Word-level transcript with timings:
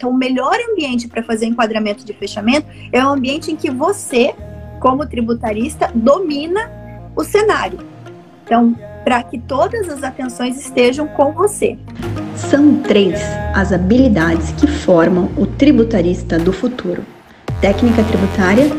Então, 0.00 0.12
o 0.12 0.16
melhor 0.16 0.56
ambiente 0.70 1.08
para 1.08 1.24
fazer 1.24 1.46
enquadramento 1.46 2.04
de 2.04 2.12
fechamento 2.12 2.68
é 2.92 3.04
o 3.04 3.08
ambiente 3.08 3.50
em 3.50 3.56
que 3.56 3.68
você, 3.68 4.32
como 4.78 5.04
tributarista, 5.04 5.90
domina 5.92 6.70
o 7.16 7.24
cenário. 7.24 7.80
Então, 8.44 8.76
para 9.02 9.20
que 9.24 9.40
todas 9.40 9.88
as 9.88 10.04
atenções 10.04 10.56
estejam 10.56 11.08
com 11.08 11.32
você. 11.32 11.76
São 12.36 12.76
três 12.76 13.20
as 13.52 13.72
habilidades 13.72 14.52
que 14.52 14.68
formam 14.68 15.32
o 15.36 15.44
tributarista 15.44 16.38
do 16.38 16.52
futuro: 16.52 17.02
técnica 17.60 18.04
tributária, 18.04 18.70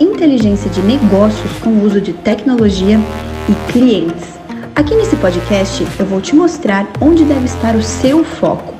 inteligência 0.00 0.70
de 0.70 0.80
negócios 0.80 1.52
com 1.58 1.82
uso 1.82 2.00
de 2.00 2.14
tecnologia 2.14 2.98
e 3.46 3.72
clientes. 3.72 4.38
Aqui 4.74 4.94
nesse 4.94 5.16
podcast 5.16 5.86
eu 5.98 6.06
vou 6.06 6.22
te 6.22 6.34
mostrar 6.34 6.88
onde 6.98 7.26
deve 7.26 7.44
estar 7.44 7.76
o 7.76 7.82
seu 7.82 8.24
foco 8.24 8.72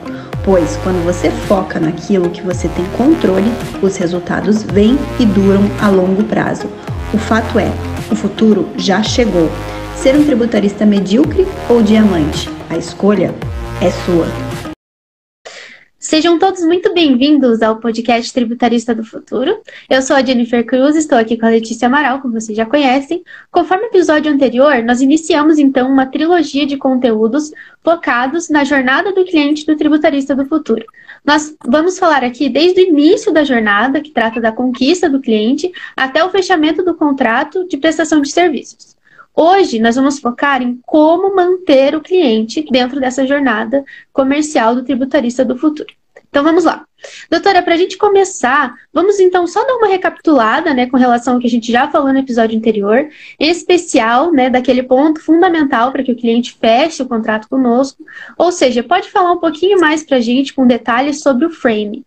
pois 0.44 0.76
quando 0.82 1.04
você 1.04 1.30
foca 1.30 1.78
naquilo 1.78 2.30
que 2.30 2.42
você 2.42 2.68
tem 2.68 2.84
controle, 2.96 3.50
os 3.80 3.96
resultados 3.96 4.62
vêm 4.62 4.98
e 5.18 5.26
duram 5.26 5.62
a 5.80 5.88
longo 5.88 6.24
prazo. 6.24 6.68
O 7.12 7.18
fato 7.18 7.58
é, 7.58 7.70
o 8.10 8.16
futuro 8.16 8.68
já 8.76 9.02
chegou. 9.02 9.50
Ser 9.96 10.16
um 10.16 10.24
tributarista 10.24 10.84
medíocre 10.84 11.46
ou 11.68 11.82
diamante? 11.82 12.50
A 12.68 12.76
escolha 12.76 13.34
é 13.80 13.90
sua. 13.90 14.51
Sejam 16.02 16.36
todos 16.36 16.62
muito 16.62 16.92
bem-vindos 16.92 17.62
ao 17.62 17.76
podcast 17.76 18.32
Tributarista 18.32 18.92
do 18.92 19.04
Futuro. 19.04 19.62
Eu 19.88 20.02
sou 20.02 20.16
a 20.16 20.22
Jennifer 20.22 20.66
Cruz, 20.66 20.96
estou 20.96 21.16
aqui 21.16 21.36
com 21.36 21.46
a 21.46 21.50
Letícia 21.50 21.86
Amaral, 21.86 22.20
como 22.20 22.34
vocês 22.34 22.58
já 22.58 22.66
conhecem. 22.66 23.22
Conforme 23.52 23.84
o 23.84 23.86
episódio 23.86 24.30
anterior, 24.30 24.82
nós 24.82 25.00
iniciamos 25.00 25.60
então 25.60 25.88
uma 25.88 26.04
trilogia 26.04 26.66
de 26.66 26.76
conteúdos 26.76 27.52
focados 27.84 28.50
na 28.50 28.64
jornada 28.64 29.12
do 29.12 29.24
cliente 29.24 29.64
do 29.64 29.76
Tributarista 29.76 30.34
do 30.34 30.44
Futuro. 30.44 30.84
Nós 31.24 31.54
vamos 31.64 31.96
falar 32.00 32.24
aqui 32.24 32.48
desde 32.48 32.80
o 32.80 32.88
início 32.88 33.32
da 33.32 33.44
jornada, 33.44 34.00
que 34.00 34.10
trata 34.10 34.40
da 34.40 34.50
conquista 34.50 35.08
do 35.08 35.20
cliente, 35.20 35.70
até 35.96 36.24
o 36.24 36.30
fechamento 36.30 36.84
do 36.84 36.94
contrato 36.94 37.64
de 37.68 37.76
prestação 37.76 38.20
de 38.20 38.32
serviços. 38.32 38.96
Hoje 39.34 39.78
nós 39.78 39.96
vamos 39.96 40.18
focar 40.18 40.60
em 40.60 40.78
como 40.84 41.34
manter 41.34 41.94
o 41.94 42.02
cliente 42.02 42.62
dentro 42.70 43.00
dessa 43.00 43.26
jornada 43.26 43.82
comercial 44.12 44.74
do 44.74 44.84
tributarista 44.84 45.42
do 45.42 45.56
futuro. 45.56 45.88
Então 46.32 46.42
vamos 46.42 46.64
lá. 46.64 46.86
Doutora, 47.30 47.62
para 47.62 47.74
a 47.74 47.76
gente 47.76 47.98
começar, 47.98 48.74
vamos 48.90 49.20
então 49.20 49.46
só 49.46 49.66
dar 49.66 49.76
uma 49.76 49.86
recapitulada, 49.86 50.72
né, 50.72 50.86
com 50.86 50.96
relação 50.96 51.34
ao 51.34 51.40
que 51.40 51.46
a 51.46 51.50
gente 51.50 51.70
já 51.70 51.90
falou 51.90 52.10
no 52.10 52.20
episódio 52.20 52.56
anterior, 52.56 53.06
em 53.38 53.50
especial, 53.50 54.32
né, 54.32 54.48
daquele 54.48 54.82
ponto 54.82 55.20
fundamental 55.20 55.92
para 55.92 56.02
que 56.02 56.10
o 56.10 56.16
cliente 56.16 56.56
feche 56.58 57.02
o 57.02 57.06
contrato 57.06 57.46
conosco. 57.50 58.02
Ou 58.38 58.50
seja, 58.50 58.82
pode 58.82 59.10
falar 59.10 59.32
um 59.32 59.40
pouquinho 59.40 59.78
mais 59.78 60.04
para 60.04 60.16
a 60.16 60.20
gente 60.22 60.54
com 60.54 60.66
detalhes 60.66 61.20
sobre 61.20 61.44
o 61.44 61.50
frame. 61.50 62.02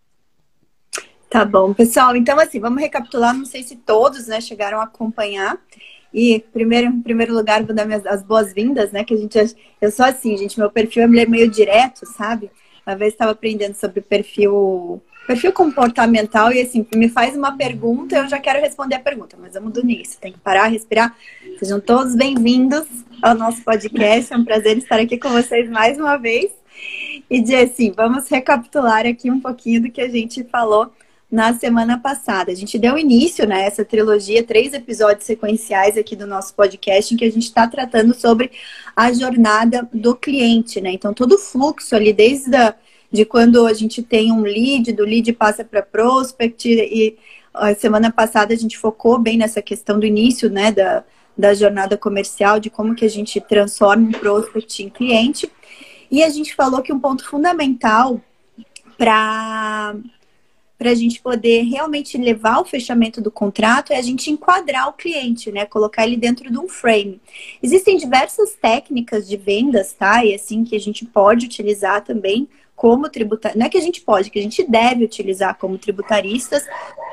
Tá 1.30 1.46
bom, 1.46 1.72
pessoal. 1.72 2.16
Então, 2.16 2.40
assim, 2.40 2.59
vamos 2.59 2.81
recapitular. 2.81 3.31
Não 3.31 3.46
sei 3.46 3.62
se 3.62 3.76
todos, 3.76 4.26
né, 4.26 4.42
chegaram 4.42 4.80
a 4.80 4.86
acompanhar. 4.86 5.56
E 6.12 6.44
primeiro, 6.52 6.88
em 6.88 7.02
primeiro 7.02 7.31
lugar, 7.31 7.62
vou 7.64 7.76
dar 7.76 7.86
minhas, 7.86 8.08
as 8.08 8.23
boas-vindas, 8.23 8.92
né? 8.92 9.03
Que 9.03 9.14
a 9.14 9.18
gente. 9.18 9.38
Eu 9.81 9.92
sou 9.92 10.06
assim, 10.06 10.36
gente, 10.38 10.58
meu 10.58 10.72
perfil 10.72 11.03
é 11.03 11.08
meio 11.08 11.52
direto, 11.52 12.06
sabe? 12.06 12.50
Uma 12.86 12.95
vez 12.95 13.14
estava 13.14 13.31
aprendendo 13.31 13.73
sobre 13.73 14.00
perfil 14.00 15.02
perfil 15.25 15.52
comportamental 15.52 16.53
e 16.53 16.61
assim, 16.61 16.86
me 16.94 17.09
faz 17.09 17.36
uma 17.36 17.58
pergunta, 17.58 18.16
eu 18.16 18.28
já 18.28 18.39
quero 18.39 18.61
responder 18.61 18.94
a 18.94 19.00
pergunta, 19.00 19.36
mas 19.41 19.55
vamos 19.55 19.73
do 19.73 19.81
início, 19.81 20.19
tem 20.19 20.31
que 20.31 20.38
parar, 20.38 20.67
respirar. 20.67 21.16
Sejam 21.58 21.80
todos 21.80 22.16
bem-vindos 22.16 22.86
ao 23.23 23.33
nosso 23.33 23.63
podcast, 23.63 24.31
é 24.31 24.38
um 24.38 24.45
prazer 24.45 24.78
estar 24.78 25.00
aqui 25.00 25.17
com 25.17 25.30
vocês 25.30 25.67
mais 25.67 25.97
uma 25.97 26.16
vez. 26.17 26.52
E 27.28 27.41
de 27.41 27.56
assim, 27.56 27.91
vamos 27.91 28.30
recapitular 28.30 29.08
aqui 29.08 29.31
um 29.31 29.39
pouquinho 29.39 29.81
do 29.81 29.89
que 29.89 30.02
a 30.02 30.08
gente 30.08 30.44
falou 30.44 30.91
na 31.31 31.54
semana 31.54 31.98
passada. 31.98 32.52
A 32.52 32.56
gente 32.56 32.78
deu 32.78 32.98
início 32.98 33.45
nessa 33.48 33.81
né, 33.81 33.88
trilogia, 33.88 34.44
três 34.44 34.73
episódios 34.73 35.26
sequenciais 35.26 35.98
aqui 35.98 36.16
do 36.16 36.28
nosso 36.28 36.54
podcast, 36.54 37.14
em 37.14 37.18
que 37.18 37.26
a 37.26 37.31
gente 37.31 37.44
está 37.44 37.68
tratando 37.68 38.13
sobre 38.13 38.52
a 38.96 39.12
jornada 39.12 39.88
do 39.94 40.16
cliente, 40.16 40.80
né? 40.80 40.91
Então, 40.91 41.14
todo 41.14 41.34
o 41.34 41.38
fluxo 41.38 41.96
ali, 41.96 42.14
desde 42.14 42.56
a, 42.56 42.75
de 43.12 43.25
quando 43.25 43.66
a 43.66 43.74
gente 43.74 44.03
tem 44.03 44.31
um 44.31 44.41
lead, 44.41 44.94
do 44.94 45.03
lead 45.03 45.31
passa 45.34 45.64
para 45.64 45.81
prospect, 45.81 46.69
e 46.69 47.18
a 47.53 47.74
semana 47.74 48.12
passada 48.12 48.53
a 48.53 48.58
gente 48.58 48.78
focou 48.78 49.18
bem 49.19 49.38
nessa 49.38 49.62
questão 49.62 50.00
do 50.00 50.06
início, 50.06 50.50
né, 50.50 50.72
da, 50.72 51.03
da 51.38 51.53
jornada 51.53 51.97
comercial, 51.97 52.59
de 52.59 52.69
como 52.69 52.96
que 52.96 53.06
a 53.06 53.09
gente 53.09 53.41
transforma 53.41 54.08
um 54.08 54.12
prospect 54.12 54.84
em 54.84 54.90
cliente. 54.90 55.52
E 56.12 56.24
a 56.24 56.30
gente 56.30 56.53
falou 56.53 56.81
que 56.81 56.94
um 56.94 57.00
ponto 57.00 57.28
fundamental 57.28 58.22
para 58.97 59.96
para 60.78 60.91
a 60.91 60.96
gente 60.96 61.22
poder 61.22 61.63
realmente 61.63 62.18
levar 62.18 62.59
o 62.59 62.66
fechamento 62.66 63.22
do 63.22 63.31
contrato 63.31 63.94
é 63.94 63.97
a 63.97 64.02
gente 64.02 64.30
enquadrar 64.30 64.90
o 64.90 64.94
cliente, 64.94 65.52
né? 65.52 65.66
Colocar 65.66 66.06
ele 66.06 66.18
dentro 66.18 66.52
de 66.52 66.58
um 66.58 66.68
frame. 66.68 67.22
Existem 67.63 67.97
diversas 67.97 68.53
técnicas 68.53 69.28
de 69.28 69.38
vendas, 69.38 69.94
tá? 69.94 70.24
E 70.25 70.35
assim 70.35 70.64
que 70.64 70.75
a 70.75 70.80
gente 70.80 71.06
pode 71.06 71.46
utilizar 71.46 72.03
também 72.03 72.47
como 72.75 73.09
tributarista. 73.09 73.58
Não 73.58 73.66
é 73.66 73.69
que 73.69 73.78
a 73.78 73.81
gente 73.81 74.02
pode, 74.02 74.30
que 74.30 74.38
a 74.38 74.41
gente 74.41 74.64
deve 74.64 75.06
utilizar 75.06 75.58
como 75.58 75.78
tributaristas. 75.78 76.66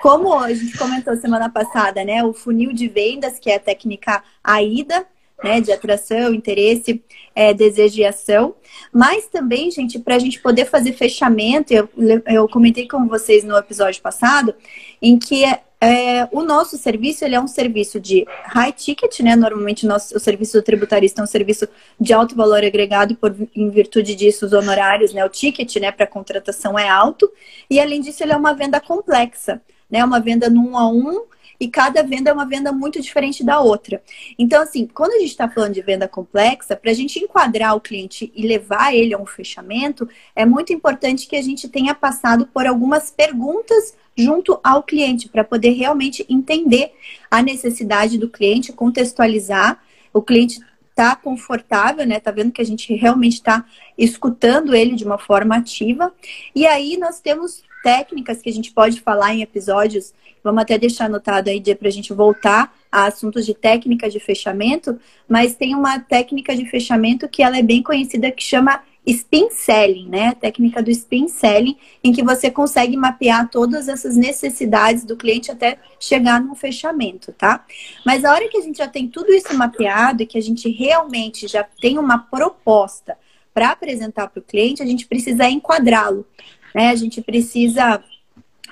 Como 0.02 0.36
a 0.36 0.52
gente 0.52 0.76
comentou 0.76 1.16
semana 1.16 1.48
passada, 1.48 2.04
né? 2.04 2.24
O 2.24 2.32
funil 2.32 2.72
de 2.72 2.88
vendas, 2.88 3.38
que 3.38 3.48
é 3.48 3.56
a 3.56 3.60
técnica 3.60 4.24
AIDA, 4.42 5.06
né, 5.42 5.60
de 5.60 5.72
atração, 5.72 6.34
interesse, 6.34 7.02
é, 7.34 7.52
desejo 7.52 8.00
e 8.00 8.04
ação. 8.04 8.54
Mas 8.92 9.26
também, 9.26 9.70
gente, 9.70 9.98
para 9.98 10.16
a 10.16 10.18
gente 10.18 10.40
poder 10.40 10.66
fazer 10.66 10.92
fechamento, 10.92 11.72
eu, 11.72 11.88
eu 12.26 12.48
comentei 12.48 12.86
com 12.86 13.06
vocês 13.06 13.44
no 13.44 13.56
episódio 13.56 14.00
passado, 14.02 14.54
em 15.00 15.18
que 15.18 15.44
é, 15.82 16.28
o 16.30 16.44
nosso 16.44 16.78
serviço 16.78 17.24
ele 17.24 17.34
é 17.34 17.40
um 17.40 17.48
serviço 17.48 17.98
de 17.98 18.24
high 18.44 18.70
ticket, 18.72 19.18
né? 19.18 19.34
Normalmente 19.34 19.84
nosso, 19.84 20.16
o 20.16 20.20
serviço 20.20 20.56
do 20.56 20.62
tributarista 20.62 21.20
é 21.20 21.24
um 21.24 21.26
serviço 21.26 21.68
de 22.00 22.12
alto 22.12 22.36
valor 22.36 22.62
agregado 22.62 23.16
por, 23.16 23.34
em 23.52 23.68
virtude 23.68 24.14
disso 24.14 24.46
os 24.46 24.52
honorários, 24.52 25.12
né? 25.12 25.24
O 25.24 25.28
ticket, 25.28 25.74
né, 25.76 25.90
para 25.90 26.06
contratação 26.06 26.78
é 26.78 26.88
alto 26.88 27.28
e 27.68 27.80
além 27.80 28.00
disso 28.00 28.22
ele 28.22 28.32
é 28.32 28.36
uma 28.36 28.54
venda 28.54 28.80
complexa, 28.80 29.60
né? 29.90 30.04
Uma 30.04 30.20
venda 30.20 30.48
no 30.48 30.68
um 30.68 30.78
a 30.78 30.88
um 30.88 31.24
e 31.58 31.68
cada 31.68 32.02
venda 32.02 32.30
é 32.30 32.32
uma 32.32 32.46
venda 32.46 32.72
muito 32.72 33.00
diferente 33.00 33.44
da 33.44 33.60
outra. 33.60 34.02
Então, 34.38 34.62
assim, 34.62 34.86
quando 34.86 35.12
a 35.12 35.18
gente 35.18 35.30
está 35.30 35.48
falando 35.48 35.74
de 35.74 35.82
venda 35.82 36.08
complexa, 36.08 36.76
para 36.76 36.90
a 36.90 36.94
gente 36.94 37.18
enquadrar 37.18 37.76
o 37.76 37.80
cliente 37.80 38.32
e 38.34 38.46
levar 38.46 38.94
ele 38.94 39.14
a 39.14 39.18
um 39.18 39.26
fechamento, 39.26 40.08
é 40.34 40.44
muito 40.44 40.72
importante 40.72 41.26
que 41.26 41.36
a 41.36 41.42
gente 41.42 41.68
tenha 41.68 41.94
passado 41.94 42.46
por 42.46 42.66
algumas 42.66 43.10
perguntas 43.10 43.96
junto 44.16 44.60
ao 44.62 44.82
cliente, 44.82 45.28
para 45.28 45.42
poder 45.42 45.70
realmente 45.70 46.24
entender 46.28 46.92
a 47.30 47.42
necessidade 47.42 48.18
do 48.18 48.28
cliente, 48.28 48.72
contextualizar. 48.72 49.82
O 50.12 50.20
cliente 50.20 50.60
tá 50.94 51.16
confortável, 51.16 52.06
né? 52.06 52.20
Tá 52.20 52.30
vendo 52.30 52.52
que 52.52 52.60
a 52.60 52.66
gente 52.66 52.94
realmente 52.94 53.34
está 53.34 53.64
escutando 53.96 54.74
ele 54.74 54.94
de 54.94 55.04
uma 55.04 55.18
forma 55.18 55.56
ativa. 55.56 56.12
E 56.54 56.66
aí 56.66 56.96
nós 56.98 57.20
temos 57.20 57.62
técnicas 57.82 58.40
que 58.40 58.48
a 58.48 58.52
gente 58.52 58.72
pode 58.72 59.00
falar 59.00 59.34
em 59.34 59.42
episódios 59.42 60.14
Vamos 60.42 60.62
até 60.62 60.76
deixar 60.76 61.04
anotado 61.04 61.48
aí 61.50 61.62
para 61.74 61.88
a 61.88 61.92
gente 61.92 62.12
voltar 62.12 62.74
a 62.90 63.04
assuntos 63.04 63.46
de 63.46 63.54
técnica 63.54 64.10
de 64.10 64.18
fechamento, 64.18 64.98
mas 65.28 65.54
tem 65.54 65.74
uma 65.74 66.00
técnica 66.00 66.56
de 66.56 66.66
fechamento 66.66 67.28
que 67.28 67.42
ela 67.42 67.56
é 67.56 67.62
bem 67.62 67.82
conhecida 67.82 68.30
que 68.30 68.42
chama 68.42 68.82
spin 69.06 69.50
selling, 69.50 70.08
né? 70.08 70.28
A 70.28 70.34
técnica 70.34 70.82
do 70.82 70.90
spin 70.90 71.28
selling, 71.28 71.76
em 72.02 72.12
que 72.12 72.22
você 72.22 72.50
consegue 72.50 72.96
mapear 72.96 73.48
todas 73.48 73.88
essas 73.88 74.16
necessidades 74.16 75.04
do 75.04 75.16
cliente 75.16 75.50
até 75.50 75.78
chegar 75.98 76.40
num 76.40 76.54
fechamento, 76.54 77.32
tá? 77.32 77.64
Mas 78.04 78.24
a 78.24 78.32
hora 78.32 78.48
que 78.48 78.58
a 78.58 78.62
gente 78.62 78.78
já 78.78 78.88
tem 78.88 79.08
tudo 79.08 79.32
isso 79.32 79.56
mapeado 79.56 80.22
e 80.22 80.26
que 80.26 80.38
a 80.38 80.42
gente 80.42 80.68
realmente 80.70 81.46
já 81.46 81.64
tem 81.80 81.98
uma 81.98 82.18
proposta 82.18 83.16
para 83.54 83.70
apresentar 83.70 84.28
para 84.28 84.40
o 84.40 84.42
cliente, 84.42 84.82
a 84.82 84.86
gente 84.86 85.06
precisa 85.06 85.48
enquadrá-lo, 85.48 86.26
né? 86.74 86.88
A 86.88 86.96
gente 86.96 87.20
precisa 87.20 88.02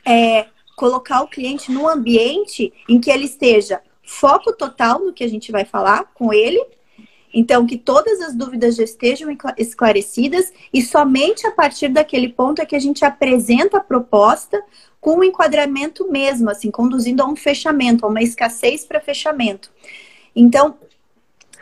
é, 0.04 0.46
colocar 0.76 1.22
o 1.22 1.28
cliente 1.28 1.70
num 1.70 1.88
ambiente 1.88 2.72
em 2.88 3.00
que 3.00 3.10
ele 3.10 3.26
esteja 3.26 3.80
foco 4.02 4.52
total 4.52 4.98
no 4.98 5.12
que 5.12 5.22
a 5.22 5.28
gente 5.28 5.52
vai 5.52 5.64
falar 5.64 6.10
com 6.14 6.32
ele. 6.32 6.60
Então, 7.32 7.64
que 7.64 7.78
todas 7.78 8.20
as 8.20 8.34
dúvidas 8.34 8.74
já 8.74 8.82
estejam 8.82 9.28
esclarecidas 9.56 10.52
e 10.74 10.82
somente 10.82 11.46
a 11.46 11.52
partir 11.52 11.88
daquele 11.88 12.28
ponto 12.28 12.60
é 12.60 12.66
que 12.66 12.74
a 12.74 12.80
gente 12.80 13.04
apresenta 13.04 13.76
a 13.76 13.82
proposta 13.82 14.60
com 15.00 15.18
o 15.18 15.24
enquadramento 15.24 16.10
mesmo, 16.10 16.50
assim, 16.50 16.70
conduzindo 16.70 17.22
a 17.22 17.26
um 17.26 17.36
fechamento, 17.36 18.04
a 18.04 18.08
uma 18.08 18.20
escassez 18.20 18.84
para 18.84 19.00
fechamento. 19.00 19.70
Então, 20.34 20.76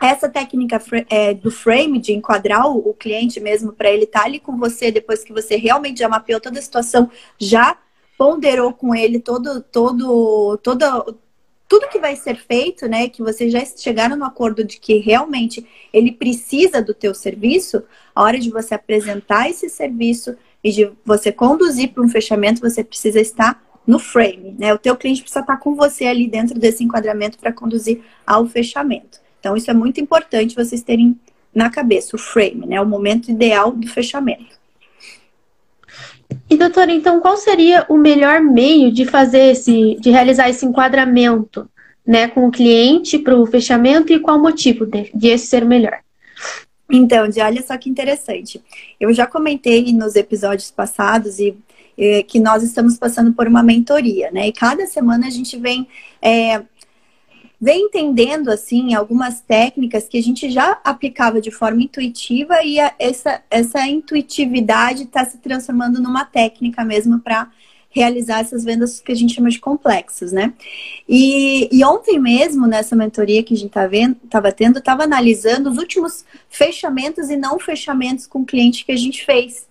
essa 0.01 0.29
técnica 0.29 0.81
é, 1.09 1.33
do 1.33 1.51
frame, 1.51 1.99
de 1.99 2.13
enquadrar 2.13 2.67
o, 2.67 2.89
o 2.89 2.93
cliente 2.93 3.39
mesmo 3.39 3.73
para 3.73 3.89
ele 3.89 4.03
estar 4.03 4.21
tá 4.21 4.25
ali 4.25 4.39
com 4.39 4.57
você 4.57 4.91
depois 4.91 5.23
que 5.23 5.33
você 5.33 5.55
realmente 5.55 5.99
já 5.99 6.09
mapeou 6.09 6.39
toda 6.39 6.59
a 6.59 6.61
situação, 6.61 7.09
já 7.37 7.77
ponderou 8.17 8.73
com 8.73 8.93
ele 8.93 9.19
todo, 9.19 9.61
todo, 9.61 10.57
todo, 10.57 11.17
tudo 11.67 11.87
que 11.87 11.99
vai 11.99 12.15
ser 12.15 12.35
feito, 12.35 12.87
né? 12.87 13.07
Que 13.07 13.21
vocês 13.21 13.51
já 13.51 13.63
chegaram 13.65 14.15
no 14.15 14.25
acordo 14.25 14.63
de 14.63 14.79
que 14.79 14.97
realmente 14.97 15.65
ele 15.93 16.11
precisa 16.11 16.81
do 16.81 16.93
teu 16.93 17.13
serviço, 17.13 17.83
a 18.13 18.23
hora 18.23 18.39
de 18.39 18.49
você 18.49 18.75
apresentar 18.75 19.49
esse 19.49 19.69
serviço, 19.69 20.35
e 20.63 20.71
de 20.71 20.91
você 21.05 21.31
conduzir 21.31 21.93
para 21.93 22.03
um 22.03 22.09
fechamento, 22.09 22.61
você 22.61 22.83
precisa 22.83 23.19
estar 23.19 23.63
no 23.87 23.97
frame, 23.97 24.55
né? 24.59 24.73
O 24.73 24.77
teu 24.77 24.95
cliente 24.95 25.21
precisa 25.21 25.39
estar 25.39 25.57
com 25.57 25.75
você 25.75 26.05
ali 26.05 26.27
dentro 26.27 26.59
desse 26.59 26.83
enquadramento 26.83 27.39
para 27.39 27.51
conduzir 27.51 28.03
ao 28.25 28.45
fechamento. 28.45 29.19
Então, 29.39 29.55
isso 29.55 29.69
é 29.71 29.73
muito 29.73 29.99
importante 29.99 30.55
vocês 30.55 30.81
terem 30.81 31.17
na 31.53 31.69
cabeça, 31.69 32.15
o 32.15 32.19
frame, 32.19 32.65
né? 32.67 32.79
O 32.79 32.85
momento 32.85 33.31
ideal 33.31 33.71
do 33.71 33.87
fechamento. 33.87 34.59
E 36.49 36.57
doutora, 36.57 36.91
então 36.91 37.19
qual 37.19 37.37
seria 37.37 37.85
o 37.89 37.97
melhor 37.97 38.41
meio 38.41 38.91
de 38.91 39.05
fazer 39.05 39.51
esse, 39.51 39.97
de 39.99 40.09
realizar 40.09 40.49
esse 40.49 40.65
enquadramento, 40.65 41.69
né, 42.05 42.27
com 42.27 42.47
o 42.47 42.51
cliente 42.51 43.17
para 43.17 43.35
o 43.35 43.45
fechamento 43.45 44.11
e 44.11 44.19
qual 44.19 44.37
o 44.37 44.41
motivo 44.41 44.85
de, 44.85 45.11
de 45.13 45.27
esse 45.27 45.47
ser 45.47 45.63
o 45.63 45.67
melhor? 45.67 45.99
Então, 46.89 47.27
de 47.27 47.39
olha 47.39 47.61
só 47.61 47.77
que 47.77 47.89
interessante. 47.89 48.61
Eu 48.99 49.13
já 49.13 49.27
comentei 49.27 49.91
nos 49.93 50.15
episódios 50.15 50.71
passados 50.71 51.39
e 51.39 51.55
que 52.27 52.39
nós 52.39 52.63
estamos 52.63 52.97
passando 52.97 53.33
por 53.33 53.45
uma 53.45 53.61
mentoria, 53.61 54.31
né? 54.31 54.47
E 54.47 54.53
cada 54.53 54.87
semana 54.87 55.27
a 55.27 55.29
gente 55.29 55.57
vem 55.57 55.85
é, 56.21 56.61
vem 57.59 57.85
entendendo 57.85 58.49
assim 58.49 58.93
algumas 58.93 59.41
técnicas 59.41 60.07
que 60.07 60.17
a 60.17 60.23
gente 60.23 60.49
já 60.49 60.79
aplicava 60.83 61.41
de 61.41 61.51
forma 61.51 61.83
intuitiva 61.83 62.63
e 62.63 62.79
a, 62.79 62.93
essa 62.97 63.41
essa 63.49 63.85
intuitividade 63.87 65.03
está 65.03 65.25
se 65.25 65.37
transformando 65.39 66.01
numa 66.01 66.25
técnica 66.25 66.85
mesmo 66.85 67.19
para 67.19 67.51
realizar 67.89 68.41
essas 68.41 68.63
vendas 68.63 68.99
que 68.99 69.11
a 69.11 69.15
gente 69.15 69.33
chama 69.33 69.49
de 69.49 69.59
complexas, 69.59 70.31
né? 70.31 70.53
E, 71.07 71.67
e 71.71 71.83
ontem 71.83 72.19
mesmo, 72.19 72.67
nessa 72.67 72.95
mentoria 72.95 73.41
que 73.41 73.53
a 73.53 73.57
gente 73.57 73.71
tá 73.71 73.89
estava 74.23 74.51
tendo, 74.51 74.77
estava 74.77 75.03
analisando 75.03 75.71
os 75.71 75.77
últimos 75.77 76.23
fechamentos 76.47 77.29
e 77.29 77.35
não 77.35 77.59
fechamentos 77.59 78.27
com 78.27 78.41
o 78.41 78.45
cliente 78.45 78.85
que 78.85 78.91
a 78.91 78.95
gente 78.95 79.25
fez. 79.25 79.67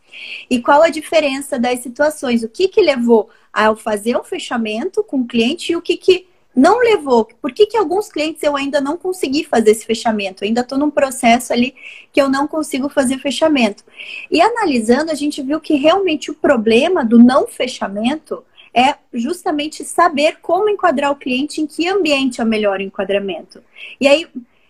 E 0.50 0.60
qual 0.60 0.82
a 0.82 0.88
diferença 0.88 1.60
das 1.60 1.78
situações? 1.78 2.42
O 2.42 2.48
que 2.48 2.66
que 2.66 2.80
levou 2.80 3.30
ao 3.52 3.76
fazer 3.76 4.16
um 4.16 4.24
fechamento 4.24 5.02
com 5.04 5.20
o 5.20 5.26
cliente 5.26 5.72
e 5.72 5.76
o 5.76 5.82
que 5.82 5.96
que 5.96 6.26
não 6.58 6.80
levou? 6.80 7.24
Por 7.40 7.52
que 7.52 7.66
que 7.66 7.76
alguns 7.76 8.10
clientes 8.10 8.42
eu 8.42 8.56
ainda 8.56 8.80
não 8.80 8.96
consegui 8.96 9.44
fazer 9.44 9.70
esse 9.70 9.86
fechamento? 9.86 10.42
Eu 10.42 10.48
ainda 10.48 10.62
estou 10.62 10.76
num 10.76 10.90
processo 10.90 11.52
ali 11.52 11.72
que 12.12 12.20
eu 12.20 12.28
não 12.28 12.48
consigo 12.48 12.88
fazer 12.88 13.18
fechamento. 13.18 13.84
E 14.28 14.40
analisando, 14.40 15.12
a 15.12 15.14
gente 15.14 15.40
viu 15.40 15.60
que 15.60 15.74
realmente 15.76 16.32
o 16.32 16.34
problema 16.34 17.04
do 17.04 17.16
não 17.16 17.46
fechamento 17.46 18.44
é 18.74 18.96
justamente 19.14 19.84
saber 19.84 20.38
como 20.42 20.68
enquadrar 20.68 21.12
o 21.12 21.16
cliente, 21.16 21.60
em 21.60 21.66
que 21.66 21.86
ambiente 21.88 22.40
é 22.40 22.44
o 22.44 22.46
melhor 22.46 22.80
enquadramento. 22.80 23.62
E 24.00 24.08
aí, 24.08 24.26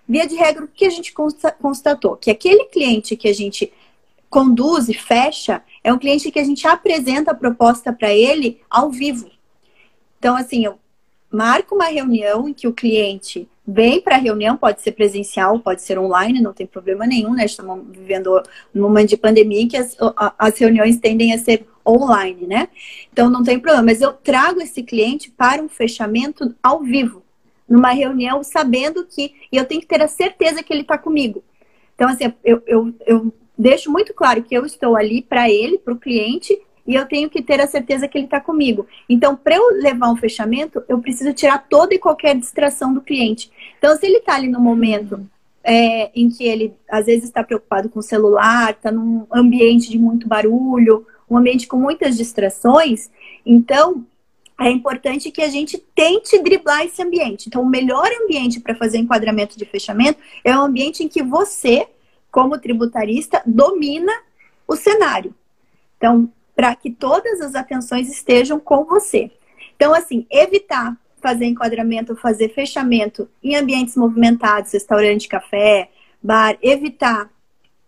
via 0.07 0.27
de 0.27 0.35
regra, 0.35 0.65
o 0.65 0.69
que 0.69 0.85
a 0.85 0.91
gente 0.91 1.15
constatou? 1.59 2.17
Que 2.17 2.31
aquele 2.31 2.67
cliente 2.67 3.17
que 3.17 3.29
a 3.29 3.35
gente 3.35 3.73
conduz 4.29 4.91
e 4.91 4.95
fecha 4.95 5.63
é 5.83 5.91
um 5.91 5.99
cliente 5.99 6.31
que 6.31 6.39
a 6.39 6.45
gente 6.45 6.67
apresenta 6.67 7.31
a 7.31 7.35
proposta 7.35 7.95
para 7.95 8.13
ele 8.13 8.61
ao 8.69 8.91
vivo. 8.91 9.31
Então, 10.19 10.37
assim, 10.37 10.67
eu 10.67 10.79
marco 11.31 11.75
uma 11.75 11.87
reunião 11.87 12.49
em 12.49 12.55
que 12.55 12.67
o 12.67 12.73
cliente 12.73 13.49
vem 13.67 14.01
para 14.01 14.17
a 14.17 14.19
reunião, 14.19 14.57
pode 14.57 14.81
ser 14.81 14.93
presencial, 14.93 15.61
pode 15.61 15.83
ser 15.83 15.99
online, 15.99 16.41
não 16.41 16.55
tem 16.55 16.67
problema 16.67 17.07
nenhum, 17.07 17.35
né? 17.35 17.45
Estamos 17.45 17.85
vivendo 17.91 18.43
um 18.75 18.81
momento 18.81 19.11
de 19.11 19.17
pandemia 19.19 19.61
em 19.61 19.69
que 19.69 19.77
as, 19.77 19.95
as 20.39 20.59
reuniões 20.59 20.97
tendem 20.97 21.35
a 21.35 21.39
ser 21.39 21.67
online, 21.87 22.47
né? 22.47 22.69
Então 23.13 23.29
não 23.29 23.43
tem 23.43 23.59
problema, 23.59 23.85
mas 23.85 24.01
eu 24.01 24.13
trago 24.13 24.63
esse 24.63 24.83
cliente 24.83 25.31
para 25.31 25.63
um 25.63 25.69
fechamento 25.69 26.55
ao 26.63 26.83
vivo, 26.83 27.23
numa 27.69 27.91
reunião, 27.91 28.43
sabendo 28.43 29.05
que, 29.05 29.35
e 29.53 29.57
eu 29.59 29.67
tenho 29.67 29.83
que 29.83 29.87
ter 29.87 30.01
a 30.01 30.09
certeza 30.09 30.63
que 30.63 30.73
ele 30.73 30.81
está 30.81 30.97
comigo. 30.97 31.45
Então, 31.95 32.09
assim, 32.09 32.33
eu, 32.43 32.63
eu, 32.67 32.95
eu 33.07 33.35
deixo 33.57 33.91
muito 33.91 34.15
claro 34.15 34.43
que 34.43 34.55
eu 34.55 34.65
estou 34.65 34.97
ali 34.97 35.21
para 35.21 35.51
ele, 35.51 35.79
para 35.79 35.93
o 35.93 35.99
cliente, 35.99 36.59
e 36.89 36.95
eu 36.95 37.07
tenho 37.07 37.29
que 37.29 37.43
ter 37.43 37.61
a 37.61 37.67
certeza 37.67 38.09
que 38.09 38.17
ele 38.17 38.25
está 38.25 38.41
comigo. 38.41 38.87
Então, 39.09 39.37
para 39.37 39.55
eu 39.55 39.75
levar 39.75 40.11
um 40.11 40.17
fechamento, 40.17 40.83
eu 40.89 40.99
preciso 40.99 41.33
tirar 41.35 41.67
toda 41.69 41.95
e 41.95 41.99
qualquer 41.99 42.35
distração 42.35 42.95
do 42.95 43.03
cliente. 43.03 43.51
Então, 43.79 43.95
se 43.95 44.07
ele 44.07 44.17
está 44.17 44.35
ali 44.35 44.49
no 44.49 44.59
momento 44.59 45.21
é, 45.63 46.11
em 46.19 46.31
que 46.31 46.45
ele 46.45 46.75
às 46.91 47.07
vezes 47.07 47.25
está 47.25 47.45
preocupado 47.45 47.91
com 47.91 48.01
o 48.01 48.03
celular, 48.03 48.71
está 48.71 48.91
num 48.91 49.27
ambiente 49.31 49.91
de 49.91 49.99
muito 49.99 50.27
barulho, 50.27 51.07
um 51.31 51.37
ambiente 51.37 51.69
com 51.69 51.77
muitas 51.77 52.17
distrações, 52.17 53.11
então 53.45 54.03
é 54.59 54.71
importante 54.71 55.31
que 55.31 55.43
a 55.43 55.49
gente 55.49 55.79
tente 55.95 56.43
driblar 56.43 56.85
esse 56.85 57.01
ambiente. 57.03 57.49
Então, 57.49 57.63
o 57.63 57.69
melhor 57.69 58.09
ambiente 58.25 58.59
para 58.59 58.75
fazer 58.75 58.99
enquadramento 58.99 59.57
de 59.57 59.65
fechamento 59.65 60.19
é 60.43 60.57
o 60.57 60.63
ambiente 60.63 61.05
em 61.05 61.09
que 61.09 61.23
você 61.23 61.87
como 62.31 62.59
tributarista, 62.59 63.43
domina 63.47 64.13
o 64.67 64.77
cenário. 64.77 65.35
Então, 65.97 66.31
para 66.59 66.75
que 66.75 66.91
todas 66.91 67.41
as 67.41 67.55
atenções 67.55 68.11
estejam 68.11 68.59
com 68.59 68.85
você. 68.85 69.31
Então, 69.77 69.95
assim, 69.95 70.27
evitar 70.29 70.99
fazer 71.23 71.45
enquadramento, 71.45 72.17
fazer 72.17 72.49
fechamento 72.49 73.29
em 73.41 73.55
ambientes 73.55 73.95
movimentados, 73.95 74.73
restaurante, 74.73 75.29
café, 75.29 75.89
bar, 76.21 76.59
evitar 76.61 77.31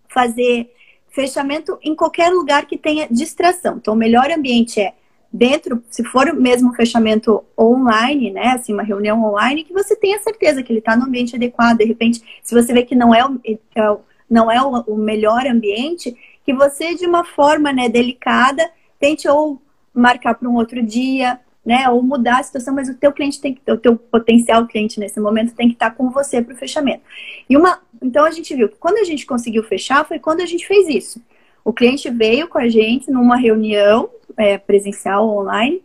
fazer 0.09 0.73
fechamento 1.11 1.81
em 1.83 1.97
qualquer 1.97 2.31
lugar 2.31 2.65
que 2.67 2.79
tenha 2.79 3.09
distração. 3.11 3.79
Então, 3.79 3.95
o 3.95 3.97
melhor 3.97 4.31
ambiente 4.31 4.81
é 4.81 4.95
dentro, 5.33 5.83
se 5.91 6.05
for 6.05 6.33
mesmo 6.33 6.73
fechamento 6.73 7.43
online, 7.59 8.31
né, 8.31 8.53
assim, 8.55 8.73
uma 8.73 8.85
reunião 8.85 9.21
online, 9.25 9.65
que 9.65 9.73
você 9.73 9.97
tenha 9.97 10.21
certeza 10.21 10.63
que 10.63 10.71
ele 10.71 10.79
está 10.79 10.97
no 10.97 11.07
ambiente 11.07 11.35
adequado. 11.35 11.79
De 11.79 11.87
repente, 11.87 12.23
se 12.41 12.55
você 12.55 12.73
vê 12.73 12.85
que 12.85 12.95
não 12.95 13.13
é 13.13 13.27
o, 13.27 13.41
é 13.45 13.97
não 14.31 14.49
é 14.49 14.63
o 14.63 14.97
melhor 14.97 15.45
ambiente, 15.45 16.17
que 16.51 16.55
você, 16.55 16.97
de 16.97 17.07
uma 17.07 17.25
forma 17.25 17.73
né, 17.73 17.89
delicada, 17.89 18.69
tente 18.99 19.29
ou 19.29 19.63
marcar 19.95 20.35
para 20.35 20.49
um 20.49 20.57
outro 20.57 20.83
dia, 20.83 21.39
né? 21.65 21.89
Ou 21.89 22.03
mudar 22.03 22.41
a 22.41 22.43
situação, 22.43 22.75
mas 22.75 22.89
o 22.89 22.95
teu 22.95 23.13
cliente 23.13 23.41
tem 23.41 23.55
que, 23.55 23.71
o 23.71 23.77
teu 23.77 23.97
potencial 23.97 24.67
cliente 24.67 24.99
nesse 24.99 25.21
momento 25.21 25.55
tem 25.55 25.69
que 25.69 25.75
estar 25.75 25.93
com 25.93 26.11
você 26.11 26.43
para 26.43 26.55
o 26.55 26.57
fechamento. 26.57 27.03
E 27.49 27.57
uma, 27.57 27.81
então 28.03 28.25
a 28.25 28.33
gente 28.33 28.53
viu 28.55 28.69
que 28.69 28.77
quando 28.79 28.99
a 28.99 29.05
gente 29.05 29.25
conseguiu 29.27 29.63
fechar 29.63 30.05
foi 30.05 30.19
quando 30.19 30.41
a 30.41 30.47
gente 30.47 30.67
fez 30.67 30.89
isso. 30.89 31.23
O 31.65 31.73
cliente 31.73 32.11
veio 32.11 32.49
com 32.49 32.59
a 32.59 32.69
gente 32.69 33.11
numa 33.13 33.37
reunião 33.37 34.11
é, 34.37 34.59
presencial 34.59 35.29
online 35.29 35.81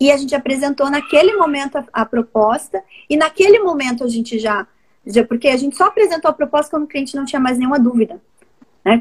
e 0.00 0.10
a 0.10 0.16
gente 0.16 0.34
apresentou 0.34 0.90
naquele 0.90 1.36
momento 1.36 1.76
a, 1.76 1.84
a 1.92 2.04
proposta 2.04 2.82
e 3.08 3.16
naquele 3.16 3.60
momento 3.60 4.02
a 4.02 4.08
gente 4.08 4.40
já 4.40 4.66
porque 5.28 5.48
a 5.48 5.56
gente 5.56 5.76
só 5.76 5.84
apresentou 5.84 6.30
a 6.30 6.34
proposta 6.34 6.70
quando 6.70 6.84
o 6.84 6.88
cliente 6.88 7.14
não 7.14 7.24
tinha 7.24 7.40
mais 7.40 7.58
nenhuma 7.58 7.78
dúvida. 7.78 8.20
Né? 8.84 9.00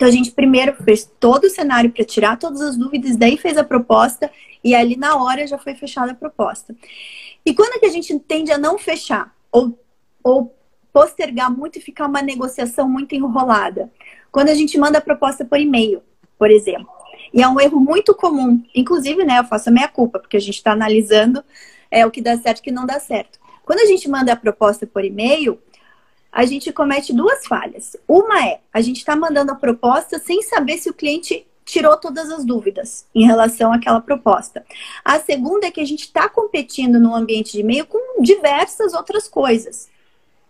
Então 0.00 0.08
a 0.08 0.12
gente 0.12 0.30
primeiro 0.30 0.74
fez 0.82 1.04
todo 1.20 1.44
o 1.44 1.50
cenário 1.50 1.90
para 1.90 2.02
tirar 2.06 2.38
todas 2.38 2.62
as 2.62 2.74
dúvidas, 2.74 3.18
daí 3.18 3.36
fez 3.36 3.58
a 3.58 3.62
proposta 3.62 4.30
e 4.64 4.74
ali 4.74 4.96
na 4.96 5.22
hora 5.22 5.46
já 5.46 5.58
foi 5.58 5.74
fechada 5.74 6.12
a 6.12 6.14
proposta. 6.14 6.74
E 7.44 7.52
quando 7.52 7.74
é 7.74 7.78
que 7.78 7.84
a 7.84 7.90
gente 7.90 8.18
tende 8.20 8.50
a 8.50 8.56
não 8.56 8.78
fechar 8.78 9.30
ou, 9.52 9.78
ou 10.24 10.56
postergar 10.90 11.54
muito 11.54 11.78
e 11.78 11.82
ficar 11.82 12.06
uma 12.06 12.22
negociação 12.22 12.88
muito 12.88 13.14
enrolada? 13.14 13.92
Quando 14.32 14.48
a 14.48 14.54
gente 14.54 14.78
manda 14.78 14.96
a 14.96 15.02
proposta 15.02 15.44
por 15.44 15.60
e-mail, 15.60 16.02
por 16.38 16.50
exemplo. 16.50 16.88
E 17.34 17.42
é 17.42 17.46
um 17.46 17.60
erro 17.60 17.78
muito 17.78 18.14
comum. 18.14 18.64
Inclusive, 18.74 19.22
né, 19.22 19.38
eu 19.38 19.44
faço 19.44 19.68
a 19.68 19.72
minha 19.72 19.88
culpa, 19.88 20.18
porque 20.18 20.38
a 20.38 20.40
gente 20.40 20.56
está 20.56 20.72
analisando 20.72 21.44
é, 21.90 22.06
o 22.06 22.10
que 22.10 22.22
dá 22.22 22.38
certo 22.38 22.56
e 22.56 22.60
o 22.60 22.64
que 22.64 22.72
não 22.72 22.86
dá 22.86 22.98
certo. 22.98 23.38
Quando 23.66 23.80
a 23.80 23.84
gente 23.84 24.08
manda 24.08 24.32
a 24.32 24.36
proposta 24.36 24.86
por 24.86 25.04
e-mail, 25.04 25.60
a 26.32 26.44
gente 26.44 26.72
comete 26.72 27.12
duas 27.12 27.46
falhas. 27.46 27.96
Uma 28.06 28.46
é, 28.46 28.60
a 28.72 28.80
gente 28.80 28.98
está 28.98 29.16
mandando 29.16 29.52
a 29.52 29.56
proposta 29.56 30.18
sem 30.18 30.42
saber 30.42 30.78
se 30.78 30.88
o 30.88 30.94
cliente 30.94 31.46
tirou 31.64 31.96
todas 31.96 32.30
as 32.30 32.44
dúvidas 32.44 33.06
em 33.14 33.24
relação 33.24 33.72
àquela 33.72 34.00
proposta. 34.00 34.64
A 35.04 35.20
segunda 35.20 35.66
é 35.66 35.70
que 35.70 35.80
a 35.80 35.86
gente 35.86 36.02
está 36.02 36.28
competindo 36.28 36.98
no 36.98 37.14
ambiente 37.14 37.52
de 37.52 37.60
e-mail 37.60 37.86
com 37.86 38.22
diversas 38.22 38.92
outras 38.92 39.28
coisas. 39.28 39.88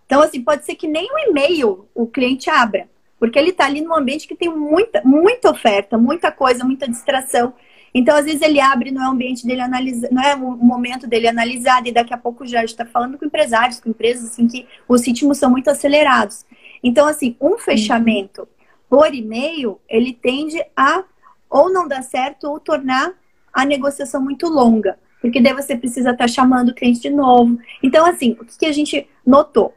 Então, 0.06 0.22
assim, 0.22 0.42
pode 0.42 0.64
ser 0.64 0.74
que 0.74 0.88
nem 0.88 1.08
o 1.12 1.18
e-mail 1.30 1.86
o 1.94 2.06
cliente 2.06 2.50
abra, 2.50 2.88
porque 3.18 3.38
ele 3.38 3.50
está 3.50 3.66
ali 3.66 3.80
num 3.80 3.94
ambiente 3.94 4.26
que 4.26 4.34
tem 4.34 4.48
muita, 4.48 5.02
muita 5.04 5.50
oferta, 5.50 5.96
muita 5.96 6.32
coisa, 6.32 6.64
muita 6.64 6.88
distração. 6.88 7.52
Então, 7.92 8.16
às 8.16 8.24
vezes, 8.24 8.42
ele 8.42 8.60
abre, 8.60 8.90
não 8.90 9.02
é 9.02 9.08
o 9.08 9.12
ambiente 9.12 9.46
dele 9.46 9.60
analisar, 9.60 10.08
não 10.12 10.22
é 10.22 10.34
o 10.34 10.56
momento 10.56 11.06
dele 11.06 11.28
analisar, 11.28 11.84
e 11.86 11.92
daqui 11.92 12.14
a 12.14 12.18
pouco 12.18 12.46
já 12.46 12.64
está 12.64 12.86
falando 12.86 13.18
com 13.18 13.24
empresários, 13.24 13.80
com 13.80 13.90
empresas, 13.90 14.30
assim, 14.30 14.46
que 14.46 14.66
os 14.88 15.04
ritmos 15.06 15.38
são 15.38 15.50
muito 15.50 15.68
acelerados. 15.68 16.44
Então, 16.82 17.06
assim, 17.06 17.36
um 17.40 17.58
fechamento 17.58 18.48
por 18.88 19.14
e-mail, 19.14 19.80
ele 19.88 20.12
tende 20.12 20.62
a 20.76 21.04
ou 21.48 21.72
não 21.72 21.88
dar 21.88 22.02
certo 22.02 22.44
ou 22.44 22.60
tornar 22.60 23.12
a 23.52 23.64
negociação 23.64 24.22
muito 24.22 24.46
longa. 24.48 24.98
Porque 25.20 25.40
daí 25.40 25.52
você 25.52 25.76
precisa 25.76 26.10
estar 26.10 26.28
chamando 26.28 26.70
o 26.70 26.74
cliente 26.74 27.00
de 27.00 27.10
novo. 27.10 27.58
Então, 27.82 28.06
assim, 28.06 28.36
o 28.40 28.44
que 28.44 28.66
a 28.66 28.72
gente 28.72 29.06
notou? 29.26 29.74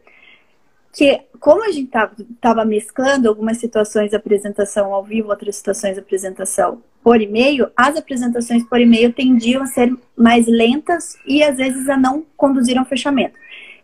que 0.93 1.23
como 1.39 1.63
a 1.65 1.71
gente 1.71 1.91
estava 2.35 2.63
mesclando 2.63 3.27
algumas 3.27 3.57
situações 3.57 4.11
de 4.11 4.15
apresentação 4.15 4.93
ao 4.93 5.03
vivo, 5.03 5.29
outras 5.29 5.55
situações 5.55 5.95
de 5.95 5.99
apresentação 5.99 6.81
por 7.03 7.21
e-mail, 7.21 7.69
as 7.75 7.97
apresentações 7.97 8.63
por 8.63 8.79
e-mail 8.79 9.11
tendiam 9.11 9.61
a 9.61 9.67
ser 9.67 9.93
mais 10.15 10.47
lentas 10.47 11.17
e 11.27 11.43
às 11.43 11.57
vezes 11.57 11.89
a 11.89 11.97
não 11.97 12.25
conduzir 12.37 12.77
ao 12.77 12.85
fechamento. 12.85 13.35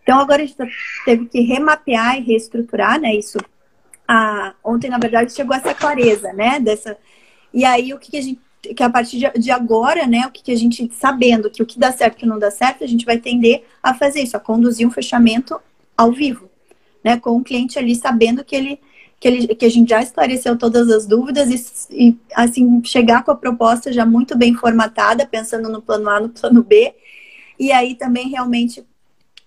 Então 0.01 0.19
agora 0.19 0.41
a 0.41 0.45
gente 0.45 0.57
teve 1.05 1.25
que 1.25 1.41
remapear 1.41 2.17
e 2.17 2.23
reestruturar, 2.23 2.99
né? 2.99 3.13
Isso. 3.13 3.38
ontem, 4.63 4.89
na 4.89 4.97
verdade, 4.97 5.33
chegou 5.33 5.55
essa 5.55 5.73
clareza, 5.73 6.33
né? 6.33 6.59
Dessa, 6.59 6.97
E 7.53 7.65
aí, 7.65 7.93
o 7.93 7.99
que, 7.99 8.11
que 8.11 8.17
a 8.17 8.21
gente 8.21 8.41
que 8.61 8.83
a 8.83 8.89
partir 8.89 9.31
de 9.38 9.51
agora, 9.51 10.05
né, 10.05 10.27
o 10.27 10.31
que, 10.31 10.43
que 10.43 10.51
a 10.51 10.55
gente 10.55 10.89
sabendo 10.93 11.49
que 11.49 11.63
o 11.63 11.65
que 11.65 11.79
dá 11.79 11.93
certo 11.93 12.15
e 12.15 12.17
o 12.17 12.19
que 12.19 12.25
não 12.25 12.38
dá 12.38 12.51
certo, 12.51 12.83
a 12.83 12.88
gente 12.88 13.05
vai 13.05 13.17
tender 13.17 13.63
a 13.81 13.93
fazer 13.93 14.21
isso, 14.21 14.35
a 14.35 14.39
conduzir 14.39 14.85
um 14.85 14.91
fechamento 14.91 15.57
ao 15.95 16.11
vivo, 16.11 16.49
né, 17.01 17.17
com 17.17 17.38
o 17.38 17.43
cliente 17.43 17.79
ali 17.79 17.95
sabendo 17.95 18.43
que 18.43 18.53
ele 18.53 18.79
que, 19.19 19.27
ele, 19.27 19.47
que 19.55 19.65
a 19.65 19.69
gente 19.69 19.89
já 19.89 20.01
esclareceu 20.01 20.57
todas 20.57 20.89
as 20.89 21.05
dúvidas 21.05 21.89
e, 21.89 22.07
e, 22.07 22.17
assim, 22.33 22.81
chegar 22.83 23.23
com 23.23 23.31
a 23.31 23.35
proposta 23.35 23.91
já 23.91 24.05
muito 24.05 24.38
bem 24.38 24.53
formatada, 24.53 25.27
pensando 25.27 25.69
no 25.69 25.81
plano 25.81 26.09
A, 26.09 26.19
no 26.19 26.29
plano 26.29 26.63
B, 26.63 26.93
e 27.59 27.71
aí 27.71 27.95
também 27.95 28.29
realmente 28.29 28.85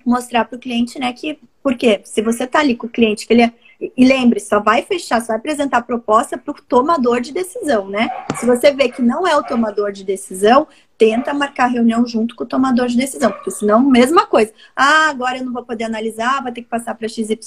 mostrar 0.04 0.44
para 0.44 0.56
o 0.56 0.58
cliente, 0.58 0.98
né, 0.98 1.12
que, 1.12 1.38
porque 1.62 2.00
se 2.04 2.20
você 2.20 2.46
tá 2.46 2.58
ali 2.58 2.74
com 2.74 2.86
o 2.86 2.90
cliente, 2.90 3.26
que 3.26 3.32
ele 3.32 3.42
é, 3.42 3.52
e 3.96 4.04
lembre, 4.04 4.38
só 4.38 4.60
vai 4.60 4.82
fechar, 4.82 5.20
só 5.20 5.28
vai 5.28 5.36
apresentar 5.38 5.78
a 5.78 5.82
proposta 5.82 6.38
para 6.38 6.52
o 6.52 6.62
tomador 6.62 7.20
de 7.20 7.32
decisão, 7.32 7.88
né? 7.88 8.08
Se 8.38 8.46
você 8.46 8.72
vê 8.72 8.88
que 8.88 9.02
não 9.02 9.26
é 9.26 9.36
o 9.36 9.42
tomador 9.42 9.90
de 9.90 10.04
decisão, 10.04 10.68
tenta 11.02 11.34
marcar 11.34 11.66
reunião 11.66 12.06
junto 12.06 12.36
com 12.36 12.44
o 12.44 12.46
tomador 12.46 12.86
de 12.86 12.96
decisão, 12.96 13.32
porque 13.32 13.50
senão, 13.50 13.80
mesma 13.80 14.24
coisa. 14.24 14.52
Ah, 14.76 15.08
agora 15.08 15.38
eu 15.38 15.44
não 15.44 15.52
vou 15.52 15.64
poder 15.64 15.82
analisar, 15.82 16.40
vai 16.40 16.52
ter 16.52 16.62
que 16.62 16.68
passar 16.68 16.94
para 16.94 17.08
XYZ. 17.08 17.40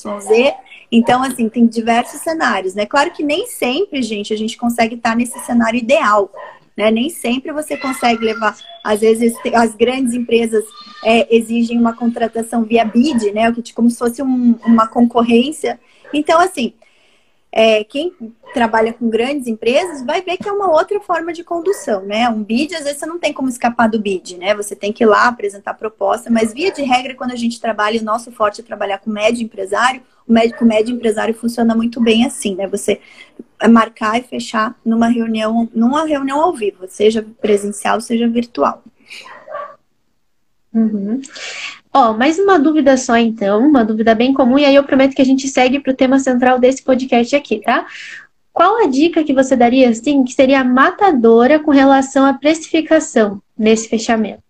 Então, 0.91 1.23
assim, 1.23 1.47
tem 1.47 1.65
diversos 1.65 2.19
cenários, 2.19 2.75
né? 2.75 2.85
Claro 2.85 3.11
que 3.11 3.23
nem 3.23 3.47
sempre, 3.47 4.01
gente, 4.01 4.33
a 4.33 4.37
gente 4.37 4.57
consegue 4.57 4.95
estar 4.95 5.15
nesse 5.15 5.39
cenário 5.45 5.79
ideal. 5.79 6.29
Né? 6.75 6.91
Nem 6.91 7.09
sempre 7.09 7.53
você 7.53 7.77
consegue 7.77 8.25
levar. 8.25 8.57
Às 8.83 8.99
vezes, 8.99 9.33
as 9.53 9.73
grandes 9.73 10.13
empresas 10.13 10.65
é, 11.01 11.33
exigem 11.33 11.79
uma 11.79 11.95
contratação 11.95 12.65
via 12.65 12.83
bid, 12.83 13.31
né? 13.31 13.55
Como 13.73 13.89
se 13.89 13.97
fosse 13.97 14.21
um, 14.21 14.59
uma 14.65 14.85
concorrência. 14.85 15.79
Então, 16.13 16.41
assim, 16.41 16.73
é, 17.57 17.85
quem 17.85 18.13
trabalha 18.53 18.91
com 18.91 19.09
grandes 19.09 19.47
empresas 19.47 20.05
vai 20.05 20.21
ver 20.21 20.35
que 20.35 20.49
é 20.49 20.51
uma 20.51 20.69
outra 20.69 20.99
forma 20.99 21.31
de 21.31 21.41
condução, 21.41 22.03
né? 22.05 22.27
Um 22.27 22.43
bid, 22.43 22.75
às 22.75 22.83
vezes, 22.83 22.99
você 22.99 23.05
não 23.05 23.17
tem 23.17 23.31
como 23.31 23.47
escapar 23.47 23.87
do 23.87 23.97
bid, 23.97 24.37
né? 24.37 24.53
Você 24.55 24.75
tem 24.75 24.91
que 24.91 25.05
ir 25.05 25.07
lá 25.07 25.29
apresentar 25.29 25.73
proposta, 25.75 26.29
mas 26.29 26.53
via 26.53 26.69
de 26.69 26.81
regra, 26.81 27.15
quando 27.15 27.31
a 27.31 27.35
gente 27.37 27.61
trabalha, 27.61 28.01
o 28.01 28.03
nosso 28.03 28.29
forte 28.29 28.59
é 28.59 28.63
trabalhar 28.63 28.97
com 28.97 29.09
médio 29.09 29.41
empresário, 29.41 30.01
o 30.27 30.33
médico 30.33 30.65
médio 30.65 30.93
empresário 30.93 31.33
funciona 31.33 31.73
muito 31.73 32.01
bem 32.01 32.25
assim, 32.25 32.55
né? 32.55 32.67
Você 32.67 32.99
marcar 33.69 34.19
e 34.19 34.23
fechar 34.23 34.77
numa 34.83 35.07
reunião, 35.07 35.69
numa 35.73 36.05
reunião 36.05 36.41
ao 36.41 36.51
vivo, 36.51 36.85
seja 36.89 37.25
presencial, 37.41 38.01
seja 38.01 38.27
virtual. 38.27 38.83
Uhum. 40.73 41.21
Ó, 41.97 42.11
mais 42.11 42.37
uma 42.37 42.59
dúvida 42.59 42.97
só 42.97 43.15
então, 43.15 43.65
uma 43.65 43.81
dúvida 43.81 44.13
bem 44.13 44.33
comum, 44.33 44.59
e 44.59 44.65
aí 44.65 44.75
eu 44.75 44.83
prometo 44.83 45.15
que 45.15 45.21
a 45.21 45.25
gente 45.25 45.47
segue 45.47 45.79
para 45.79 45.93
o 45.93 45.95
tema 45.95 46.19
central 46.19 46.59
desse 46.59 46.83
podcast 46.83 47.33
aqui, 47.33 47.61
tá? 47.61 47.85
Qual 48.51 48.83
a 48.83 48.85
dica 48.85 49.23
que 49.23 49.33
você 49.33 49.55
daria, 49.55 49.87
assim, 49.87 50.25
que 50.25 50.33
seria 50.33 50.61
matadora 50.61 51.57
com 51.57 51.71
relação 51.71 52.25
à 52.25 52.33
precificação 52.33 53.41
nesse 53.57 53.87
fechamento? 53.87 54.43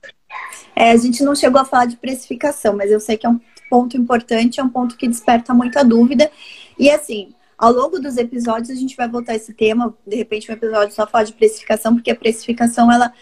É, 0.75 0.89
a 0.89 0.97
gente 0.97 1.23
não 1.23 1.35
chegou 1.35 1.61
a 1.61 1.65
falar 1.65 1.85
de 1.85 1.97
precificação, 1.97 2.75
mas 2.75 2.89
eu 2.89 2.99
sei 2.99 3.15
que 3.15 3.27
é 3.27 3.29
um 3.29 3.39
ponto 3.69 3.95
importante, 3.95 4.59
é 4.59 4.63
um 4.63 4.69
ponto 4.69 4.97
que 4.97 5.07
desperta 5.07 5.53
muita 5.53 5.85
dúvida. 5.85 6.31
E 6.79 6.89
assim, 6.89 7.29
ao 7.55 7.71
longo 7.71 7.99
dos 7.99 8.17
episódios 8.17 8.71
a 8.71 8.75
gente 8.75 8.97
vai 8.97 9.07
voltar 9.07 9.35
esse 9.35 9.53
tema, 9.53 9.95
de 10.07 10.15
repente 10.15 10.49
um 10.49 10.55
episódio 10.55 10.95
só 10.95 11.05
falar 11.05 11.25
de 11.25 11.33
precificação, 11.33 11.93
porque 11.93 12.09
a 12.09 12.15
precificação 12.15 12.91
ela 12.91 13.13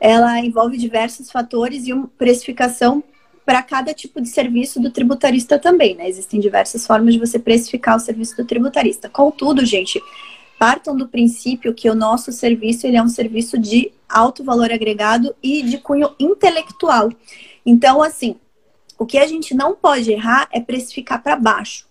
ela 0.00 0.38
envolve 0.40 0.78
diversos 0.78 1.30
fatores 1.30 1.86
e 1.86 1.92
uma 1.92 2.08
precificação 2.16 3.02
para 3.48 3.62
cada 3.62 3.94
tipo 3.94 4.20
de 4.20 4.28
serviço 4.28 4.78
do 4.78 4.90
tributarista 4.90 5.58
também, 5.58 5.94
né? 5.94 6.06
Existem 6.06 6.38
diversas 6.38 6.86
formas 6.86 7.14
de 7.14 7.18
você 7.18 7.38
precificar 7.38 7.96
o 7.96 7.98
serviço 7.98 8.36
do 8.36 8.44
tributarista. 8.44 9.08
Contudo, 9.08 9.64
gente, 9.64 9.98
partam 10.58 10.94
do 10.94 11.08
princípio 11.08 11.72
que 11.72 11.88
o 11.88 11.94
nosso 11.94 12.30
serviço 12.30 12.86
ele 12.86 12.98
é 12.98 13.02
um 13.02 13.08
serviço 13.08 13.56
de 13.56 13.90
alto 14.06 14.44
valor 14.44 14.70
agregado 14.70 15.34
e 15.42 15.62
de 15.62 15.78
cunho 15.78 16.14
intelectual. 16.20 17.08
Então, 17.64 18.02
assim, 18.02 18.36
o 18.98 19.06
que 19.06 19.16
a 19.16 19.26
gente 19.26 19.54
não 19.54 19.74
pode 19.74 20.12
errar 20.12 20.46
é 20.52 20.60
precificar 20.60 21.22
para 21.22 21.34
baixo. 21.34 21.88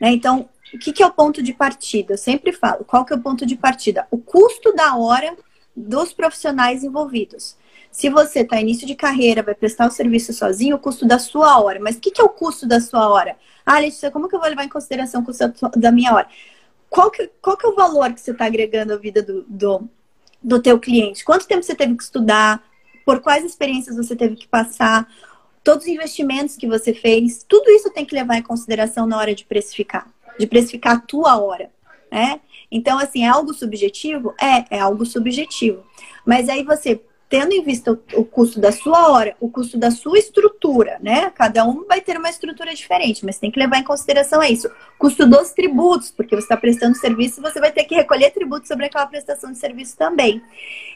Né? 0.00 0.12
Então, 0.12 0.48
o 0.72 0.78
que, 0.78 0.90
que, 0.90 1.02
é 1.02 1.06
o 1.06 1.12
ponto 1.12 1.42
de 1.42 1.52
partida? 1.52 2.14
Eu 2.14 2.18
sempre 2.18 2.50
falo, 2.50 2.82
qual 2.82 3.04
que 3.04 3.12
é 3.12 3.16
o 3.16 3.20
ponto 3.20 3.44
de 3.44 3.56
partida? 3.56 4.06
O 4.10 4.16
custo 4.16 4.72
da 4.72 4.96
hora 4.96 5.36
dos 5.76 6.14
profissionais 6.14 6.82
envolvidos. 6.82 7.57
Se 7.90 8.08
você 8.08 8.40
está 8.40 8.60
início 8.60 8.86
de 8.86 8.94
carreira, 8.94 9.42
vai 9.42 9.54
prestar 9.54 9.88
o 9.88 9.90
serviço 9.90 10.32
sozinho, 10.32 10.76
o 10.76 10.78
custo 10.78 11.06
da 11.06 11.18
sua 11.18 11.60
hora. 11.60 11.80
Mas 11.80 11.96
o 11.96 12.00
que, 12.00 12.10
que, 12.10 12.20
é 12.20 12.24
o 12.24 12.28
custo 12.28 12.66
da 12.66 12.80
sua 12.80 13.08
hora? 13.08 13.36
Ah, 13.64 13.78
Letícia, 13.78 14.10
como 14.10 14.28
que 14.28 14.34
eu 14.34 14.40
vou 14.40 14.48
levar 14.48 14.64
em 14.64 14.68
consideração 14.68 15.22
o 15.22 15.24
custo 15.24 15.52
da 15.76 15.90
minha 15.90 16.12
hora? 16.14 16.28
Qual 16.88 17.10
que, 17.10 17.30
qual 17.40 17.56
que 17.56 17.66
é 17.66 17.68
o 17.68 17.74
valor 17.74 18.12
que 18.12 18.20
você 18.20 18.30
está 18.30 18.46
agregando 18.46 18.92
à 18.92 18.96
vida 18.96 19.22
do, 19.22 19.44
do, 19.48 19.88
do 20.42 20.62
teu 20.62 20.78
cliente? 20.78 21.24
Quanto 21.24 21.46
tempo 21.46 21.62
você 21.62 21.74
teve 21.74 21.96
que 21.96 22.02
estudar? 22.02 22.62
Por 23.04 23.20
quais 23.20 23.44
experiências 23.44 23.96
você 23.96 24.14
teve 24.14 24.36
que 24.36 24.48
passar? 24.48 25.08
Todos 25.64 25.84
os 25.84 25.90
investimentos 25.90 26.56
que 26.56 26.66
você 26.66 26.94
fez? 26.94 27.44
Tudo 27.46 27.70
isso 27.70 27.90
tem 27.90 28.04
que 28.04 28.14
levar 28.14 28.36
em 28.36 28.42
consideração 28.42 29.06
na 29.06 29.18
hora 29.18 29.34
de 29.34 29.44
precificar. 29.44 30.06
De 30.38 30.46
precificar 30.46 30.96
a 30.96 31.00
tua 31.00 31.38
hora, 31.38 31.70
né? 32.10 32.40
Então, 32.70 32.98
assim, 32.98 33.24
é 33.24 33.28
algo 33.28 33.52
subjetivo? 33.52 34.34
É, 34.40 34.76
é 34.76 34.80
algo 34.80 35.04
subjetivo. 35.04 35.84
Mas 36.24 36.48
aí 36.48 36.62
você 36.62 37.02
tendo 37.28 37.52
em 37.52 37.62
vista 37.62 37.92
o, 37.92 38.20
o, 38.20 38.24
custo 38.24 38.58
da 38.58 38.72
sua 38.72 39.10
hora, 39.10 39.36
o 39.38 39.50
custo 39.50 39.76
da 39.76 39.90
sua 39.90 40.18
estrutura, 40.18 40.98
né? 41.02 41.30
Cada 41.30 41.64
um 41.64 41.84
vai 41.84 42.00
ter 42.00 42.16
uma 42.16 42.30
estrutura 42.30 42.74
diferente, 42.74 43.24
mas 43.24 43.38
tem 43.38 43.50
que 43.50 43.58
levar 43.58 43.78
em 43.78 43.84
consideração 43.84 44.42
isso. 44.42 44.70
Custo 44.98 45.26
dos 45.26 45.50
tributos, 45.50 46.10
porque 46.10 46.34
você 46.34 46.44
está 46.44 46.56
prestando 46.56 46.96
serviço, 46.96 47.42
você 47.42 47.60
vai 47.60 47.70
ter 47.70 47.84
que 47.84 47.94
recolher 47.94 48.30
tributos 48.30 48.68
sobre 48.68 48.86
aquela 48.86 49.06
prestação 49.06 49.52
de 49.52 49.58
serviço 49.58 49.96
também. 49.96 50.42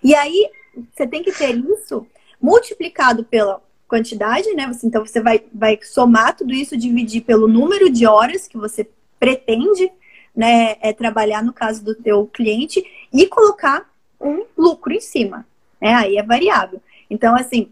E 0.02 0.14
aí, 0.14 0.48
você 0.94 1.06
tem 1.06 1.22
que 1.22 1.32
ter 1.32 1.54
isso 1.54 2.06
multiplicado 2.40 3.24
pela 3.24 3.62
quantidade, 3.86 4.50
né? 4.54 4.70
Então, 4.82 5.04
você 5.04 5.20
vai, 5.20 5.44
vai 5.52 5.78
somar 5.82 6.34
tudo 6.34 6.54
isso, 6.54 6.78
dividir 6.78 7.22
pelo 7.22 7.46
número 7.46 7.90
de 7.90 8.06
horas 8.06 8.48
que 8.48 8.56
você 8.56 8.88
pretende 9.20 9.92
né, 10.34 10.76
é, 10.80 10.94
trabalhar 10.94 11.44
no 11.44 11.52
caso 11.52 11.84
do 11.84 11.94
teu 11.94 12.26
cliente 12.26 12.82
e 13.12 13.26
colocar 13.26 13.86
um 14.18 14.46
lucro 14.56 14.94
em 14.94 15.00
cima 15.00 15.46
né? 15.82 15.94
Aí 15.94 16.16
é 16.16 16.22
variável. 16.22 16.80
Então, 17.10 17.34
assim, 17.34 17.68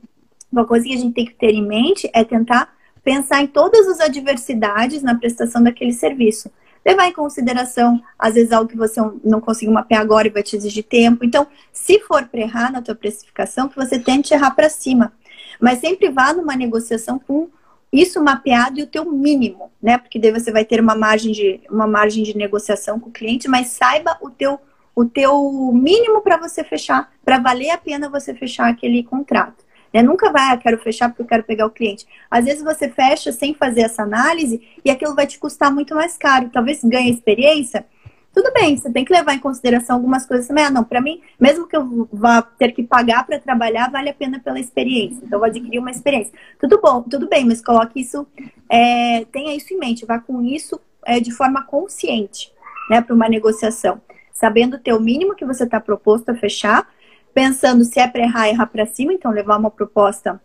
uma 0.50 0.66
coisa 0.66 0.84
que 0.84 0.92
a 0.92 0.98
gente 0.98 1.14
tem 1.14 1.24
que 1.24 1.34
ter 1.34 1.54
em 1.54 1.64
mente 1.64 2.10
é 2.12 2.24
tentar 2.24 2.74
pensar 3.04 3.40
em 3.40 3.46
todas 3.46 3.86
as 3.86 4.00
adversidades 4.00 5.00
na 5.00 5.14
prestação 5.14 5.62
daquele 5.62 5.92
serviço. 5.92 6.50
Levar 6.84 7.06
em 7.06 7.12
consideração, 7.12 8.02
às 8.18 8.34
vezes, 8.34 8.50
algo 8.50 8.68
que 8.68 8.76
você 8.76 9.00
não 9.22 9.40
conseguiu 9.40 9.72
mapear 9.72 10.00
agora 10.00 10.26
e 10.26 10.30
vai 10.30 10.42
te 10.42 10.56
exigir 10.56 10.82
tempo. 10.82 11.24
Então, 11.24 11.46
se 11.72 12.00
for 12.00 12.26
para 12.26 12.40
errar 12.40 12.72
na 12.72 12.82
tua 12.82 12.96
precificação, 12.96 13.68
que 13.68 13.76
você 13.76 13.98
tente 13.98 14.34
errar 14.34 14.50
para 14.50 14.68
cima. 14.68 15.12
Mas 15.60 15.78
sempre 15.78 16.10
vá 16.10 16.32
numa 16.32 16.56
negociação 16.56 17.18
com 17.18 17.48
isso 17.92 18.22
mapeado 18.22 18.80
e 18.80 18.82
o 18.82 18.86
teu 18.86 19.04
mínimo, 19.04 19.70
né? 19.80 19.98
Porque 19.98 20.18
daí 20.18 20.32
você 20.32 20.50
vai 20.50 20.64
ter 20.64 20.80
uma 20.80 20.94
margem 20.94 21.32
de, 21.32 21.60
uma 21.70 21.86
margem 21.86 22.24
de 22.24 22.36
negociação 22.36 22.98
com 22.98 23.10
o 23.10 23.12
cliente, 23.12 23.46
mas 23.46 23.68
saiba 23.68 24.16
o 24.20 24.30
teu 24.30 24.58
o 25.00 25.04
teu 25.06 25.72
mínimo 25.72 26.20
para 26.20 26.36
você 26.36 26.62
fechar, 26.62 27.10
para 27.24 27.38
valer 27.38 27.70
a 27.70 27.78
pena 27.78 28.10
você 28.10 28.34
fechar 28.34 28.68
aquele 28.68 29.02
contrato. 29.02 29.64
Né? 29.94 30.02
Nunca 30.02 30.30
vai, 30.30 30.52
ah, 30.52 30.56
quero 30.58 30.76
fechar 30.76 31.08
porque 31.08 31.22
eu 31.22 31.26
quero 31.26 31.42
pegar 31.42 31.64
o 31.64 31.70
cliente. 31.70 32.06
Às 32.30 32.44
vezes 32.44 32.62
você 32.62 32.86
fecha 32.86 33.32
sem 33.32 33.54
fazer 33.54 33.80
essa 33.80 34.02
análise 34.02 34.60
e 34.84 34.90
aquilo 34.90 35.14
vai 35.14 35.26
te 35.26 35.38
custar 35.38 35.72
muito 35.72 35.94
mais 35.94 36.18
caro. 36.18 36.50
Talvez 36.52 36.84
ganhe 36.84 37.10
experiência. 37.10 37.86
Tudo 38.32 38.52
bem, 38.52 38.76
você 38.76 38.92
tem 38.92 39.04
que 39.04 39.12
levar 39.12 39.32
em 39.32 39.38
consideração 39.38 39.96
algumas 39.96 40.26
coisas 40.26 40.46
também. 40.46 40.64
Ah, 40.64 40.70
não, 40.70 40.84
para 40.84 41.00
mim, 41.00 41.22
mesmo 41.40 41.66
que 41.66 41.76
eu 41.76 42.06
vá 42.12 42.42
ter 42.42 42.72
que 42.72 42.82
pagar 42.82 43.26
para 43.26 43.40
trabalhar, 43.40 43.90
vale 43.90 44.10
a 44.10 44.14
pena 44.14 44.38
pela 44.38 44.60
experiência. 44.60 45.16
Então, 45.24 45.36
eu 45.36 45.38
vou 45.38 45.48
adquirir 45.48 45.78
uma 45.78 45.90
experiência. 45.90 46.32
Tudo 46.60 46.78
bom, 46.78 47.02
tudo 47.02 47.26
bem, 47.26 47.46
mas 47.46 47.62
coloque 47.62 48.00
isso, 48.00 48.26
é, 48.68 49.24
tenha 49.32 49.56
isso 49.56 49.72
em 49.72 49.78
mente, 49.78 50.04
vá 50.04 50.20
com 50.20 50.42
isso 50.42 50.78
é, 51.06 51.18
de 51.18 51.32
forma 51.32 51.64
consciente, 51.64 52.52
né, 52.90 53.00
para 53.00 53.14
uma 53.14 53.28
negociação 53.28 54.00
sabendo 54.40 54.78
ter 54.78 54.94
o 54.94 55.00
mínimo 55.00 55.36
que 55.36 55.44
você 55.44 55.64
está 55.64 55.78
proposto 55.78 56.30
a 56.30 56.34
fechar, 56.34 56.88
pensando 57.34 57.84
se 57.84 58.00
é 58.00 58.08
para 58.08 58.22
errar, 58.22 58.48
errar 58.48 58.66
para 58.66 58.86
cima, 58.86 59.12
então 59.12 59.30
levar 59.30 59.58
uma 59.58 59.70
proposta 59.70 60.40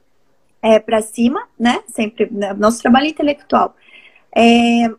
é, 0.62 0.78
para 0.80 1.02
cima, 1.02 1.48
né? 1.58 1.82
Sempre, 1.88 2.28
né? 2.30 2.54
nosso 2.54 2.82
trabalho 2.82 3.08
intelectual. 3.08 3.74
É, 4.36 4.92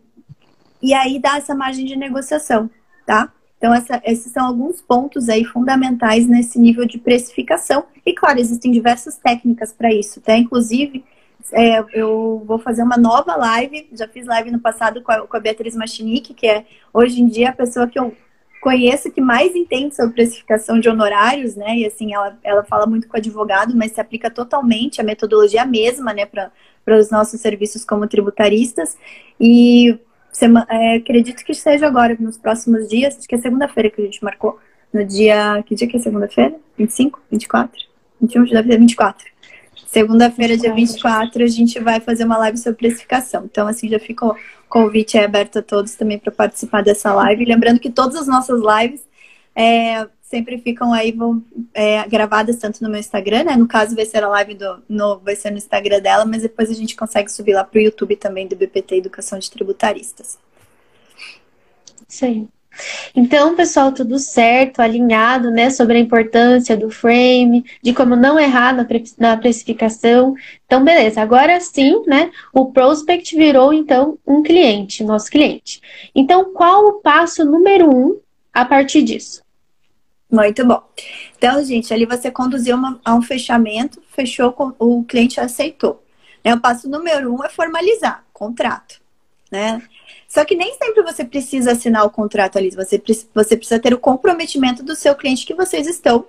e 0.80 0.94
aí 0.94 1.18
dá 1.18 1.36
essa 1.36 1.54
margem 1.54 1.84
de 1.84 1.94
negociação, 1.94 2.70
tá? 3.04 3.30
Então, 3.58 3.74
essa, 3.74 4.00
esses 4.04 4.32
são 4.32 4.46
alguns 4.46 4.80
pontos 4.80 5.28
aí 5.28 5.44
fundamentais 5.44 6.26
nesse 6.26 6.58
nível 6.58 6.86
de 6.86 6.98
precificação. 6.98 7.84
E, 8.04 8.14
claro, 8.14 8.38
existem 8.38 8.72
diversas 8.72 9.18
técnicas 9.18 9.74
para 9.74 9.92
isso, 9.92 10.22
tá? 10.22 10.36
Inclusive, 10.36 11.04
é, 11.52 11.84
eu 11.92 12.42
vou 12.46 12.58
fazer 12.58 12.82
uma 12.82 12.96
nova 12.96 13.36
live, 13.36 13.88
já 13.92 14.08
fiz 14.08 14.26
live 14.26 14.50
no 14.50 14.58
passado 14.58 15.02
com 15.02 15.12
a, 15.12 15.26
com 15.26 15.36
a 15.36 15.40
Beatriz 15.40 15.76
Machinique, 15.76 16.32
que 16.32 16.46
é 16.46 16.64
hoje 16.94 17.20
em 17.20 17.26
dia 17.26 17.50
a 17.50 17.52
pessoa 17.52 17.86
que 17.86 17.98
eu 17.98 18.16
conheço 18.66 19.12
que 19.12 19.20
mais 19.20 19.54
entende 19.54 19.94
sobre 19.94 20.14
precificação 20.14 20.80
de 20.80 20.88
honorários, 20.88 21.54
né? 21.54 21.76
E 21.76 21.86
assim, 21.86 22.12
ela, 22.12 22.36
ela 22.42 22.64
fala 22.64 22.84
muito 22.84 23.06
com 23.06 23.16
advogado, 23.16 23.76
mas 23.76 23.92
se 23.92 24.00
aplica 24.00 24.28
totalmente 24.28 25.00
a 25.00 25.04
metodologia 25.04 25.64
mesma, 25.64 26.12
né, 26.12 26.26
para 26.26 26.98
os 26.98 27.08
nossos 27.08 27.40
serviços 27.40 27.84
como 27.84 28.08
tributaristas. 28.08 28.98
E 29.38 29.96
é, 30.68 30.96
acredito 30.96 31.44
que 31.44 31.54
seja 31.54 31.86
agora, 31.86 32.16
nos 32.18 32.36
próximos 32.36 32.88
dias, 32.88 33.16
acho 33.16 33.28
que 33.28 33.36
é 33.36 33.38
segunda-feira 33.38 33.88
que 33.88 34.02
a 34.02 34.04
gente 34.04 34.24
marcou, 34.24 34.58
no 34.92 35.04
dia. 35.04 35.62
Que 35.64 35.76
dia 35.76 35.86
que 35.86 35.96
é 35.96 36.00
segunda-feira? 36.00 36.56
25? 36.76 37.22
24? 37.30 37.80
21 38.20 38.46
já 38.46 38.54
deve 38.56 38.72
ser 38.72 38.78
24. 38.80 39.26
Segunda-feira, 39.86 40.56
dia 40.56 40.72
24, 40.72 41.42
a 41.42 41.46
gente 41.46 41.78
vai 41.80 42.00
fazer 42.00 42.24
uma 42.24 42.38
live 42.38 42.58
sobre 42.58 42.78
precificação. 42.78 43.44
Então, 43.44 43.66
assim, 43.66 43.88
já 43.88 43.98
fica 43.98 44.26
o 44.26 44.36
convite 44.68 45.18
aberto 45.18 45.58
a 45.58 45.62
todos 45.62 45.94
também 45.94 46.18
para 46.18 46.32
participar 46.32 46.82
dessa 46.82 47.12
live. 47.14 47.44
Lembrando 47.44 47.78
que 47.78 47.90
todas 47.90 48.16
as 48.16 48.26
nossas 48.26 48.60
lives 48.60 49.02
é, 49.54 50.06
sempre 50.22 50.58
ficam 50.58 50.92
aí 50.92 51.12
vão, 51.12 51.42
é, 51.72 52.06
gravadas 52.08 52.56
tanto 52.56 52.82
no 52.82 52.90
meu 52.90 52.98
Instagram, 52.98 53.44
né? 53.44 53.56
No 53.56 53.68
caso, 53.68 53.94
vai 53.94 54.04
ser 54.04 54.24
a 54.24 54.28
live 54.28 54.54
do 54.54 54.82
no, 54.88 55.18
vai 55.18 55.36
ser 55.36 55.50
no 55.50 55.58
Instagram 55.58 56.00
dela, 56.00 56.24
mas 56.24 56.42
depois 56.42 56.70
a 56.70 56.74
gente 56.74 56.96
consegue 56.96 57.30
subir 57.30 57.54
lá 57.54 57.64
para 57.64 57.78
o 57.78 57.82
YouTube 57.82 58.16
também 58.16 58.46
do 58.46 58.56
BPT 58.56 58.96
Educação 58.96 59.38
de 59.38 59.50
Tributaristas. 59.50 60.38
Sim. 62.08 62.48
Então, 63.14 63.56
pessoal, 63.56 63.92
tudo 63.92 64.18
certo, 64.18 64.80
alinhado, 64.80 65.50
né, 65.50 65.70
sobre 65.70 65.96
a 65.96 66.00
importância 66.00 66.76
do 66.76 66.90
frame, 66.90 67.64
de 67.82 67.92
como 67.92 68.16
não 68.16 68.38
errar 68.38 68.74
na, 68.74 68.84
pre 68.84 69.02
na 69.18 69.36
precificação. 69.36 70.34
Então, 70.66 70.84
beleza. 70.84 71.20
Agora 71.20 71.60
sim, 71.60 72.02
né, 72.06 72.30
o 72.52 72.72
prospect 72.72 73.36
virou 73.36 73.72
então 73.72 74.18
um 74.26 74.42
cliente, 74.42 75.04
nosso 75.04 75.30
cliente. 75.30 75.80
Então, 76.14 76.52
qual 76.52 76.86
o 76.86 76.92
passo 77.00 77.44
número 77.44 77.88
um 77.94 78.18
a 78.52 78.64
partir 78.64 79.02
disso? 79.02 79.42
Muito 80.30 80.66
bom. 80.66 80.82
Então, 81.38 81.64
gente, 81.64 81.94
ali 81.94 82.04
você 82.04 82.30
conduziu 82.30 82.76
uma, 82.76 83.00
a 83.04 83.14
um 83.14 83.22
fechamento, 83.22 84.02
fechou, 84.10 84.54
o 84.78 85.04
cliente 85.04 85.40
aceitou. 85.40 86.02
Né? 86.44 86.54
O 86.54 86.60
passo 86.60 86.88
número 86.88 87.32
um 87.32 87.44
é 87.44 87.48
formalizar 87.48 88.24
contrato, 88.32 89.00
né? 89.50 89.82
Só 90.28 90.44
que 90.44 90.56
nem 90.56 90.76
sempre 90.76 91.02
você 91.02 91.24
precisa 91.24 91.72
assinar 91.72 92.04
o 92.04 92.10
contrato 92.10 92.58
ali. 92.58 92.70
Você, 92.70 93.00
você 93.34 93.56
precisa 93.56 93.80
ter 93.80 93.94
o 93.94 93.98
comprometimento 93.98 94.82
do 94.82 94.94
seu 94.94 95.14
cliente 95.14 95.46
que 95.46 95.54
vocês 95.54 95.86
estão 95.86 96.26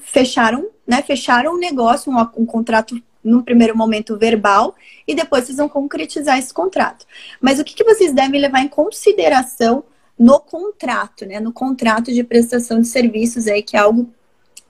fecharam, 0.00 0.68
né? 0.86 1.02
Fecharam 1.02 1.54
um 1.54 1.58
negócio, 1.58 2.12
um, 2.12 2.42
um 2.42 2.46
contrato 2.46 3.00
num 3.22 3.42
primeiro 3.42 3.76
momento 3.76 4.18
verbal 4.18 4.74
e 5.08 5.14
depois 5.14 5.44
vocês 5.44 5.56
vão 5.56 5.68
concretizar 5.68 6.38
esse 6.38 6.52
contrato. 6.52 7.06
Mas 7.40 7.58
o 7.58 7.64
que, 7.64 7.74
que 7.74 7.84
vocês 7.84 8.12
devem 8.12 8.40
levar 8.40 8.60
em 8.60 8.68
consideração 8.68 9.84
no 10.18 10.38
contrato, 10.38 11.26
né? 11.26 11.40
No 11.40 11.52
contrato 11.52 12.12
de 12.12 12.22
prestação 12.22 12.80
de 12.80 12.86
serviços 12.86 13.46
aí, 13.46 13.62
que 13.62 13.76
é 13.76 13.80
algo 13.80 14.12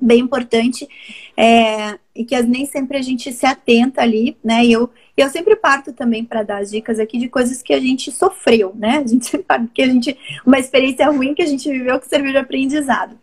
bem 0.00 0.20
importante 0.20 0.88
é, 1.36 1.98
e 2.14 2.24
que 2.24 2.40
nem 2.42 2.66
sempre 2.66 2.98
a 2.98 3.02
gente 3.02 3.32
se 3.32 3.46
atenta 3.46 4.02
ali, 4.02 4.36
né? 4.42 4.64
E 4.64 4.72
eu, 4.72 4.90
eu 5.22 5.28
sempre 5.28 5.54
parto 5.54 5.92
também 5.92 6.24
para 6.24 6.42
dar 6.42 6.62
as 6.62 6.70
dicas 6.70 6.98
aqui 6.98 7.18
de 7.18 7.28
coisas 7.28 7.62
que 7.62 7.72
a 7.72 7.80
gente 7.80 8.10
sofreu, 8.10 8.72
né? 8.74 8.98
A 8.98 9.06
gente 9.06 9.26
sempre 9.26 9.46
parte 9.46 9.68
que 9.72 9.82
a 9.82 9.86
gente 9.86 10.18
uma 10.44 10.58
experiência 10.58 11.08
ruim 11.08 11.34
que 11.34 11.42
a 11.42 11.46
gente 11.46 11.70
viveu 11.70 12.00
que 12.00 12.08
serviu 12.08 12.32
de 12.32 12.38
aprendizado. 12.38 13.18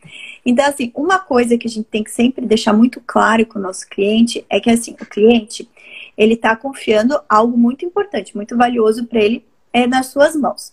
Então, 0.46 0.66
assim, 0.66 0.92
uma 0.96 1.20
coisa 1.20 1.58
que 1.58 1.68
a 1.68 1.70
gente 1.70 1.86
tem 1.86 2.04
que 2.04 2.12
sempre 2.12 2.46
deixar 2.46 2.74
muito 2.74 3.02
claro 3.06 3.46
com 3.46 3.60
o 3.60 3.62
nosso 3.62 3.88
cliente 3.88 4.46
é 4.50 4.60
que 4.60 4.70
assim, 4.70 4.96
o 5.00 5.06
cliente 5.06 5.70
ele 6.18 6.34
está 6.34 6.56
confiando 6.56 7.20
algo 7.28 7.58
muito 7.58 7.86
importante, 7.86 8.36
muito 8.36 8.56
valioso 8.58 9.06
para 9.06 9.22
ele 9.22 9.46
é 9.74 9.88
nas 9.88 10.08
suas 10.08 10.36
mãos. 10.36 10.72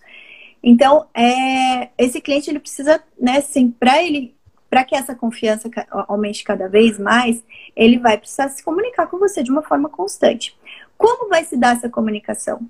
Então, 0.62 1.06
é, 1.14 1.90
esse 1.96 2.20
cliente 2.20 2.50
ele 2.50 2.58
precisa, 2.58 3.02
né, 3.18 3.38
assim, 3.38 3.70
para 3.70 4.02
ele, 4.02 4.34
para 4.68 4.84
que 4.84 4.94
essa 4.94 5.14
confiança 5.14 5.70
aumente 6.08 6.42
cada 6.44 6.68
vez 6.68 6.98
mais, 6.98 7.42
ele 7.76 7.98
vai 7.98 8.18
precisar 8.18 8.48
se 8.48 8.62
comunicar 8.62 9.06
com 9.06 9.18
você 9.18 9.42
de 9.42 9.50
uma 9.50 9.62
forma 9.62 9.88
constante. 9.88 10.57
Como 10.98 11.28
vai 11.28 11.44
se 11.44 11.56
dar 11.56 11.76
essa 11.76 11.88
comunicação? 11.88 12.68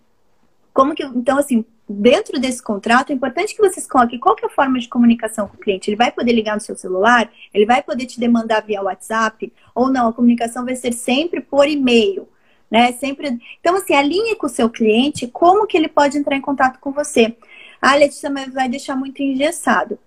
Como 0.72 0.94
que, 0.94 1.02
então, 1.02 1.38
assim, 1.38 1.64
dentro 1.88 2.38
desse 2.38 2.62
contrato, 2.62 3.10
é 3.10 3.14
importante 3.14 3.56
que 3.56 3.62
vocês 3.62 3.86
coloquem 3.86 4.18
qual 4.18 4.36
que 4.36 4.44
é 4.44 4.48
a 4.48 4.52
forma 4.52 4.78
de 4.78 4.88
comunicação 4.88 5.48
com 5.48 5.56
o 5.56 5.58
cliente. 5.58 5.88
Ele 5.88 5.96
vai 5.96 6.12
poder 6.12 6.32
ligar 6.32 6.54
no 6.54 6.60
seu 6.60 6.76
celular, 6.76 7.30
ele 7.52 7.64
vai 7.64 7.82
poder 7.82 8.04
te 8.06 8.20
demandar 8.20 8.60
via 8.60 8.82
WhatsApp, 8.82 9.52
ou 9.74 9.90
não, 9.90 10.08
a 10.08 10.12
comunicação 10.12 10.64
vai 10.64 10.76
ser 10.76 10.92
sempre 10.92 11.40
por 11.40 11.66
e-mail. 11.66 12.28
Né? 12.70 12.92
Sempre. 12.92 13.38
Então, 13.58 13.74
assim, 13.76 13.94
alinhe 13.94 14.36
com 14.36 14.46
o 14.46 14.50
seu 14.50 14.68
cliente 14.68 15.26
como 15.26 15.66
que 15.66 15.76
ele 15.76 15.88
pode 15.88 16.18
entrar 16.18 16.36
em 16.36 16.40
contato 16.42 16.78
com 16.78 16.92
você. 16.92 17.34
Ah, 17.80 17.94
Letícia, 17.94 18.28
mas 18.28 18.52
vai 18.52 18.68
deixar 18.68 18.94
muito 18.94 19.22
engessado. 19.22 19.98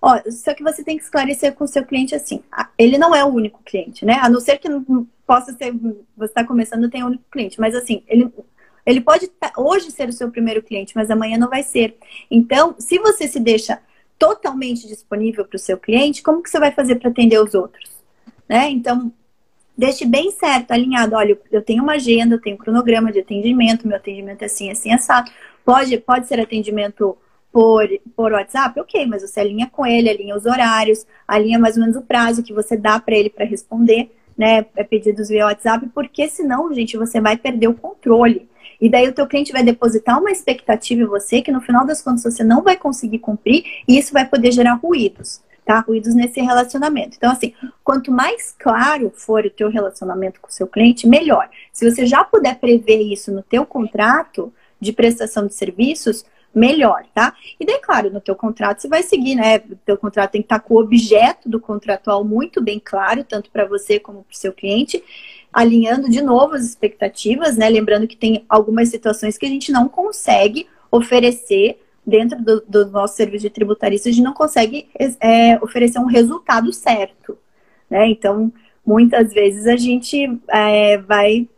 Ó, 0.00 0.20
só 0.30 0.54
que 0.54 0.62
você 0.62 0.84
tem 0.84 0.96
que 0.96 1.02
esclarecer 1.02 1.54
com 1.54 1.64
o 1.64 1.68
seu 1.68 1.84
cliente 1.84 2.14
assim, 2.14 2.42
ele 2.76 2.98
não 2.98 3.14
é 3.14 3.24
o 3.24 3.28
único 3.28 3.62
cliente, 3.64 4.04
né? 4.04 4.18
A 4.20 4.28
não 4.28 4.38
ser 4.38 4.58
que 4.58 4.68
possa 5.26 5.52
ser, 5.52 5.72
você 6.16 6.30
está 6.30 6.44
começando, 6.44 6.90
tem 6.90 7.02
um 7.02 7.08
único 7.08 7.24
cliente, 7.30 7.60
mas 7.60 7.74
assim, 7.74 8.02
ele, 8.06 8.32
ele 8.84 9.00
pode 9.00 9.28
tá, 9.28 9.52
hoje 9.56 9.90
ser 9.90 10.08
o 10.08 10.12
seu 10.12 10.30
primeiro 10.30 10.62
cliente, 10.62 10.92
mas 10.94 11.10
amanhã 11.10 11.38
não 11.38 11.48
vai 11.48 11.62
ser. 11.62 11.96
Então, 12.30 12.74
se 12.78 12.98
você 12.98 13.26
se 13.26 13.40
deixa 13.40 13.80
totalmente 14.18 14.86
disponível 14.86 15.44
para 15.44 15.56
o 15.56 15.60
seu 15.60 15.78
cliente, 15.78 16.22
como 16.22 16.42
que 16.42 16.50
você 16.50 16.58
vai 16.58 16.70
fazer 16.70 16.96
para 16.96 17.10
atender 17.10 17.38
os 17.40 17.54
outros? 17.54 17.90
Né? 18.48 18.70
Então, 18.70 19.12
deixe 19.76 20.04
bem 20.04 20.30
certo, 20.30 20.72
alinhado. 20.72 21.16
Olha, 21.16 21.38
eu 21.50 21.62
tenho 21.62 21.82
uma 21.82 21.94
agenda, 21.94 22.34
eu 22.34 22.40
tenho 22.40 22.56
um 22.56 22.58
cronograma 22.58 23.10
de 23.10 23.20
atendimento, 23.20 23.88
meu 23.88 23.96
atendimento 23.96 24.42
é 24.42 24.46
assim, 24.46 24.70
assim, 24.70 24.92
assado. 24.92 25.30
Pode, 25.64 25.96
pode 25.98 26.26
ser 26.26 26.40
atendimento 26.40 27.16
por, 27.50 27.88
por 28.16 28.32
WhatsApp? 28.32 28.78
Ok, 28.80 29.06
mas 29.06 29.22
você 29.22 29.40
alinha 29.40 29.68
com 29.70 29.86
ele, 29.86 30.10
alinha 30.10 30.36
os 30.36 30.44
horários, 30.44 31.06
alinha 31.26 31.58
mais 31.58 31.76
ou 31.76 31.82
menos 31.82 31.96
o 31.96 32.02
prazo 32.02 32.42
que 32.42 32.52
você 32.52 32.76
dá 32.76 32.98
para 33.00 33.16
ele 33.16 33.30
para 33.30 33.44
responder, 33.44 34.10
né? 34.36 34.66
É 34.76 34.84
pedidos 34.84 35.28
via 35.28 35.46
WhatsApp, 35.46 35.88
porque 35.94 36.28
senão, 36.28 36.72
gente, 36.72 36.96
você 36.96 37.20
vai 37.20 37.36
perder 37.36 37.68
o 37.68 37.74
controle. 37.74 38.48
E 38.80 38.88
daí 38.88 39.08
o 39.08 39.12
teu 39.12 39.26
cliente 39.26 39.52
vai 39.52 39.62
depositar 39.62 40.18
uma 40.18 40.30
expectativa 40.30 41.02
em 41.02 41.06
você 41.06 41.40
que 41.40 41.52
no 41.52 41.60
final 41.60 41.86
das 41.86 42.02
contas 42.02 42.22
você 42.22 42.42
não 42.42 42.62
vai 42.62 42.76
conseguir 42.76 43.18
cumprir 43.18 43.64
e 43.86 43.98
isso 43.98 44.12
vai 44.12 44.26
poder 44.26 44.50
gerar 44.50 44.74
ruídos, 44.74 45.40
tá? 45.64 45.80
Ruídos 45.80 46.14
nesse 46.14 46.40
relacionamento. 46.40 47.16
Então, 47.16 47.30
assim, 47.30 47.54
quanto 47.82 48.10
mais 48.10 48.54
claro 48.58 49.12
for 49.14 49.46
o 49.46 49.50
teu 49.50 49.70
relacionamento 49.70 50.40
com 50.40 50.48
o 50.48 50.52
seu 50.52 50.66
cliente, 50.66 51.08
melhor. 51.08 51.48
Se 51.72 51.88
você 51.88 52.04
já 52.04 52.24
puder 52.24 52.58
prever 52.58 53.00
isso 53.00 53.32
no 53.32 53.42
teu 53.42 53.64
contrato, 53.64 54.52
de 54.84 54.92
prestação 54.92 55.46
de 55.46 55.54
serviços, 55.54 56.24
melhor, 56.54 57.04
tá? 57.12 57.34
E 57.58 57.66
daí, 57.66 57.78
claro, 57.80 58.10
no 58.10 58.20
teu 58.20 58.34
contrato 58.34 58.80
você 58.80 58.88
vai 58.88 59.02
seguir, 59.02 59.34
né? 59.34 59.56
O 59.56 59.76
teu 59.84 59.96
contrato 59.96 60.32
tem 60.32 60.42
que 60.42 60.46
estar 60.46 60.60
com 60.60 60.74
o 60.74 60.80
objeto 60.80 61.48
do 61.48 61.58
contratual 61.58 62.24
muito 62.24 62.62
bem 62.62 62.80
claro, 62.82 63.24
tanto 63.24 63.50
para 63.50 63.64
você 63.64 63.98
como 63.98 64.22
para 64.22 64.32
o 64.32 64.36
seu 64.36 64.52
cliente, 64.52 65.02
alinhando 65.52 66.08
de 66.08 66.22
novo 66.22 66.54
as 66.54 66.64
expectativas, 66.64 67.56
né? 67.56 67.68
Lembrando 67.68 68.06
que 68.06 68.16
tem 68.16 68.44
algumas 68.48 68.88
situações 68.88 69.36
que 69.36 69.46
a 69.46 69.48
gente 69.48 69.72
não 69.72 69.88
consegue 69.88 70.66
oferecer 70.90 71.80
dentro 72.06 72.40
do, 72.42 72.60
do 72.68 72.86
nosso 72.86 73.16
serviço 73.16 73.42
de 73.42 73.50
tributarista, 73.50 74.08
a 74.08 74.12
gente 74.12 74.22
não 74.22 74.34
consegue 74.34 74.88
é, 75.20 75.56
oferecer 75.62 75.98
um 75.98 76.06
resultado 76.06 76.72
certo, 76.72 77.36
né? 77.88 78.06
Então, 78.08 78.52
muitas 78.86 79.32
vezes 79.32 79.66
a 79.66 79.76
gente 79.76 80.38
é, 80.48 80.98
vai 80.98 81.48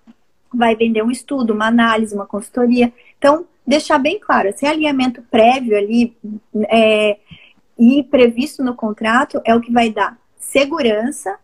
vai 0.55 0.75
vender 0.75 1.03
um 1.03 1.11
estudo, 1.11 1.53
uma 1.53 1.67
análise, 1.67 2.15
uma 2.15 2.25
consultoria. 2.25 2.93
Então, 3.19 3.47
deixar 3.67 3.99
bem 3.99 4.19
claro, 4.19 4.49
esse 4.49 4.65
alinhamento 4.67 5.23
prévio 5.31 5.77
ali 5.77 6.17
é, 6.69 7.19
e 7.79 8.03
previsto 8.05 8.63
no 8.63 8.75
contrato 8.75 9.41
é 9.45 9.55
o 9.55 9.61
que 9.61 9.73
vai 9.73 9.91
dar 9.91 10.19
segurança, 10.39 11.39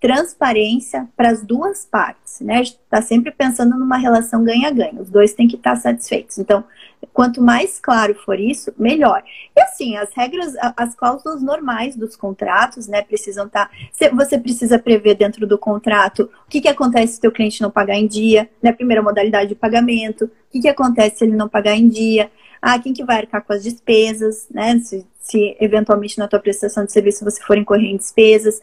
transparência 0.00 1.08
para 1.16 1.30
as 1.30 1.42
duas 1.42 1.84
partes, 1.84 2.40
né? 2.40 2.62
Está 2.62 3.00
sempre 3.00 3.30
pensando 3.30 3.78
numa 3.78 3.96
relação 3.96 4.44
ganha-ganha, 4.44 5.00
os 5.00 5.10
dois 5.10 5.32
têm 5.32 5.48
que 5.48 5.56
estar 5.56 5.76
satisfeitos. 5.76 6.38
Então, 6.38 6.64
quanto 7.12 7.40
mais 7.40 7.80
claro 7.80 8.14
for 8.14 8.38
isso, 8.38 8.72
melhor. 8.78 9.22
E 9.56 9.60
assim, 9.60 9.96
as 9.96 10.10
regras, 10.14 10.54
as 10.76 10.94
cláusulas 10.94 11.42
normais 11.42 11.96
dos 11.96 12.14
contratos, 12.14 12.86
né, 12.86 13.02
precisam 13.02 13.46
estar. 13.46 13.70
Tá, 13.70 14.10
você 14.12 14.38
precisa 14.38 14.78
prever 14.78 15.14
dentro 15.14 15.46
do 15.46 15.56
contrato 15.56 16.30
o 16.46 16.50
que, 16.50 16.60
que 16.60 16.68
acontece 16.68 17.14
se 17.14 17.18
o 17.18 17.22
teu 17.22 17.32
cliente 17.32 17.62
não 17.62 17.70
pagar 17.70 17.96
em 17.96 18.06
dia, 18.06 18.50
né? 18.62 18.72
Primeira 18.72 19.02
modalidade 19.02 19.48
de 19.48 19.54
pagamento, 19.54 20.26
o 20.26 20.30
que, 20.50 20.60
que 20.60 20.68
acontece 20.68 21.18
se 21.18 21.24
ele 21.24 21.36
não 21.36 21.48
pagar 21.48 21.74
em 21.74 21.88
dia. 21.88 22.30
Ah, 22.60 22.78
quem 22.78 22.92
que 22.92 23.04
vai 23.04 23.18
arcar 23.18 23.42
com 23.44 23.52
as 23.52 23.62
despesas, 23.62 24.46
né? 24.50 24.78
Se, 24.80 25.06
se 25.18 25.56
eventualmente 25.58 26.18
na 26.18 26.28
tua 26.28 26.38
prestação 26.38 26.84
de 26.84 26.92
serviço 26.92 27.24
você 27.24 27.42
for 27.42 27.56
incorrer 27.56 27.90
em 27.90 27.96
despesas. 27.96 28.60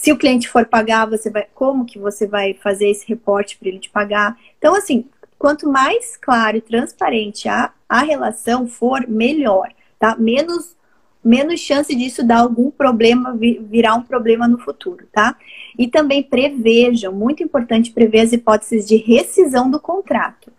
Se 0.00 0.10
o 0.10 0.16
cliente 0.16 0.48
for 0.48 0.64
pagar, 0.64 1.04
você 1.04 1.28
vai, 1.28 1.46
como 1.54 1.84
que 1.84 1.98
você 1.98 2.26
vai 2.26 2.54
fazer 2.54 2.88
esse 2.88 3.06
reporte 3.06 3.58
para 3.58 3.68
ele 3.68 3.78
te 3.78 3.90
pagar? 3.90 4.34
Então, 4.56 4.74
assim, 4.74 5.04
quanto 5.38 5.70
mais 5.70 6.16
claro 6.16 6.56
e 6.56 6.62
transparente 6.62 7.46
a, 7.50 7.70
a 7.86 8.00
relação 8.00 8.66
for, 8.66 9.06
melhor, 9.06 9.68
tá? 9.98 10.16
Menos 10.16 10.74
menos 11.22 11.60
chance 11.60 11.94
disso 11.94 12.26
dar 12.26 12.38
algum 12.38 12.70
problema, 12.70 13.36
virar 13.36 13.94
um 13.94 14.02
problema 14.02 14.48
no 14.48 14.56
futuro, 14.56 15.06
tá? 15.12 15.36
E 15.78 15.86
também 15.86 16.22
prevejam, 16.22 17.12
muito 17.12 17.42
importante 17.42 17.92
prever 17.92 18.20
as 18.20 18.32
hipóteses 18.32 18.88
de 18.88 18.96
rescisão 18.96 19.70
do 19.70 19.78
contrato, 19.78 20.50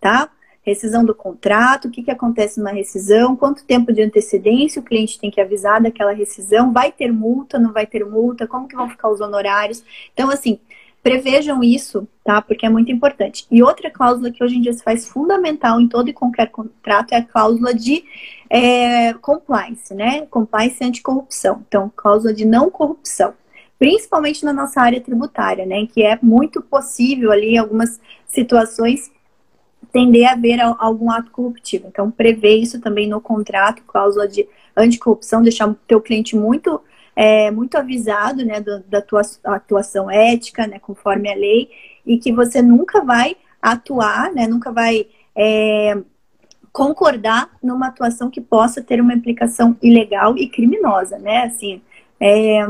tá? 0.00 0.30
Rescisão 0.66 1.04
do 1.04 1.14
contrato, 1.14 1.86
o 1.86 1.90
que, 1.90 2.02
que 2.02 2.10
acontece 2.10 2.58
numa 2.58 2.72
rescisão, 2.72 3.36
quanto 3.36 3.64
tempo 3.64 3.92
de 3.92 4.02
antecedência 4.02 4.80
o 4.80 4.84
cliente 4.84 5.18
tem 5.18 5.30
que 5.30 5.40
avisar 5.40 5.80
daquela 5.80 6.12
rescisão, 6.12 6.72
vai 6.72 6.90
ter 6.90 7.12
multa, 7.12 7.58
não 7.58 7.72
vai 7.72 7.86
ter 7.86 8.04
multa, 8.04 8.46
como 8.46 8.66
que 8.66 8.74
vão 8.74 8.88
ficar 8.88 9.08
os 9.08 9.20
honorários. 9.20 9.84
Então, 10.12 10.28
assim, 10.28 10.58
prevejam 11.06 11.62
isso, 11.62 12.08
tá? 12.24 12.42
Porque 12.42 12.66
é 12.66 12.68
muito 12.68 12.90
importante. 12.90 13.46
E 13.48 13.62
outra 13.62 13.88
cláusula 13.88 14.28
que 14.32 14.42
hoje 14.42 14.56
em 14.56 14.60
dia 14.60 14.72
se 14.72 14.82
faz 14.82 15.06
fundamental 15.06 15.80
em 15.80 15.86
todo 15.86 16.08
e 16.08 16.12
qualquer 16.12 16.50
contrato 16.50 17.12
é 17.12 17.18
a 17.18 17.24
cláusula 17.24 17.72
de 17.72 18.02
é, 18.50 19.14
compliance, 19.14 19.94
né? 19.94 20.26
Compliance 20.26 20.82
anticorrupção. 20.82 21.62
Então, 21.68 21.92
cláusula 21.94 22.34
de 22.34 22.44
não 22.44 22.68
corrupção. 22.72 23.34
Principalmente 23.78 24.44
na 24.44 24.52
nossa 24.52 24.80
área 24.80 25.00
tributária, 25.00 25.64
né? 25.64 25.86
Que 25.86 26.02
é 26.02 26.18
muito 26.20 26.60
possível 26.60 27.30
ali, 27.30 27.56
algumas 27.56 28.00
situações, 28.26 29.08
tender 29.92 30.28
a 30.28 30.32
haver 30.32 30.60
algum 30.60 31.10
ato 31.10 31.30
corruptivo. 31.30 31.86
Então, 31.88 32.10
prevê 32.10 32.56
isso 32.56 32.80
também 32.80 33.08
no 33.08 33.20
contrato, 33.20 33.82
cláusula 33.86 34.28
de 34.28 34.46
anticorrupção, 34.76 35.42
deixar 35.42 35.68
o 35.68 35.74
teu 35.74 36.00
cliente 36.00 36.36
muito 36.36 36.80
é, 37.16 37.50
muito 37.50 37.78
avisado 37.78 38.44
né, 38.44 38.60
do, 38.60 38.80
da 38.80 39.00
tua 39.00 39.22
atuação 39.42 40.10
ética, 40.10 40.66
né, 40.66 40.78
conforme 40.78 41.32
a 41.32 41.34
lei, 41.34 41.70
e 42.04 42.18
que 42.18 42.30
você 42.30 42.60
nunca 42.60 43.02
vai 43.02 43.38
atuar, 43.60 44.30
né, 44.34 44.46
nunca 44.46 44.70
vai 44.70 45.06
é, 45.34 45.96
concordar 46.70 47.50
numa 47.62 47.86
atuação 47.86 48.30
que 48.30 48.38
possa 48.38 48.82
ter 48.82 49.00
uma 49.00 49.14
implicação 49.14 49.74
ilegal 49.82 50.36
e 50.36 50.46
criminosa, 50.46 51.18
né? 51.18 51.44
Assim, 51.44 51.80
é, 52.20 52.68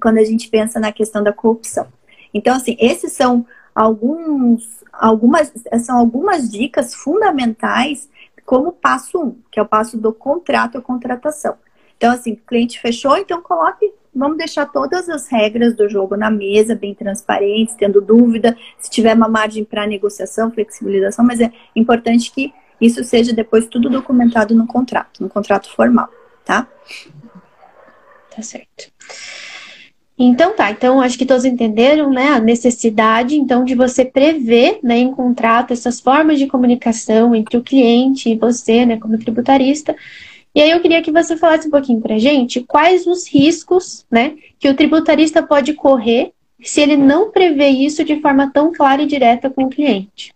quando 0.00 0.18
a 0.18 0.24
gente 0.24 0.48
pensa 0.48 0.78
na 0.78 0.92
questão 0.92 1.24
da 1.24 1.32
corrupção. 1.32 1.88
Então, 2.32 2.54
assim, 2.54 2.76
esses 2.78 3.12
são 3.12 3.44
alguns, 3.74 4.84
algumas, 4.98 5.52
são 5.80 5.98
algumas 5.98 6.50
dicas 6.50 6.94
fundamentais 6.94 8.08
como 8.44 8.72
passo 8.72 9.20
um, 9.20 9.36
que 9.50 9.58
é 9.58 9.62
o 9.62 9.66
passo 9.66 9.98
do 9.98 10.12
contrato 10.12 10.76
ou 10.76 10.82
contratação. 10.82 11.56
Então, 11.96 12.12
assim, 12.12 12.34
cliente 12.46 12.80
fechou, 12.80 13.16
então 13.16 13.42
coloque, 13.42 13.92
vamos 14.14 14.36
deixar 14.38 14.66
todas 14.66 15.08
as 15.08 15.28
regras 15.28 15.74
do 15.74 15.88
jogo 15.88 16.16
na 16.16 16.30
mesa, 16.30 16.74
bem 16.74 16.94
transparentes, 16.94 17.74
tendo 17.74 18.00
dúvida, 18.00 18.56
se 18.78 18.90
tiver 18.90 19.14
uma 19.14 19.28
margem 19.28 19.64
para 19.64 19.86
negociação, 19.86 20.50
flexibilização, 20.50 21.24
mas 21.24 21.40
é 21.40 21.50
importante 21.74 22.30
que 22.30 22.52
isso 22.80 23.02
seja 23.02 23.32
depois 23.32 23.66
tudo 23.66 23.88
documentado 23.88 24.54
no 24.54 24.66
contrato, 24.66 25.22
no 25.22 25.28
contrato 25.28 25.74
formal, 25.74 26.08
tá? 26.44 26.68
Tá 28.34 28.42
certo. 28.42 28.92
Então 30.18 30.56
tá, 30.56 30.70
então 30.70 31.00
acho 31.00 31.18
que 31.18 31.26
todos 31.26 31.44
entenderam, 31.44 32.10
né, 32.10 32.28
a 32.28 32.40
necessidade 32.40 33.36
então 33.36 33.64
de 33.64 33.74
você 33.74 34.02
prever, 34.02 34.78
né, 34.82 34.96
em 34.96 35.12
contrato 35.12 35.74
essas 35.74 36.00
formas 36.00 36.38
de 36.38 36.46
comunicação 36.46 37.34
entre 37.34 37.58
o 37.58 37.62
cliente 37.62 38.30
e 38.30 38.36
você, 38.36 38.86
né, 38.86 38.96
como 38.96 39.18
tributarista, 39.18 39.94
e 40.54 40.62
aí 40.62 40.70
eu 40.70 40.80
queria 40.80 41.02
que 41.02 41.12
você 41.12 41.36
falasse 41.36 41.68
um 41.68 41.70
pouquinho 41.70 42.00
para 42.00 42.16
gente 42.16 42.62
quais 42.62 43.06
os 43.06 43.28
riscos, 43.28 44.06
né, 44.10 44.36
que 44.58 44.70
o 44.70 44.74
tributarista 44.74 45.42
pode 45.42 45.74
correr 45.74 46.32
se 46.62 46.80
ele 46.80 46.96
não 46.96 47.30
prevê 47.30 47.68
isso 47.68 48.02
de 48.02 48.18
forma 48.22 48.50
tão 48.50 48.72
clara 48.72 49.02
e 49.02 49.06
direta 49.06 49.50
com 49.50 49.64
o 49.64 49.68
cliente. 49.68 50.34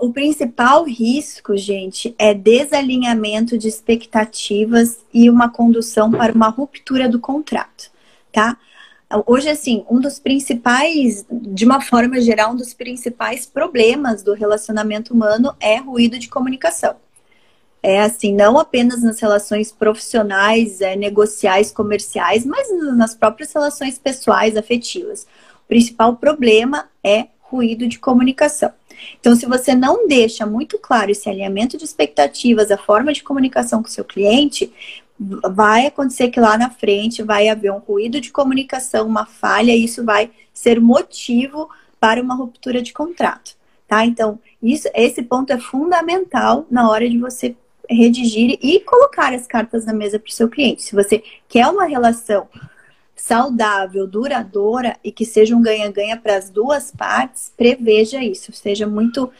O 0.00 0.12
principal 0.12 0.84
risco, 0.84 1.56
gente, 1.56 2.12
é 2.18 2.34
desalinhamento 2.34 3.56
de 3.56 3.68
expectativas 3.68 4.98
e 5.14 5.30
uma 5.30 5.48
condução 5.48 6.10
para 6.10 6.32
uma 6.32 6.48
ruptura 6.48 7.08
do 7.08 7.20
contrato, 7.20 7.91
tá? 8.32 8.56
Hoje, 9.26 9.50
assim, 9.50 9.84
um 9.90 10.00
dos 10.00 10.18
principais, 10.18 11.26
de 11.30 11.66
uma 11.66 11.82
forma 11.82 12.18
geral, 12.20 12.52
um 12.52 12.56
dos 12.56 12.72
principais 12.72 13.44
problemas 13.44 14.22
do 14.22 14.32
relacionamento 14.32 15.12
humano 15.12 15.54
é 15.60 15.76
ruído 15.76 16.18
de 16.18 16.28
comunicação 16.28 16.96
é 17.82 18.00
assim, 18.00 18.32
não 18.32 18.58
apenas 18.58 19.02
nas 19.02 19.18
relações 19.18 19.72
profissionais, 19.72 20.80
é, 20.80 20.94
negociais, 20.94 21.72
comerciais, 21.72 22.46
mas 22.46 22.68
nas 22.96 23.14
próprias 23.14 23.52
relações 23.52 23.98
pessoais, 23.98 24.56
afetivas. 24.56 25.26
O 25.64 25.68
principal 25.68 26.16
problema 26.16 26.88
é 27.02 27.26
ruído 27.40 27.88
de 27.88 27.98
comunicação. 27.98 28.70
Então, 29.18 29.34
se 29.34 29.46
você 29.46 29.74
não 29.74 30.06
deixa 30.06 30.46
muito 30.46 30.78
claro 30.78 31.10
esse 31.10 31.28
alinhamento 31.28 31.76
de 31.76 31.84
expectativas, 31.84 32.70
a 32.70 32.78
forma 32.78 33.12
de 33.12 33.24
comunicação 33.24 33.82
com 33.82 33.88
o 33.88 33.92
seu 33.92 34.04
cliente, 34.04 34.72
vai 35.50 35.86
acontecer 35.86 36.28
que 36.28 36.40
lá 36.40 36.56
na 36.56 36.70
frente 36.70 37.22
vai 37.22 37.48
haver 37.48 37.72
um 37.72 37.78
ruído 37.78 38.20
de 38.20 38.30
comunicação, 38.30 39.06
uma 39.06 39.26
falha, 39.26 39.72
e 39.72 39.84
isso 39.84 40.04
vai 40.04 40.30
ser 40.52 40.80
motivo 40.80 41.68
para 42.00 42.20
uma 42.20 42.34
ruptura 42.34 42.82
de 42.82 42.92
contrato. 42.92 43.56
Tá? 43.86 44.04
Então, 44.04 44.38
isso, 44.62 44.88
esse 44.94 45.22
ponto 45.22 45.52
é 45.52 45.58
fundamental 45.58 46.66
na 46.70 46.88
hora 46.90 47.08
de 47.08 47.18
você 47.18 47.54
redigir 47.88 48.58
e 48.62 48.80
colocar 48.80 49.34
as 49.34 49.46
cartas 49.46 49.84
na 49.84 49.92
mesa 49.92 50.18
para 50.18 50.28
o 50.28 50.32
seu 50.32 50.48
cliente. 50.48 50.82
Se 50.82 50.94
você 50.94 51.22
quer 51.48 51.66
uma 51.66 51.84
relação 51.84 52.48
saudável, 53.14 54.06
duradoura 54.06 54.96
e 55.04 55.12
que 55.12 55.24
seja 55.24 55.54
um 55.54 55.62
ganha-ganha 55.62 56.16
para 56.16 56.36
as 56.36 56.50
duas 56.50 56.90
partes, 56.90 57.52
preveja 57.56 58.22
isso. 58.22 58.52
Seja 58.52 58.86
muito. 58.86 59.30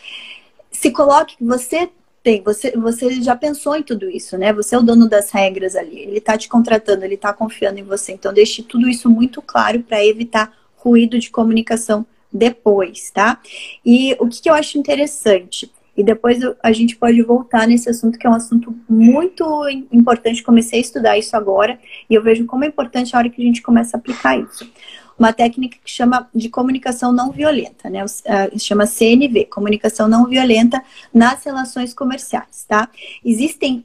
Se 0.70 0.90
coloque 0.90 1.36
que 1.36 1.44
você 1.44 1.90
tem, 2.22 2.40
você, 2.42 2.70
você 2.72 3.20
já 3.20 3.34
pensou 3.34 3.74
em 3.74 3.82
tudo 3.82 4.08
isso, 4.08 4.38
né? 4.38 4.52
Você 4.52 4.74
é 4.74 4.78
o 4.78 4.82
dono 4.82 5.08
das 5.08 5.30
regras 5.30 5.74
ali. 5.74 5.98
Ele 5.98 6.18
está 6.18 6.38
te 6.38 6.48
contratando, 6.48 7.04
ele 7.04 7.16
está 7.16 7.32
confiando 7.32 7.80
em 7.80 7.82
você. 7.82 8.12
Então, 8.12 8.32
deixe 8.32 8.62
tudo 8.62 8.88
isso 8.88 9.10
muito 9.10 9.42
claro 9.42 9.80
para 9.82 10.04
evitar 10.04 10.52
ruído 10.76 11.18
de 11.18 11.30
comunicação 11.30 12.06
depois, 12.32 13.10
tá? 13.10 13.40
E 13.84 14.16
o 14.20 14.28
que, 14.28 14.40
que 14.42 14.48
eu 14.48 14.54
acho 14.54 14.78
interessante? 14.78 15.70
E 15.96 16.02
depois 16.02 16.38
a 16.62 16.72
gente 16.72 16.96
pode 16.96 17.20
voltar 17.22 17.66
nesse 17.66 17.90
assunto, 17.90 18.18
que 18.18 18.26
é 18.26 18.30
um 18.30 18.34
assunto 18.34 18.74
muito 18.88 19.44
importante. 19.92 20.42
Comecei 20.42 20.78
a 20.78 20.82
estudar 20.82 21.18
isso 21.18 21.36
agora 21.36 21.78
e 22.08 22.14
eu 22.14 22.22
vejo 22.22 22.46
como 22.46 22.64
é 22.64 22.68
importante 22.68 23.14
a 23.14 23.18
hora 23.18 23.28
que 23.28 23.42
a 23.42 23.44
gente 23.44 23.60
começa 23.60 23.96
a 23.96 24.00
aplicar 24.00 24.38
isso. 24.38 24.70
Uma 25.18 25.32
técnica 25.32 25.78
que 25.82 25.90
chama 25.90 26.28
de 26.34 26.48
comunicação 26.48 27.12
não 27.12 27.30
violenta, 27.30 27.88
né? 27.88 28.04
Uh, 28.04 28.58
chama 28.58 28.86
CNV, 28.86 29.46
comunicação 29.46 30.08
não 30.08 30.26
violenta 30.26 30.82
nas 31.12 31.44
relações 31.44 31.94
comerciais, 31.94 32.64
tá? 32.66 32.88
Existem 33.24 33.84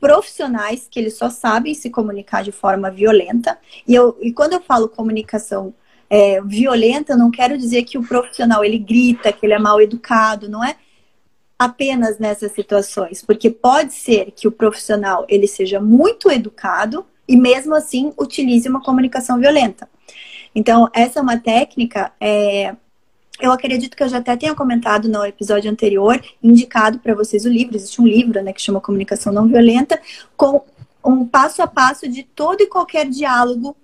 profissionais 0.00 0.88
que 0.90 0.98
eles 0.98 1.16
só 1.16 1.28
sabem 1.28 1.74
se 1.74 1.90
comunicar 1.90 2.42
de 2.42 2.52
forma 2.52 2.90
violenta. 2.90 3.58
E, 3.86 3.94
eu, 3.94 4.16
e 4.20 4.32
quando 4.32 4.54
eu 4.54 4.60
falo 4.60 4.88
comunicação 4.88 5.74
é, 6.08 6.40
violenta, 6.40 7.16
não 7.16 7.30
quero 7.30 7.58
dizer 7.58 7.84
que 7.84 7.98
o 7.98 8.02
profissional 8.02 8.64
ele 8.64 8.78
grita, 8.78 9.32
que 9.32 9.44
ele 9.44 9.52
é 9.52 9.58
mal 9.58 9.80
educado, 9.80 10.48
não 10.48 10.64
é? 10.64 10.76
apenas 11.60 12.18
nessas 12.18 12.52
situações, 12.52 13.20
porque 13.20 13.50
pode 13.50 13.92
ser 13.92 14.30
que 14.30 14.48
o 14.48 14.50
profissional 14.50 15.26
ele 15.28 15.46
seja 15.46 15.78
muito 15.78 16.30
educado 16.30 17.04
e 17.28 17.36
mesmo 17.36 17.74
assim 17.74 18.14
utilize 18.18 18.66
uma 18.66 18.82
comunicação 18.82 19.38
violenta. 19.38 19.86
Então, 20.54 20.88
essa 20.92 21.18
é 21.18 21.22
uma 21.22 21.38
técnica, 21.38 22.12
é, 22.20 22.74
eu 23.40 23.52
acredito 23.52 23.96
que 23.96 24.02
eu 24.02 24.08
já 24.08 24.18
até 24.18 24.36
tenha 24.36 24.54
comentado 24.54 25.08
no 25.08 25.24
episódio 25.24 25.70
anterior, 25.70 26.20
indicado 26.42 26.98
para 26.98 27.14
vocês 27.14 27.44
o 27.44 27.48
livro, 27.48 27.76
existe 27.76 28.00
um 28.00 28.06
livro 28.06 28.42
né, 28.42 28.52
que 28.52 28.60
chama 28.60 28.80
Comunicação 28.80 29.32
Não 29.32 29.46
Violenta, 29.46 30.00
com 30.36 30.62
um 31.04 31.26
passo 31.26 31.62
a 31.62 31.66
passo 31.66 32.08
de 32.08 32.22
todo 32.22 32.60
e 32.60 32.66
qualquer 32.66 33.08
diálogo 33.08 33.74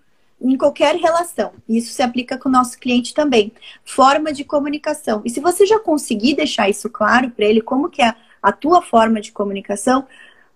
em 0.41 0.57
qualquer 0.57 0.97
relação. 0.97 1.53
Isso 1.67 1.93
se 1.93 2.03
aplica 2.03 2.37
com 2.37 2.49
o 2.49 2.53
nosso 2.53 2.79
cliente 2.79 3.15
também. 3.15 3.53
Forma 3.85 4.33
de 4.33 4.45
comunicação. 4.45 5.23
E 5.25 5.31
se 5.31 5.41
você 5.41 5.65
já 5.65 5.79
conseguir 5.79 6.35
deixar 6.35 6.69
isso 6.69 6.91
claro 6.91 7.31
para 7.31 7.47
ele, 7.47 7.63
como 7.63 7.89
que 7.89 8.03
é 8.03 8.15
a 8.43 8.53
tua 8.53 8.83
forma 8.83 9.21
de 9.21 9.33
comunicação, 9.33 10.07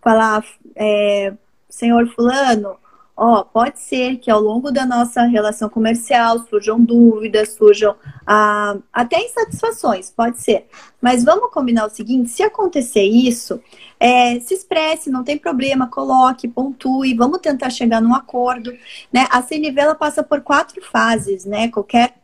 falar, 0.02 0.44
é, 0.76 1.32
senhor 1.68 2.06
fulano, 2.08 2.76
ó, 3.20 3.44
pode 3.44 3.78
ser 3.80 4.16
que 4.16 4.30
ao 4.30 4.40
longo 4.40 4.72
da 4.72 4.86
nossa 4.86 5.22
relação 5.24 5.68
comercial 5.68 6.38
surjam 6.48 6.82
dúvidas, 6.82 7.50
surjam 7.50 7.94
ah, 8.26 8.78
até 8.90 9.20
insatisfações, 9.20 10.10
pode 10.10 10.40
ser. 10.40 10.66
Mas 11.02 11.22
vamos 11.22 11.52
combinar 11.52 11.86
o 11.86 11.90
seguinte: 11.90 12.30
se 12.30 12.42
acontecer 12.42 13.02
isso, 13.02 13.62
é, 14.00 14.40
se 14.40 14.54
expresse, 14.54 15.10
não 15.10 15.22
tem 15.22 15.36
problema, 15.36 15.86
coloque, 15.86 16.48
pontue, 16.48 17.12
vamos 17.14 17.40
tentar 17.40 17.68
chegar 17.68 18.00
num 18.00 18.14
acordo. 18.14 18.72
Né? 19.12 19.26
A 19.30 19.42
CNV 19.42 19.96
passa 19.98 20.22
por 20.22 20.40
quatro 20.40 20.82
fases, 20.82 21.44
né? 21.44 21.68
Qualquer, 21.68 22.14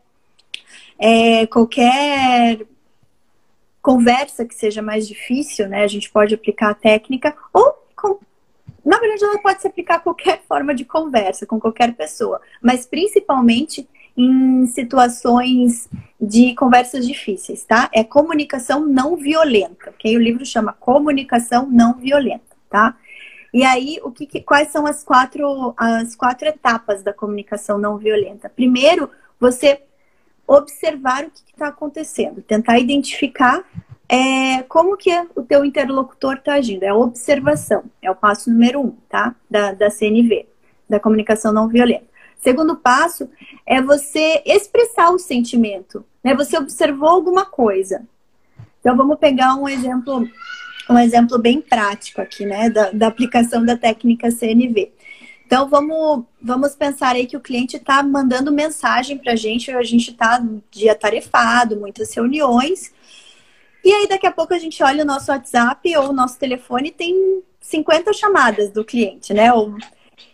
é, 0.98 1.46
qualquer 1.46 2.66
conversa 3.82 4.46
que 4.46 4.54
seja 4.54 4.80
mais 4.80 5.06
difícil, 5.06 5.68
né? 5.68 5.84
A 5.84 5.88
gente 5.88 6.10
pode 6.10 6.34
aplicar 6.34 6.70
a 6.70 6.74
técnica 6.74 7.36
ou 7.52 7.84
na 8.86 9.00
verdade, 9.00 9.24
ela 9.24 9.38
pode 9.38 9.60
se 9.60 9.66
aplicar 9.66 9.96
a 9.96 10.00
qualquer 10.00 10.42
forma 10.46 10.72
de 10.72 10.84
conversa, 10.84 11.44
com 11.44 11.58
qualquer 11.58 11.92
pessoa, 11.96 12.40
mas 12.62 12.86
principalmente 12.86 13.88
em 14.16 14.64
situações 14.68 15.88
de 16.20 16.54
conversas 16.54 17.04
difíceis, 17.04 17.64
tá? 17.64 17.90
É 17.92 18.04
comunicação 18.04 18.86
não 18.86 19.16
violenta, 19.16 19.90
ok? 19.90 20.16
O 20.16 20.22
livro 20.22 20.46
chama 20.46 20.72
Comunicação 20.72 21.68
Não 21.68 21.94
Violenta, 21.94 22.56
tá? 22.70 22.96
E 23.52 23.64
aí, 23.64 23.98
o 24.04 24.10
que, 24.12 24.40
quais 24.40 24.68
são 24.68 24.86
as 24.86 25.02
quatro, 25.02 25.74
as 25.76 26.14
quatro 26.14 26.46
etapas 26.46 27.02
da 27.02 27.12
comunicação 27.12 27.78
não 27.78 27.98
violenta? 27.98 28.48
Primeiro, 28.48 29.10
você 29.40 29.82
observar 30.46 31.24
o 31.24 31.30
que 31.30 31.40
está 31.52 31.68
acontecendo, 31.68 32.40
tentar 32.40 32.78
identificar 32.78 33.64
é, 34.08 34.62
como 34.64 34.96
que 34.96 35.10
o 35.34 35.42
teu 35.42 35.64
interlocutor 35.64 36.34
está 36.34 36.54
agindo? 36.54 36.84
É 36.84 36.88
a 36.88 36.96
observação, 36.96 37.84
é 38.00 38.10
o 38.10 38.14
passo 38.14 38.50
número 38.50 38.80
um, 38.80 38.90
tá? 39.08 39.34
Da, 39.50 39.72
da 39.72 39.90
CNV, 39.90 40.46
da 40.88 41.00
comunicação 41.00 41.52
não 41.52 41.68
violenta. 41.68 42.06
Segundo 42.38 42.76
passo 42.76 43.28
é 43.66 43.82
você 43.82 44.42
expressar 44.46 45.10
o 45.10 45.18
sentimento, 45.18 46.04
né? 46.22 46.34
Você 46.34 46.56
observou 46.56 47.08
alguma 47.08 47.44
coisa. 47.44 48.06
Então 48.80 48.96
vamos 48.96 49.18
pegar 49.18 49.56
um 49.56 49.68
exemplo, 49.68 50.28
um 50.88 50.98
exemplo 50.98 51.38
bem 51.38 51.60
prático 51.60 52.20
aqui, 52.20 52.46
né, 52.46 52.70
da, 52.70 52.92
da 52.92 53.08
aplicação 53.08 53.64
da 53.64 53.76
técnica 53.76 54.30
CNV. 54.30 54.92
Então 55.44 55.68
vamos, 55.68 56.24
vamos 56.40 56.76
pensar 56.76 57.16
aí 57.16 57.26
que 57.26 57.36
o 57.36 57.40
cliente 57.40 57.76
está 57.76 58.00
mandando 58.04 58.52
mensagem 58.52 59.18
para 59.18 59.32
a 59.32 59.36
gente, 59.36 59.72
a 59.72 59.82
gente 59.82 60.12
está 60.12 60.40
dia 60.70 60.94
tarefado, 60.94 61.76
muitas 61.76 62.14
reuniões, 62.14 62.92
e 63.86 63.92
aí 63.92 64.08
daqui 64.08 64.26
a 64.26 64.32
pouco 64.32 64.52
a 64.52 64.58
gente 64.58 64.82
olha 64.82 65.04
o 65.04 65.06
nosso 65.06 65.30
WhatsApp 65.30 65.96
ou 65.96 66.08
o 66.08 66.12
nosso 66.12 66.36
telefone 66.36 66.90
tem 66.90 67.40
50 67.60 68.12
chamadas 68.12 68.72
do 68.72 68.84
cliente, 68.84 69.32
né? 69.32 69.52
Ou... 69.52 69.76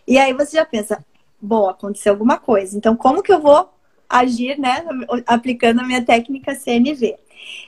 E 0.07 0.17
aí 0.17 0.33
você 0.33 0.57
já 0.57 0.65
pensa, 0.65 1.05
bom, 1.39 1.69
aconteceu 1.69 2.13
alguma 2.13 2.39
coisa. 2.39 2.75
Então, 2.75 2.95
como 2.95 3.21
que 3.21 3.31
eu 3.31 3.39
vou 3.39 3.71
agir, 4.09 4.57
né, 4.57 4.83
aplicando 5.27 5.81
a 5.81 5.83
minha 5.83 6.03
técnica 6.03 6.55
CNV? 6.55 7.15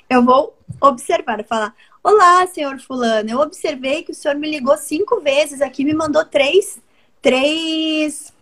Eu 0.09 0.25
vou 0.25 0.57
observar, 0.81 1.43
falar, 1.43 1.75
olá, 2.03 2.47
senhor 2.47 2.79
fulano, 2.79 3.29
eu 3.29 3.39
observei 3.39 4.01
que 4.01 4.11
o 4.11 4.15
senhor 4.15 4.35
me 4.35 4.49
ligou 4.49 4.75
cinco 4.77 5.21
vezes 5.21 5.61
aqui, 5.61 5.85
me 5.85 5.93
mandou 5.93 6.25
três, 6.25 6.81
três, 7.21 8.33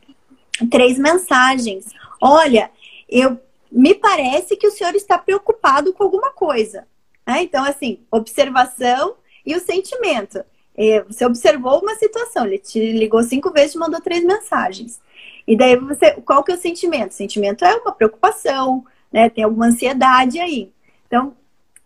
três 0.72 0.98
mensagens. 0.98 1.88
Olha, 2.22 2.72
eu 3.10 3.38
me 3.70 3.94
parece 3.94 4.56
que 4.56 4.66
o 4.68 4.72
senhor 4.72 4.96
está 4.96 5.18
preocupado 5.18 5.92
com 5.92 6.04
alguma 6.06 6.32
coisa. 6.32 6.88
Né? 7.26 7.44
Então, 7.44 7.64
assim, 7.64 8.00
observação 8.12 9.16
e 9.46 9.56
o 9.56 9.60
sentimento. 9.60 10.44
É, 10.76 11.04
você 11.04 11.26
observou 11.26 11.80
uma 11.80 11.96
situação, 11.96 12.46
ele 12.46 12.58
te 12.58 12.94
ligou 12.94 13.22
cinco 13.24 13.52
vezes 13.52 13.76
e 13.76 13.78
mandou 13.78 14.02
três 14.02 14.24
mensagens. 14.24 15.00
E 15.48 15.56
daí 15.56 15.76
você, 15.76 16.14
qual 16.22 16.44
que 16.44 16.52
é 16.52 16.56
o 16.56 16.60
sentimento? 16.60 17.12
O 17.12 17.16
sentimento 17.16 17.64
é 17.64 17.76
uma 17.76 17.92
preocupação, 17.92 18.84
né? 19.12 19.30
Tem 19.30 19.44
alguma 19.44 19.68
ansiedade 19.68 20.40
aí. 20.40 20.72
Então, 21.06 21.36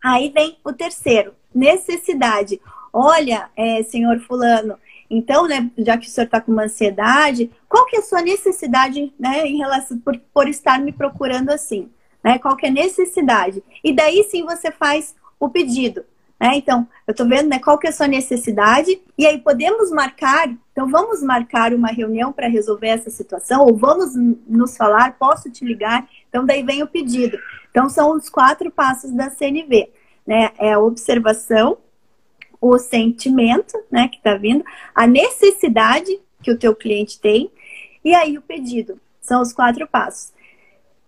aí 0.01 0.29
vem 0.29 0.57
o 0.63 0.71
terceiro, 0.71 1.33
necessidade. 1.53 2.61
Olha, 2.93 3.49
é, 3.57 3.83
senhor 3.83 4.19
fulano, 4.21 4.77
então, 5.09 5.47
né, 5.47 5.71
já 5.77 5.97
que 5.97 6.07
o 6.07 6.09
senhor 6.09 6.25
está 6.25 6.41
com 6.41 6.51
uma 6.51 6.63
ansiedade, 6.63 7.49
qual 7.69 7.85
que 7.85 7.95
é 7.95 7.99
a 7.99 8.03
sua 8.03 8.21
necessidade, 8.21 9.13
né, 9.17 9.47
em 9.47 9.57
relação 9.57 9.97
por, 9.99 10.19
por 10.33 10.47
estar 10.47 10.79
me 10.79 10.91
procurando 10.91 11.49
assim, 11.49 11.89
né? 12.23 12.37
Qual 12.39 12.55
que 12.57 12.65
é 12.65 12.69
a 12.69 12.73
necessidade? 12.73 13.63
E 13.83 13.93
daí 13.93 14.23
sim 14.23 14.43
você 14.43 14.71
faz 14.71 15.15
o 15.39 15.49
pedido. 15.49 16.03
Né? 16.39 16.55
Então, 16.55 16.87
eu 17.05 17.11
estou 17.11 17.27
vendo 17.27 17.49
né, 17.49 17.59
qual 17.59 17.77
que 17.77 17.87
é 17.87 17.89
a 17.89 17.93
sua 17.93 18.07
necessidade, 18.07 19.01
e 19.17 19.25
aí 19.25 19.39
podemos 19.39 19.91
marcar, 19.91 20.49
então 20.71 20.87
vamos 20.87 21.23
marcar 21.23 21.73
uma 21.73 21.87
reunião 21.87 22.31
para 22.31 22.47
resolver 22.47 22.89
essa 22.89 23.09
situação, 23.09 23.65
ou 23.65 23.75
vamos 23.75 24.13
nos 24.47 24.77
falar, 24.77 25.17
posso 25.17 25.49
te 25.49 25.65
ligar, 25.65 26.07
então 26.29 26.45
daí 26.45 26.63
vem 26.63 26.83
o 26.83 26.87
pedido. 26.87 27.37
Então, 27.71 27.89
são 27.89 28.15
os 28.15 28.29
quatro 28.29 28.71
passos 28.71 29.11
da 29.11 29.29
CNV, 29.29 29.89
né? 30.25 30.51
É 30.57 30.73
a 30.73 30.79
observação, 30.79 31.77
o 32.59 32.77
sentimento, 32.77 33.77
né, 33.91 34.07
que 34.07 34.17
está 34.17 34.35
vindo, 34.35 34.63
a 34.93 35.05
necessidade 35.05 36.19
que 36.41 36.51
o 36.51 36.57
teu 36.57 36.75
cliente 36.75 37.19
tem, 37.19 37.51
e 38.03 38.13
aí 38.15 38.37
o 38.37 38.41
pedido. 38.41 38.99
São 39.21 39.41
os 39.41 39.51
quatro 39.51 39.85
passos. 39.87 40.31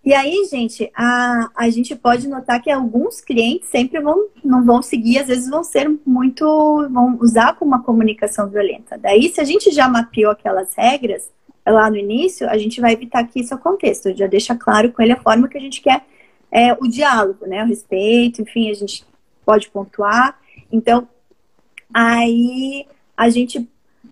E 0.03 0.13
aí, 0.13 0.47
gente, 0.49 0.89
a, 0.95 1.49
a 1.55 1.69
gente 1.69 1.95
pode 1.95 2.27
notar 2.27 2.61
que 2.61 2.71
alguns 2.71 3.19
clientes 3.19 3.67
sempre 3.69 3.99
vão, 3.99 4.27
não 4.43 4.63
vão 4.63 4.81
seguir, 4.81 5.19
às 5.19 5.27
vezes 5.27 5.49
vão 5.49 5.63
ser 5.63 5.89
muito, 6.05 6.45
vão 6.89 7.17
usar 7.19 7.55
como 7.55 7.71
uma 7.71 7.83
comunicação 7.83 8.49
violenta. 8.49 8.97
Daí, 8.97 9.29
se 9.29 9.41
a 9.41 9.43
gente 9.43 9.71
já 9.71 9.89
mapeou 9.89 10.31
aquelas 10.31 10.73
regras 10.73 11.29
lá 11.67 11.89
no 11.89 11.97
início, 11.97 12.49
a 12.49 12.57
gente 12.57 12.79
vai 12.79 12.93
evitar 12.93 13.23
que 13.25 13.41
isso 13.41 13.53
aconteça. 13.53 14.15
Já 14.15 14.25
deixa 14.25 14.55
claro 14.55 14.91
com 14.91 15.01
ele 15.01 15.11
a 15.11 15.21
forma 15.21 15.47
que 15.47 15.57
a 15.57 15.61
gente 15.61 15.81
quer 15.81 16.05
é, 16.51 16.73
o 16.73 16.87
diálogo, 16.87 17.45
né? 17.45 17.63
O 17.63 17.67
respeito, 17.67 18.41
enfim, 18.41 18.71
a 18.71 18.73
gente 18.73 19.05
pode 19.45 19.69
pontuar. 19.69 20.39
Então, 20.71 21.07
aí 21.93 22.85
a 23.15 23.29
gente, 23.29 23.67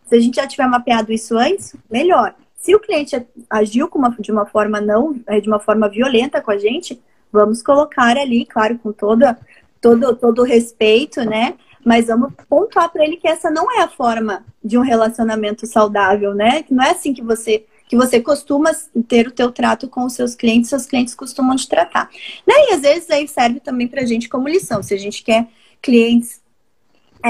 se 0.05 0.15
a 0.15 0.19
gente 0.19 0.35
já 0.35 0.45
tiver 0.45 0.67
mapeado 0.67 1.11
isso 1.13 1.37
antes, 1.37 1.75
melhor. 1.89 2.35
Se 2.57 2.75
o 2.75 2.79
cliente 2.79 3.25
agiu 3.49 3.89
uma, 3.93 4.09
de 4.19 4.31
uma 4.31 4.45
forma 4.45 4.81
não, 4.81 5.15
é, 5.27 5.39
de 5.39 5.47
uma 5.47 5.59
forma 5.59 5.87
violenta 5.87 6.41
com 6.41 6.51
a 6.51 6.57
gente, 6.57 7.01
vamos 7.31 7.61
colocar 7.61 8.17
ali, 8.17 8.45
claro, 8.45 8.77
com 8.79 8.91
toda, 8.91 9.39
todo, 9.79 10.15
todo 10.15 10.43
respeito, 10.43 11.21
né? 11.23 11.53
Mas 11.85 12.07
vamos 12.07 12.33
pontuar 12.49 12.91
para 12.91 13.05
ele 13.05 13.15
que 13.15 13.27
essa 13.27 13.49
não 13.49 13.71
é 13.71 13.83
a 13.83 13.87
forma 13.87 14.43
de 14.61 14.77
um 14.77 14.81
relacionamento 14.81 15.65
saudável, 15.65 16.33
né? 16.33 16.63
Que 16.63 16.73
não 16.73 16.83
é 16.83 16.91
assim 16.91 17.13
que 17.13 17.21
você 17.21 17.65
que 17.87 17.95
você 17.95 18.19
costuma 18.19 18.71
ter 19.07 19.27
o 19.27 19.31
teu 19.31 19.49
trato 19.49 19.87
com 19.87 20.03
os 20.03 20.11
seus 20.11 20.35
clientes, 20.35 20.69
seus 20.69 20.85
clientes 20.85 21.15
costumam 21.15 21.55
te 21.55 21.69
tratar. 21.69 22.09
Né? 22.45 22.53
E 22.67 22.73
às 22.73 22.81
vezes 22.81 23.09
aí 23.09 23.25
serve 23.29 23.61
também 23.61 23.87
para 23.87 24.01
a 24.01 24.05
gente 24.05 24.27
como 24.27 24.49
lição. 24.49 24.83
Se 24.83 24.93
a 24.93 24.97
gente 24.97 25.23
quer 25.23 25.47
clientes 25.81 26.41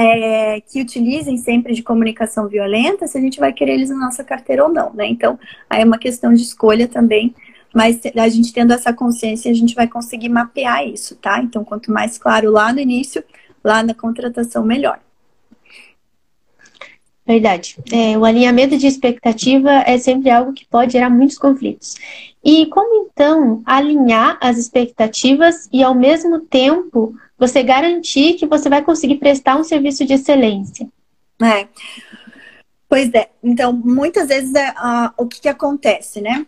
é, 0.02 0.60
que 0.60 0.80
utilizem 0.80 1.36
sempre 1.36 1.74
de 1.74 1.82
comunicação 1.82 2.48
violenta, 2.48 3.06
se 3.06 3.18
a 3.18 3.20
gente 3.20 3.40
vai 3.40 3.52
querer 3.52 3.72
eles 3.72 3.90
na 3.90 3.96
nossa 3.96 4.22
carteira 4.22 4.64
ou 4.64 4.72
não, 4.72 4.92
né? 4.92 5.06
Então, 5.06 5.38
aí 5.68 5.82
é 5.82 5.84
uma 5.84 5.98
questão 5.98 6.32
de 6.32 6.42
escolha 6.42 6.86
também, 6.86 7.34
mas 7.74 8.00
a 8.16 8.28
gente 8.28 8.52
tendo 8.52 8.72
essa 8.72 8.92
consciência, 8.92 9.50
a 9.50 9.54
gente 9.54 9.74
vai 9.74 9.88
conseguir 9.88 10.28
mapear 10.28 10.86
isso, 10.86 11.16
tá? 11.16 11.40
Então, 11.42 11.64
quanto 11.64 11.92
mais 11.92 12.18
claro 12.18 12.50
lá 12.50 12.72
no 12.72 12.80
início, 12.80 13.22
lá 13.62 13.82
na 13.82 13.94
contratação, 13.94 14.64
melhor. 14.64 15.00
Verdade. 17.26 17.76
É, 17.92 18.16
o 18.16 18.24
alinhamento 18.24 18.78
de 18.78 18.86
expectativa 18.86 19.70
é 19.86 19.98
sempre 19.98 20.30
algo 20.30 20.54
que 20.54 20.64
pode 20.64 20.92
gerar 20.92 21.10
muitos 21.10 21.36
conflitos. 21.36 21.96
E 22.42 22.64
como 22.66 23.06
então 23.06 23.62
alinhar 23.66 24.38
as 24.40 24.56
expectativas 24.56 25.68
e 25.70 25.82
ao 25.82 25.94
mesmo 25.94 26.40
tempo 26.40 27.14
você 27.38 27.62
garantir 27.62 28.34
que 28.34 28.46
você 28.46 28.68
vai 28.68 28.82
conseguir 28.82 29.16
prestar 29.16 29.56
um 29.56 29.64
serviço 29.64 30.04
de 30.04 30.14
excelência. 30.14 30.88
É. 31.40 31.68
Pois 32.88 33.12
é. 33.14 33.28
Então, 33.42 33.72
muitas 33.72 34.28
vezes 34.28 34.54
é, 34.54 34.70
uh, 34.70 35.12
o 35.16 35.26
que, 35.26 35.40
que 35.42 35.48
acontece, 35.48 36.20
né? 36.20 36.46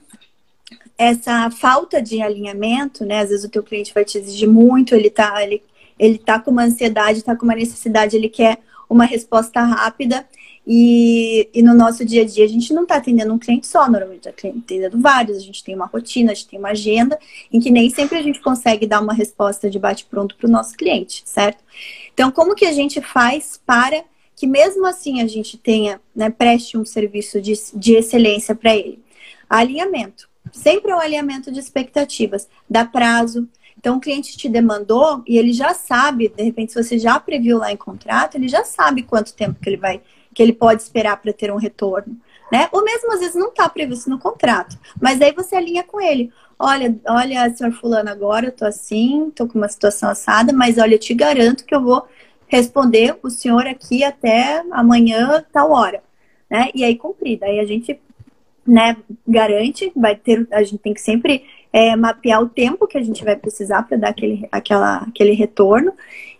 Essa 0.98 1.50
falta 1.50 2.02
de 2.02 2.20
alinhamento, 2.20 3.04
né? 3.04 3.20
Às 3.20 3.28
vezes 3.28 3.44
o 3.44 3.48
teu 3.48 3.62
cliente 3.62 3.94
vai 3.94 4.04
te 4.04 4.18
exigir 4.18 4.48
muito, 4.48 4.94
ele 4.94 5.10
tá, 5.10 5.42
ele, 5.42 5.62
ele 5.98 6.18
tá 6.18 6.40
com 6.40 6.50
uma 6.50 6.64
ansiedade, 6.64 7.22
tá 7.22 7.36
com 7.36 7.44
uma 7.44 7.54
necessidade, 7.54 8.16
ele 8.16 8.28
quer 8.28 8.58
uma 8.88 9.04
resposta 9.04 9.62
rápida 9.62 10.26
e, 10.72 11.50
e, 11.52 11.62
no 11.64 11.74
nosso 11.74 12.04
dia 12.04 12.22
a 12.22 12.24
dia 12.24 12.44
a 12.44 12.48
gente 12.48 12.72
não 12.72 12.84
está 12.84 12.94
atendendo 12.94 13.34
um 13.34 13.38
cliente 13.40 13.66
só, 13.66 13.90
normalmente 13.90 14.28
está 14.28 14.48
atendendo 14.48 15.00
vários, 15.00 15.38
a 15.38 15.40
gente 15.40 15.64
tem 15.64 15.74
uma 15.74 15.86
rotina, 15.86 16.30
a 16.30 16.34
gente 16.34 16.46
tem 16.46 16.60
uma 16.60 16.68
agenda, 16.68 17.18
em 17.52 17.58
que 17.58 17.72
nem 17.72 17.90
sempre 17.90 18.18
a 18.18 18.22
gente 18.22 18.40
consegue 18.40 18.86
dar 18.86 19.00
uma 19.00 19.12
resposta 19.12 19.68
de 19.68 19.80
bate-pronto 19.80 20.36
para 20.36 20.46
o 20.46 20.50
nosso 20.50 20.76
cliente, 20.76 21.24
certo? 21.26 21.64
Então, 22.14 22.30
como 22.30 22.54
que 22.54 22.64
a 22.64 22.72
gente 22.72 23.00
faz 23.00 23.60
para 23.66 24.04
que 24.36 24.46
mesmo 24.46 24.86
assim 24.86 25.20
a 25.20 25.26
gente 25.26 25.58
tenha, 25.58 26.00
né, 26.14 26.30
preste 26.30 26.78
um 26.78 26.84
serviço 26.84 27.40
de, 27.40 27.54
de 27.74 27.94
excelência 27.94 28.54
para 28.54 28.72
ele? 28.72 29.02
Alinhamento. 29.48 30.28
Sempre 30.52 30.92
é 30.92 30.94
um 30.94 31.00
alinhamento 31.00 31.50
de 31.50 31.58
expectativas, 31.58 32.48
dá 32.68 32.84
prazo. 32.84 33.48
Então, 33.76 33.96
o 33.96 34.00
cliente 34.00 34.36
te 34.36 34.48
demandou 34.48 35.24
e 35.26 35.36
ele 35.36 35.52
já 35.52 35.74
sabe, 35.74 36.28
de 36.28 36.44
repente, 36.44 36.72
se 36.72 36.80
você 36.80 36.96
já 36.96 37.18
previu 37.18 37.58
lá 37.58 37.72
em 37.72 37.76
contrato, 37.76 38.36
ele 38.36 38.46
já 38.46 38.64
sabe 38.64 39.02
quanto 39.02 39.34
tempo 39.34 39.58
que 39.60 39.68
ele 39.68 39.76
vai 39.76 40.00
que 40.40 40.44
ele 40.44 40.54
pode 40.54 40.80
esperar 40.80 41.18
para 41.18 41.34
ter 41.34 41.52
um 41.52 41.58
retorno. 41.58 42.16
Né? 42.50 42.66
Ou 42.72 42.82
mesmo 42.82 43.12
às 43.12 43.20
vezes 43.20 43.34
não 43.34 43.48
está 43.48 43.68
previsto 43.68 44.08
no 44.08 44.18
contrato, 44.18 44.74
mas 44.98 45.20
aí 45.20 45.32
você 45.32 45.54
alinha 45.54 45.84
com 45.84 46.00
ele. 46.00 46.32
Olha, 46.58 46.98
olha, 47.06 47.54
senhor 47.54 47.74
fulano, 47.74 48.08
agora 48.08 48.46
eu 48.46 48.52
tô 48.52 48.64
assim, 48.64 49.30
tô 49.36 49.46
com 49.46 49.58
uma 49.58 49.68
situação 49.68 50.08
assada, 50.08 50.50
mas 50.50 50.78
olha, 50.78 50.94
eu 50.94 50.98
te 50.98 51.12
garanto 51.12 51.66
que 51.66 51.74
eu 51.74 51.82
vou 51.82 52.06
responder 52.48 53.18
o 53.22 53.28
senhor 53.28 53.66
aqui 53.66 54.02
até 54.02 54.64
amanhã, 54.70 55.44
tal 55.52 55.72
hora. 55.72 56.02
Né? 56.48 56.70
E 56.74 56.84
aí 56.84 56.96
cumprir. 56.96 57.38
Daí 57.38 57.60
a 57.60 57.66
gente 57.66 58.00
né, 58.66 58.96
garante, 59.28 59.92
vai 59.94 60.16
ter, 60.16 60.48
a 60.50 60.62
gente 60.62 60.78
tem 60.78 60.94
que 60.94 61.02
sempre 61.02 61.44
é, 61.72 61.94
mapear 61.94 62.42
o 62.42 62.48
tempo 62.48 62.86
que 62.86 62.98
a 62.98 63.02
gente 63.02 63.24
vai 63.24 63.36
precisar 63.36 63.82
para 63.82 63.96
dar 63.96 64.08
aquele, 64.08 64.48
aquela, 64.50 64.98
aquele 64.98 65.32
retorno. 65.32 65.92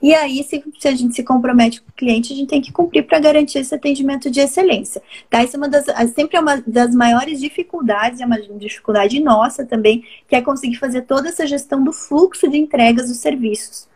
E 0.02 0.14
aí, 0.14 0.42
se, 0.42 0.64
se, 0.78 0.88
a 0.88 0.92
gente 0.92 1.14
se 1.14 1.22
compromete 1.22 1.80
com 1.80 1.90
o 1.90 1.94
cliente, 1.94 2.32
a 2.32 2.36
gente 2.36 2.48
tem 2.48 2.60
que 2.60 2.72
cumprir 2.72 3.06
para 3.06 3.18
garantir 3.18 3.58
esse 3.58 3.74
atendimento 3.74 4.30
de 4.30 4.40
excelência. 4.40 5.00
Tá? 5.28 5.44
Isso 5.44 5.56
é 5.56 5.58
uma 5.58 5.68
das, 5.68 5.84
sempre 6.14 6.36
é 6.36 6.40
uma 6.40 6.62
das 6.66 6.94
maiores 6.94 7.40
dificuldades, 7.40 8.20
é 8.20 8.26
uma 8.26 8.40
dificuldade 8.40 9.20
nossa 9.20 9.64
também, 9.64 10.04
que 10.26 10.34
é 10.34 10.42
conseguir 10.42 10.76
fazer 10.76 11.02
toda 11.02 11.28
essa 11.28 11.46
gestão 11.46 11.84
do 11.84 11.92
fluxo 11.92 12.48
de 12.48 12.56
entregas 12.56 13.08
dos 13.08 13.18
serviços. 13.18 13.88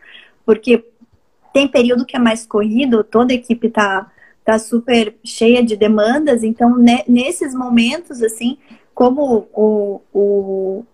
Porque 0.45 0.85
tem 1.51 1.67
período 1.67 2.05
que 2.05 2.15
é 2.15 2.19
mais 2.19 2.45
corrido, 2.45 3.03
toda 3.03 3.33
a 3.33 3.35
equipe 3.35 3.67
está 3.67 4.11
tá 4.43 4.59
super 4.59 5.15
cheia 5.23 5.63
de 5.63 5.75
demandas, 5.75 6.43
então 6.43 6.77
né, 6.77 7.01
nesses 7.07 7.55
momentos, 7.55 8.21
assim, 8.21 8.59
como 8.93 9.47
o, 9.51 10.01
o, 10.13 10.85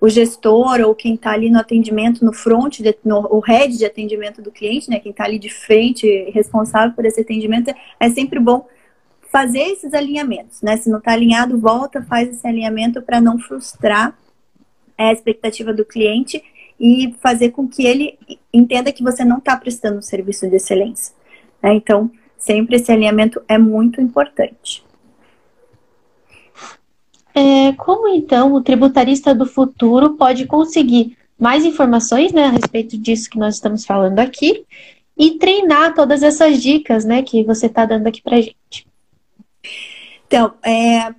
o 0.00 0.08
gestor 0.08 0.80
ou 0.80 0.94
quem 0.94 1.14
está 1.14 1.32
ali 1.32 1.50
no 1.50 1.58
atendimento, 1.58 2.24
no 2.24 2.32
front, 2.32 2.80
de, 2.80 2.96
no, 3.04 3.26
o 3.30 3.40
head 3.40 3.76
de 3.76 3.84
atendimento 3.84 4.40
do 4.40 4.50
cliente, 4.50 4.88
né, 4.88 4.98
quem 4.98 5.10
está 5.10 5.24
ali 5.24 5.38
de 5.38 5.50
frente, 5.50 6.30
responsável 6.30 6.94
por 6.94 7.04
esse 7.04 7.20
atendimento, 7.20 7.72
é 7.98 8.08
sempre 8.08 8.40
bom 8.40 8.66
fazer 9.30 9.60
esses 9.60 9.94
alinhamentos, 9.94 10.60
né? 10.60 10.76
Se 10.76 10.90
não 10.90 10.98
está 10.98 11.12
alinhado, 11.12 11.56
volta, 11.56 12.02
faz 12.02 12.28
esse 12.28 12.44
alinhamento 12.46 13.00
para 13.00 13.20
não 13.20 13.38
frustrar 13.38 14.18
a 14.98 15.12
expectativa 15.12 15.72
do 15.72 15.84
cliente 15.84 16.42
e 16.78 17.14
fazer 17.20 17.50
com 17.50 17.68
que 17.68 17.86
ele 17.86 18.18
entenda 18.52 18.92
que 18.92 19.04
você 19.04 19.24
não 19.24 19.38
está 19.38 19.56
prestando 19.56 19.98
um 19.98 20.02
serviço 20.02 20.48
de 20.48 20.56
excelência. 20.56 21.14
Né? 21.62 21.74
Então, 21.74 22.10
sempre 22.36 22.76
esse 22.76 22.90
alinhamento 22.90 23.40
é 23.46 23.56
muito 23.56 24.00
importante. 24.00 24.82
É, 27.34 27.72
como 27.72 28.08
então 28.08 28.52
o 28.52 28.60
tributarista 28.60 29.34
do 29.34 29.46
futuro 29.46 30.16
pode 30.16 30.46
conseguir 30.46 31.16
mais 31.38 31.64
informações 31.64 32.32
né, 32.32 32.44
a 32.44 32.50
respeito 32.50 32.98
disso 32.98 33.30
que 33.30 33.38
nós 33.38 33.54
estamos 33.54 33.86
falando 33.86 34.18
aqui 34.18 34.64
e 35.16 35.38
treinar 35.38 35.94
todas 35.94 36.22
essas 36.22 36.60
dicas 36.62 37.04
né, 37.04 37.22
que 37.22 37.44
você 37.44 37.66
está 37.66 37.84
dando 37.84 38.06
aqui 38.06 38.20
para 38.22 38.40
gente? 38.40 38.86
Então, 40.26 40.54
é, 40.64 41.14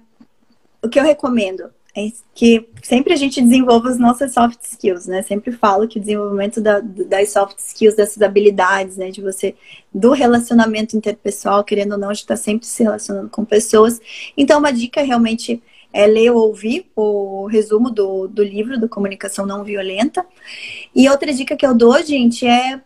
o 0.84 0.90
que 0.90 1.00
eu 1.00 1.04
recomendo 1.04 1.70
é 1.96 2.08
que 2.34 2.70
sempre 2.82 3.14
a 3.14 3.18
gente 3.18 3.42
desenvolva 3.42 3.90
as 3.90 4.00
nossas 4.00 4.34
soft 4.34 4.60
skills, 4.64 5.08
né? 5.08 5.22
Sempre 5.24 5.52
falo 5.52 5.88
que 5.88 5.98
o 5.98 6.02
desenvolvimento 6.02 6.62
da, 6.62 6.80
das 6.80 7.32
soft 7.32 7.58
skills, 7.60 7.96
dessas 7.96 8.22
habilidades, 8.22 8.96
né? 8.96 9.12
De 9.12 9.22
você, 9.22 9.56
do 9.94 10.12
relacionamento 10.14 10.96
interpessoal, 10.96 11.66
querendo 11.66 11.94
ou 11.94 11.98
não, 11.98 12.10
a 12.10 12.14
gente 12.14 12.24
está 12.24 12.38
sempre 12.38 12.66
se 12.66 12.82
relacionando 12.82 13.30
com 13.30 13.44
pessoas. 13.44 14.00
Então, 14.38 14.60
uma 14.60 14.72
dica 14.72 15.02
realmente 15.02 15.62
é 15.94 16.06
ler 16.08 16.32
ou 16.32 16.48
ouvir 16.48 16.90
o 16.96 17.48
resumo 17.48 17.90
do, 17.90 18.28
do 18.28 18.44
livro 18.44 18.80
do 18.80 18.90
Comunicação 18.90 19.46
Não 19.46 19.64
Violenta. 19.64 20.26
E 20.96 21.10
outra 21.10 21.34
dica 21.34 21.56
que 21.56 21.66
eu 21.66 21.74
dou, 21.74 22.02
gente, 22.04 22.46
é 22.46 22.82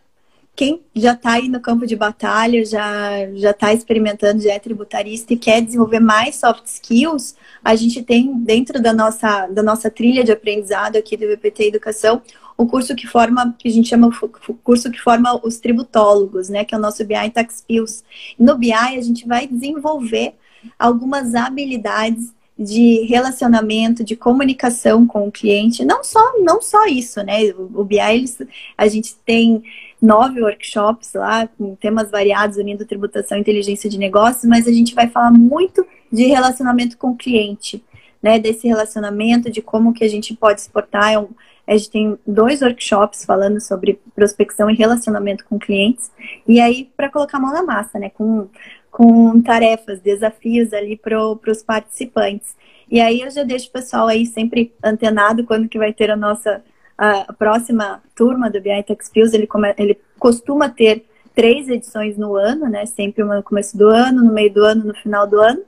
quem 0.54 0.80
já 0.94 1.12
está 1.12 1.32
aí 1.32 1.48
no 1.48 1.60
campo 1.60 1.86
de 1.86 1.94
batalha, 1.94 2.64
já 2.64 3.30
já 3.34 3.50
está 3.50 3.74
experimentando, 3.74 4.42
já 4.42 4.54
é 4.54 4.58
tributarista 4.58 5.34
e 5.34 5.36
quer 5.36 5.60
desenvolver 5.60 6.00
mais 6.00 6.36
soft 6.36 6.64
skills, 6.64 7.36
a 7.62 7.74
gente 7.76 8.02
tem 8.02 8.32
dentro 8.38 8.80
da 8.80 8.92
nossa, 8.92 9.46
da 9.48 9.62
nossa 9.62 9.90
trilha 9.90 10.24
de 10.24 10.32
aprendizado 10.32 10.96
aqui 10.96 11.16
do 11.16 11.26
VPT 11.26 11.68
Educação 11.68 12.22
o 12.56 12.66
curso 12.66 12.94
que 12.96 13.06
forma, 13.06 13.54
que 13.58 13.68
a 13.68 13.70
gente 13.70 13.88
chama 13.88 14.08
o 14.08 14.54
curso 14.54 14.90
que 14.90 14.98
forma 14.98 15.38
os 15.44 15.58
tributólogos, 15.58 16.48
né, 16.48 16.64
que 16.64 16.74
é 16.74 16.78
o 16.78 16.80
nosso 16.80 17.04
BI 17.04 17.30
Tax 17.30 17.56
Skills. 17.56 18.02
No 18.38 18.56
BI 18.56 18.72
a 18.72 19.00
gente 19.02 19.26
vai 19.26 19.46
desenvolver 19.46 20.34
algumas 20.78 21.34
habilidades 21.34 22.32
de 22.58 23.04
relacionamento, 23.06 24.02
de 24.02 24.16
comunicação 24.16 25.06
com 25.06 25.28
o 25.28 25.32
cliente, 25.32 25.84
não 25.84 26.02
só 26.02 26.20
não 26.40 26.62
só 26.62 26.86
isso, 26.86 27.22
né? 27.22 27.52
O 27.74 27.84
BI 27.84 27.98
eles, 27.98 28.38
a 28.78 28.88
gente 28.88 29.14
tem 29.26 29.62
nove 30.00 30.42
workshops 30.42 31.12
lá, 31.14 31.46
com 31.46 31.74
temas 31.74 32.10
variados, 32.10 32.56
unindo 32.56 32.86
tributação 32.86 33.36
e 33.36 33.40
inteligência 33.40 33.90
de 33.90 33.98
negócios, 33.98 34.44
mas 34.44 34.66
a 34.66 34.72
gente 34.72 34.94
vai 34.94 35.08
falar 35.08 35.30
muito 35.30 35.86
de 36.10 36.26
relacionamento 36.26 36.96
com 36.96 37.10
o 37.10 37.16
cliente, 37.16 37.84
né? 38.22 38.38
Desse 38.38 38.66
relacionamento, 38.66 39.50
de 39.50 39.60
como 39.60 39.92
que 39.92 40.04
a 40.04 40.08
gente 40.08 40.34
pode 40.34 40.60
exportar. 40.60 41.12
É 41.12 41.18
um, 41.18 41.28
a 41.66 41.76
gente 41.76 41.90
tem 41.90 42.18
dois 42.26 42.62
workshops 42.62 43.24
falando 43.24 43.60
sobre 43.60 44.00
prospecção 44.14 44.70
e 44.70 44.74
relacionamento 44.74 45.44
com 45.44 45.58
clientes. 45.58 46.10
E 46.48 46.58
aí, 46.60 46.90
para 46.96 47.10
colocar 47.10 47.38
a 47.38 47.40
mão 47.40 47.52
na 47.52 47.62
massa, 47.62 47.98
né? 47.98 48.08
Com, 48.10 48.48
com 48.96 49.42
tarefas, 49.42 50.00
desafios 50.00 50.72
ali 50.72 50.96
para 50.96 51.20
os 51.22 51.62
participantes. 51.62 52.56
E 52.90 52.98
aí 52.98 53.20
eu 53.20 53.30
já 53.30 53.42
deixo 53.42 53.68
o 53.68 53.72
pessoal 53.72 54.06
aí 54.06 54.24
sempre 54.24 54.72
antenado 54.82 55.44
quando 55.44 55.68
que 55.68 55.76
vai 55.76 55.92
ter 55.92 56.10
a 56.10 56.16
nossa 56.16 56.64
a 56.96 57.30
próxima 57.30 58.02
turma 58.14 58.48
do 58.48 58.58
BI 58.58 58.82
Tech 58.84 59.04
Skills, 59.04 59.34
ele, 59.34 59.46
come, 59.46 59.74
ele 59.76 60.00
costuma 60.18 60.70
ter 60.70 61.04
três 61.34 61.68
edições 61.68 62.16
no 62.16 62.36
ano, 62.36 62.70
né? 62.70 62.86
Sempre 62.86 63.22
uma 63.22 63.36
no 63.36 63.42
começo 63.42 63.76
do 63.76 63.86
ano, 63.86 64.24
no 64.24 64.32
meio 64.32 64.50
do 64.50 64.64
ano, 64.64 64.86
no 64.86 64.94
final 64.94 65.26
do 65.26 65.38
ano. 65.38 65.60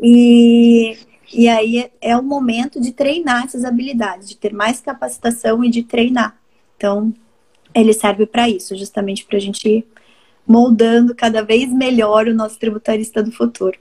E, 0.00 0.96
e 1.32 1.48
aí 1.48 1.78
é, 1.80 1.90
é 2.00 2.16
o 2.16 2.22
momento 2.22 2.80
de 2.80 2.92
treinar 2.92 3.46
essas 3.46 3.64
habilidades, 3.64 4.28
de 4.28 4.36
ter 4.36 4.52
mais 4.52 4.80
capacitação 4.80 5.64
e 5.64 5.68
de 5.68 5.82
treinar. 5.82 6.38
Então, 6.76 7.12
ele 7.74 7.92
serve 7.92 8.24
para 8.24 8.48
isso, 8.48 8.76
justamente 8.76 9.24
para 9.24 9.36
a 9.36 9.40
gente 9.40 9.84
moldando 10.46 11.14
cada 11.14 11.42
vez 11.42 11.72
melhor 11.72 12.26
o 12.26 12.34
nosso 12.34 12.58
tributarista 12.58 13.22
do 13.22 13.32
futuro. 13.32 13.78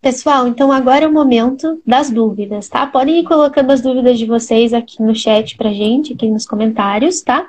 Pessoal, 0.00 0.46
então 0.46 0.70
agora 0.70 1.04
é 1.04 1.08
o 1.08 1.12
momento 1.12 1.82
das 1.84 2.10
dúvidas, 2.10 2.68
tá? 2.68 2.86
Podem 2.86 3.20
ir 3.20 3.24
colocando 3.24 3.72
as 3.72 3.80
dúvidas 3.80 4.18
de 4.18 4.24
vocês 4.24 4.72
aqui 4.72 5.02
no 5.02 5.14
chat 5.14 5.56
pra 5.56 5.72
gente, 5.72 6.12
aqui 6.12 6.30
nos 6.30 6.46
comentários, 6.46 7.22
tá? 7.22 7.48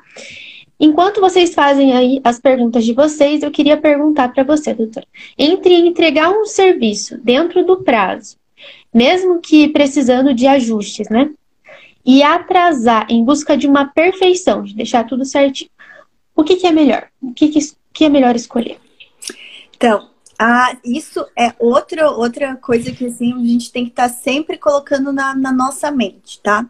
Enquanto 0.79 1.21
vocês 1.21 1.53
fazem 1.53 1.93
aí 1.93 2.21
as 2.23 2.39
perguntas 2.39 2.85
de 2.85 2.93
vocês, 2.93 3.41
eu 3.41 3.51
queria 3.51 3.77
perguntar 3.77 4.29
para 4.29 4.43
você, 4.43 4.73
doutor. 4.73 5.03
Entre 5.37 5.73
entregar 5.73 6.31
um 6.31 6.45
serviço 6.45 7.17
dentro 7.23 7.63
do 7.65 7.83
prazo, 7.83 8.37
mesmo 8.93 9.39
que 9.39 9.69
precisando 9.69 10.33
de 10.33 10.47
ajustes, 10.47 11.09
né? 11.09 11.29
E 12.05 12.23
atrasar 12.23 13.07
em 13.09 13.23
busca 13.23 13.57
de 13.57 13.67
uma 13.67 13.85
perfeição, 13.85 14.63
de 14.63 14.73
deixar 14.73 15.03
tudo 15.03 15.25
certinho. 15.25 15.69
O 16.37 16.43
que, 16.43 16.55
que 16.55 16.67
é 16.67 16.71
melhor? 16.71 17.09
O 17.19 17.33
que, 17.33 17.49
que, 17.49 17.59
que 17.91 18.05
é 18.05 18.09
melhor 18.09 18.35
escolher? 18.35 18.79
Então, 19.75 20.11
ah, 20.37 20.77
isso 20.85 21.25
é 21.35 21.51
outra, 21.57 22.11
outra 22.11 22.55
coisa 22.55 22.91
que 22.91 23.07
assim, 23.07 23.33
a 23.33 23.43
gente 23.43 23.71
tem 23.71 23.85
que 23.85 23.89
estar 23.89 24.07
tá 24.07 24.13
sempre 24.13 24.55
colocando 24.55 25.11
na, 25.11 25.35
na 25.35 25.51
nossa 25.51 25.89
mente, 25.89 26.39
tá? 26.41 26.69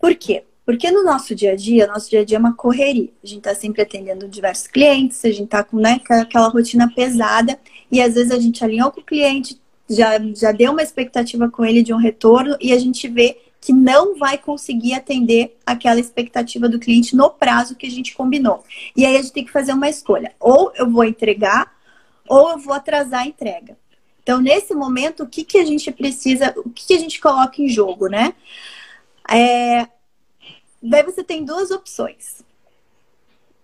Por 0.00 0.14
quê? 0.14 0.44
Porque 0.64 0.90
no 0.90 1.04
nosso 1.04 1.34
dia 1.34 1.52
a 1.52 1.56
dia, 1.56 1.86
nosso 1.86 2.08
dia 2.08 2.22
a 2.22 2.24
dia 2.24 2.38
é 2.38 2.40
uma 2.40 2.54
correria. 2.54 3.10
A 3.22 3.26
gente 3.26 3.38
está 3.38 3.54
sempre 3.54 3.82
atendendo 3.82 4.26
diversos 4.26 4.66
clientes, 4.66 5.22
a 5.26 5.28
gente 5.28 5.44
está 5.44 5.62
com 5.62 5.76
né, 5.76 6.00
aquela 6.08 6.48
rotina 6.48 6.90
pesada 6.90 7.58
e 7.92 8.00
às 8.00 8.14
vezes 8.14 8.30
a 8.30 8.40
gente 8.40 8.64
alinhou 8.64 8.90
com 8.90 9.00
o 9.00 9.04
cliente, 9.04 9.60
já, 9.90 10.18
já 10.34 10.52
deu 10.52 10.72
uma 10.72 10.82
expectativa 10.82 11.50
com 11.50 11.66
ele 11.66 11.82
de 11.82 11.92
um 11.92 11.98
retorno 11.98 12.56
e 12.58 12.72
a 12.72 12.78
gente 12.78 13.06
vê 13.08 13.36
que 13.64 13.72
não 13.72 14.14
vai 14.14 14.36
conseguir 14.36 14.92
atender 14.92 15.56
aquela 15.64 15.98
expectativa 15.98 16.68
do 16.68 16.78
cliente 16.78 17.16
no 17.16 17.30
prazo 17.30 17.74
que 17.74 17.86
a 17.86 17.90
gente 17.90 18.14
combinou. 18.14 18.62
E 18.94 19.06
aí 19.06 19.16
a 19.16 19.22
gente 19.22 19.32
tem 19.32 19.44
que 19.44 19.50
fazer 19.50 19.72
uma 19.72 19.88
escolha. 19.88 20.34
Ou 20.38 20.70
eu 20.76 20.90
vou 20.90 21.02
entregar 21.02 21.74
ou 22.28 22.50
eu 22.50 22.58
vou 22.58 22.74
atrasar 22.74 23.22
a 23.22 23.26
entrega. 23.26 23.78
Então, 24.22 24.38
nesse 24.38 24.74
momento, 24.74 25.22
o 25.22 25.26
que, 25.26 25.44
que 25.44 25.56
a 25.56 25.64
gente 25.64 25.90
precisa, 25.90 26.52
o 26.58 26.68
que, 26.68 26.88
que 26.88 26.94
a 26.94 26.98
gente 26.98 27.18
coloca 27.18 27.62
em 27.62 27.68
jogo, 27.68 28.06
né? 28.06 28.34
É, 29.30 29.88
daí 30.82 31.02
você 31.02 31.24
tem 31.24 31.42
duas 31.42 31.70
opções. 31.70 32.44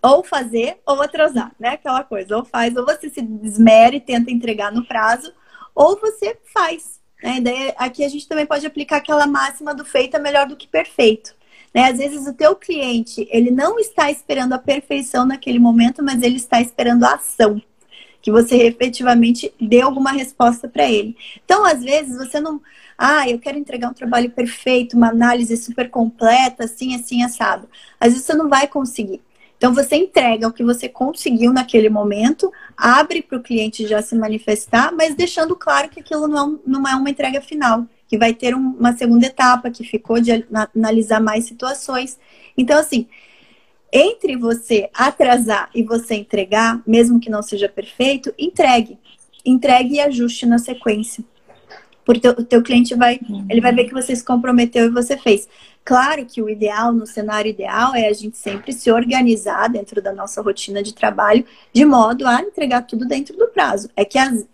Ou 0.02 0.24
fazer 0.24 0.78
ou 0.86 1.02
atrasar, 1.02 1.52
né? 1.60 1.70
Aquela 1.70 2.04
coisa, 2.04 2.38
ou 2.38 2.44
faz, 2.44 2.74
ou 2.74 2.86
você 2.86 3.10
se 3.10 3.20
desmere 3.20 3.98
e 3.98 4.00
tenta 4.00 4.30
entregar 4.30 4.72
no 4.72 4.86
prazo, 4.86 5.30
ou 5.74 6.00
você 6.00 6.38
faz. 6.54 6.99
Né? 7.22 7.74
Aqui 7.76 8.04
a 8.04 8.08
gente 8.08 8.26
também 8.28 8.46
pode 8.46 8.66
aplicar 8.66 8.96
aquela 8.96 9.26
máxima 9.26 9.74
do 9.74 9.84
feito 9.84 10.16
é 10.16 10.20
melhor 10.20 10.46
do 10.46 10.56
que 10.56 10.66
perfeito. 10.66 11.34
Né? 11.74 11.90
Às 11.90 11.98
vezes 11.98 12.26
o 12.26 12.34
teu 12.34 12.56
cliente, 12.56 13.26
ele 13.30 13.50
não 13.50 13.78
está 13.78 14.10
esperando 14.10 14.52
a 14.52 14.58
perfeição 14.58 15.26
naquele 15.26 15.58
momento, 15.58 16.02
mas 16.02 16.22
ele 16.22 16.36
está 16.36 16.60
esperando 16.60 17.04
a 17.04 17.14
ação 17.14 17.60
que 18.22 18.30
você 18.30 18.56
efetivamente 18.64 19.52
dê 19.60 19.80
alguma 19.80 20.12
resposta 20.12 20.68
para 20.68 20.90
ele. 20.90 21.16
Então, 21.44 21.64
às 21.64 21.82
vezes, 21.82 22.16
você 22.16 22.40
não. 22.40 22.60
Ah, 22.96 23.28
eu 23.28 23.38
quero 23.38 23.58
entregar 23.58 23.88
um 23.88 23.94
trabalho 23.94 24.30
perfeito, 24.30 24.96
uma 24.96 25.08
análise 25.08 25.56
super 25.56 25.88
completa, 25.88 26.64
assim, 26.64 26.94
assim, 26.94 27.22
assado. 27.22 27.68
Às 27.98 28.12
vezes 28.12 28.26
você 28.26 28.34
não 28.34 28.48
vai 28.48 28.66
conseguir. 28.66 29.22
Então, 29.60 29.74
você 29.74 29.94
entrega 29.94 30.48
o 30.48 30.52
que 30.54 30.64
você 30.64 30.88
conseguiu 30.88 31.52
naquele 31.52 31.90
momento, 31.90 32.50
abre 32.74 33.20
para 33.20 33.36
o 33.36 33.42
cliente 33.42 33.86
já 33.86 34.00
se 34.00 34.14
manifestar, 34.14 34.90
mas 34.90 35.14
deixando 35.14 35.54
claro 35.54 35.90
que 35.90 36.00
aquilo 36.00 36.26
não, 36.26 36.54
é 36.54 36.58
não 36.66 36.88
é 36.88 36.94
uma 36.94 37.10
entrega 37.10 37.42
final, 37.42 37.84
que 38.08 38.16
vai 38.16 38.32
ter 38.32 38.54
um, 38.54 38.70
uma 38.70 38.96
segunda 38.96 39.26
etapa, 39.26 39.70
que 39.70 39.84
ficou 39.84 40.18
de 40.18 40.46
analisar 40.74 41.20
mais 41.20 41.44
situações. 41.44 42.18
Então, 42.56 42.78
assim, 42.78 43.06
entre 43.92 44.34
você 44.34 44.88
atrasar 44.94 45.68
e 45.74 45.82
você 45.82 46.14
entregar, 46.14 46.80
mesmo 46.86 47.20
que 47.20 47.28
não 47.28 47.42
seja 47.42 47.68
perfeito, 47.68 48.32
entregue. 48.38 48.98
Entregue 49.44 49.96
e 49.96 50.00
ajuste 50.00 50.46
na 50.46 50.56
sequência. 50.56 51.22
Porque 52.02 52.26
o 52.26 52.42
teu 52.42 52.62
cliente 52.62 52.94
vai, 52.94 53.20
ele 53.50 53.60
vai 53.60 53.74
ver 53.74 53.84
que 53.84 53.92
você 53.92 54.16
se 54.16 54.24
comprometeu 54.24 54.86
e 54.86 54.90
você 54.90 55.18
fez. 55.18 55.46
Claro 55.84 56.24
que 56.26 56.42
o 56.42 56.48
ideal, 56.48 56.92
no 56.92 57.06
cenário 57.06 57.50
ideal, 57.50 57.94
é 57.94 58.08
a 58.08 58.12
gente 58.12 58.38
sempre 58.38 58.72
se 58.72 58.90
organizar 58.92 59.68
dentro 59.68 60.00
da 60.00 60.12
nossa 60.12 60.40
rotina 60.42 60.82
de 60.82 60.94
trabalho, 60.94 61.44
de 61.72 61.84
modo 61.84 62.26
a 62.26 62.40
entregar 62.40 62.82
tudo 62.82 63.06
dentro 63.06 63.36
do 63.36 63.48
prazo. 63.48 63.90
É 63.96 64.04
que 64.04 64.18
as, 64.18 64.46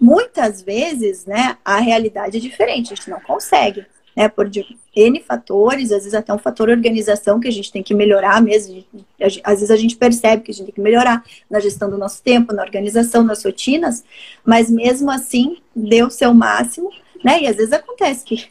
muitas 0.00 0.62
vezes, 0.62 1.24
né, 1.24 1.56
a 1.64 1.78
realidade 1.78 2.36
é 2.36 2.40
diferente, 2.40 2.92
a 2.92 2.96
gente 2.96 3.10
não 3.10 3.20
consegue 3.20 3.86
né, 4.16 4.28
por 4.28 4.48
N 4.94 5.20
fatores, 5.20 5.90
às 5.90 5.98
vezes 5.98 6.14
até 6.14 6.32
um 6.32 6.38
fator 6.38 6.68
organização 6.68 7.40
que 7.40 7.48
a 7.48 7.50
gente 7.50 7.72
tem 7.72 7.82
que 7.82 7.94
melhorar 7.94 8.40
mesmo. 8.40 8.84
Às 9.42 9.60
vezes 9.60 9.70
a 9.70 9.76
gente 9.76 9.96
percebe 9.96 10.42
que 10.42 10.50
a 10.50 10.54
gente 10.54 10.66
tem 10.66 10.74
que 10.74 10.80
melhorar 10.80 11.24
na 11.50 11.58
gestão 11.58 11.90
do 11.90 11.98
nosso 11.98 12.22
tempo, 12.22 12.54
na 12.54 12.62
organização, 12.62 13.24
nas 13.24 13.44
rotinas, 13.44 14.04
mas 14.44 14.70
mesmo 14.70 15.10
assim, 15.10 15.58
dê 15.74 16.02
o 16.02 16.10
seu 16.10 16.32
máximo, 16.32 16.90
né? 17.24 17.42
E 17.42 17.46
às 17.48 17.56
vezes 17.56 17.72
acontece 17.72 18.24
que 18.24 18.46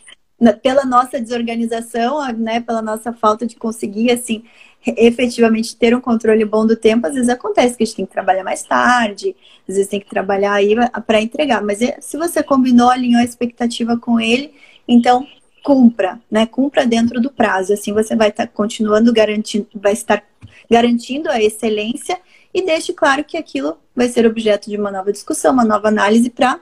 pela 0.51 0.83
nossa 0.85 1.21
desorganização, 1.21 2.21
né, 2.33 2.59
pela 2.59 2.81
nossa 2.81 3.13
falta 3.13 3.45
de 3.45 3.55
conseguir, 3.55 4.11
assim, 4.11 4.43
efetivamente 4.85 5.75
ter 5.75 5.95
um 5.95 6.01
controle 6.01 6.43
bom 6.43 6.65
do 6.65 6.75
tempo, 6.75 7.07
às 7.07 7.13
vezes 7.13 7.29
acontece 7.29 7.77
que 7.77 7.83
a 7.83 7.85
gente 7.85 7.95
tem 7.95 8.05
que 8.05 8.11
trabalhar 8.11 8.43
mais 8.43 8.63
tarde, 8.63 9.35
às 9.67 9.75
vezes 9.75 9.89
tem 9.89 9.99
que 9.99 10.09
trabalhar 10.09 10.53
aí 10.53 10.75
para 11.07 11.21
entregar. 11.21 11.61
Mas 11.63 11.81
é, 11.81 11.97
se 12.01 12.17
você 12.17 12.43
combinou, 12.43 12.89
alinhou 12.89 13.21
a 13.21 13.23
expectativa 13.23 13.97
com 13.97 14.19
ele, 14.19 14.53
então 14.87 15.25
cumpra, 15.63 16.19
né? 16.29 16.45
Cumpra 16.45 16.85
dentro 16.85 17.21
do 17.21 17.31
prazo. 17.31 17.73
Assim 17.73 17.93
você 17.93 18.15
vai 18.15 18.29
estar 18.29 18.45
tá 18.45 18.51
continuando 18.53 19.13
garantindo, 19.13 19.67
vai 19.73 19.93
estar 19.93 20.21
garantindo 20.69 21.29
a 21.29 21.41
excelência 21.41 22.19
e 22.53 22.61
deixe 22.61 22.91
claro 22.91 23.23
que 23.23 23.37
aquilo 23.37 23.77
vai 23.95 24.09
ser 24.09 24.25
objeto 24.25 24.69
de 24.69 24.77
uma 24.77 24.91
nova 24.91 25.11
discussão, 25.11 25.53
uma 25.53 25.65
nova 25.65 25.87
análise 25.87 26.29
para 26.29 26.59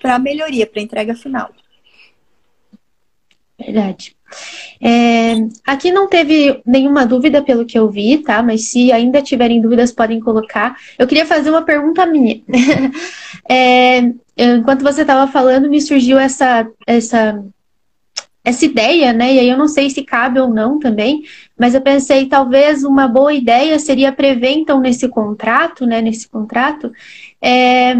para 0.00 0.18
melhoria, 0.18 0.66
para 0.66 0.82
entrega 0.82 1.14
final. 1.14 1.50
Verdade. 3.58 4.16
É, 4.80 5.34
aqui 5.64 5.92
não 5.92 6.08
teve 6.08 6.60
nenhuma 6.66 7.06
dúvida 7.06 7.42
pelo 7.42 7.64
que 7.64 7.78
eu 7.78 7.88
vi, 7.88 8.18
tá? 8.18 8.42
Mas 8.42 8.64
se 8.64 8.90
ainda 8.92 9.22
tiverem 9.22 9.60
dúvidas, 9.60 9.92
podem 9.92 10.20
colocar. 10.20 10.76
Eu 10.98 11.06
queria 11.06 11.24
fazer 11.24 11.50
uma 11.50 11.62
pergunta 11.62 12.04
minha. 12.04 12.42
é, 13.48 14.12
enquanto 14.36 14.82
você 14.82 15.02
estava 15.02 15.30
falando, 15.30 15.70
me 15.70 15.80
surgiu 15.80 16.18
essa, 16.18 16.68
essa, 16.86 17.44
essa 18.44 18.64
ideia, 18.64 19.12
né? 19.12 19.34
E 19.34 19.38
aí 19.38 19.48
eu 19.48 19.56
não 19.56 19.68
sei 19.68 19.88
se 19.88 20.02
cabe 20.02 20.40
ou 20.40 20.48
não 20.48 20.80
também, 20.80 21.22
mas 21.56 21.74
eu 21.74 21.80
pensei 21.80 22.26
talvez 22.26 22.82
uma 22.82 23.06
boa 23.06 23.32
ideia 23.32 23.78
seria 23.78 24.12
prever, 24.12 24.50
então, 24.50 24.80
nesse 24.80 25.08
contrato, 25.08 25.86
né? 25.86 26.02
Nesse 26.02 26.28
contrato, 26.28 26.92
é, 27.40 27.94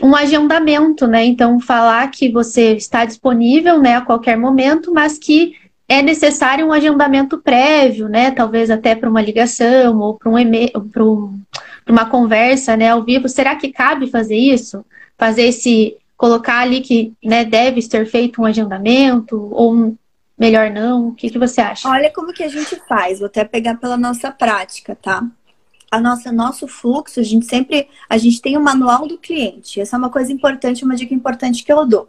um 0.00 0.14
agendamento, 0.14 1.06
né? 1.06 1.24
Então, 1.24 1.60
falar 1.60 2.10
que 2.10 2.30
você 2.30 2.74
está 2.74 3.04
disponível 3.04 3.80
né, 3.80 3.96
a 3.96 4.00
qualquer 4.00 4.36
momento, 4.36 4.92
mas 4.92 5.18
que 5.18 5.54
é 5.88 6.00
necessário 6.00 6.66
um 6.66 6.72
agendamento 6.72 7.38
prévio, 7.38 8.08
né? 8.08 8.30
Talvez 8.30 8.70
até 8.70 8.94
para 8.94 9.10
uma 9.10 9.20
ligação 9.20 9.98
ou 9.98 10.14
para 10.14 10.30
um 10.30 10.38
e-mail, 10.38 10.70
para 10.90 11.04
uma 11.92 12.06
conversa, 12.06 12.76
né, 12.76 12.90
ao 12.90 13.02
vivo. 13.02 13.28
Será 13.28 13.56
que 13.56 13.72
cabe 13.72 14.06
fazer 14.06 14.36
isso? 14.36 14.84
Fazer 15.18 15.42
esse 15.42 15.96
colocar 16.16 16.60
ali 16.60 16.80
que 16.80 17.12
né, 17.22 17.44
deve 17.44 17.82
ser 17.82 18.06
feito 18.06 18.40
um 18.40 18.46
agendamento 18.46 19.48
ou 19.52 19.94
melhor 20.38 20.70
não? 20.70 21.08
O 21.08 21.14
que, 21.14 21.28
que 21.28 21.38
você 21.38 21.60
acha? 21.60 21.88
Olha 21.88 22.10
como 22.12 22.32
que 22.32 22.44
a 22.44 22.48
gente 22.48 22.80
faz. 22.88 23.18
Vou 23.18 23.26
até 23.26 23.44
pegar 23.44 23.76
pela 23.76 23.96
nossa 23.96 24.30
prática, 24.30 24.96
tá? 24.96 25.24
A 25.92 26.00
nossa 26.00 26.32
nosso 26.32 26.66
fluxo, 26.66 27.20
a 27.20 27.22
gente 27.22 27.44
sempre 27.44 27.86
a 28.08 28.16
gente 28.16 28.40
tem 28.40 28.56
o 28.56 28.60
um 28.60 28.62
manual 28.62 29.06
do 29.06 29.18
cliente. 29.18 29.78
Essa 29.78 29.94
é 29.94 29.98
uma 29.98 30.08
coisa 30.08 30.32
importante, 30.32 30.86
uma 30.86 30.96
dica 30.96 31.14
importante 31.14 31.62
que 31.62 31.70
eu 31.70 31.86
dou. 31.86 32.08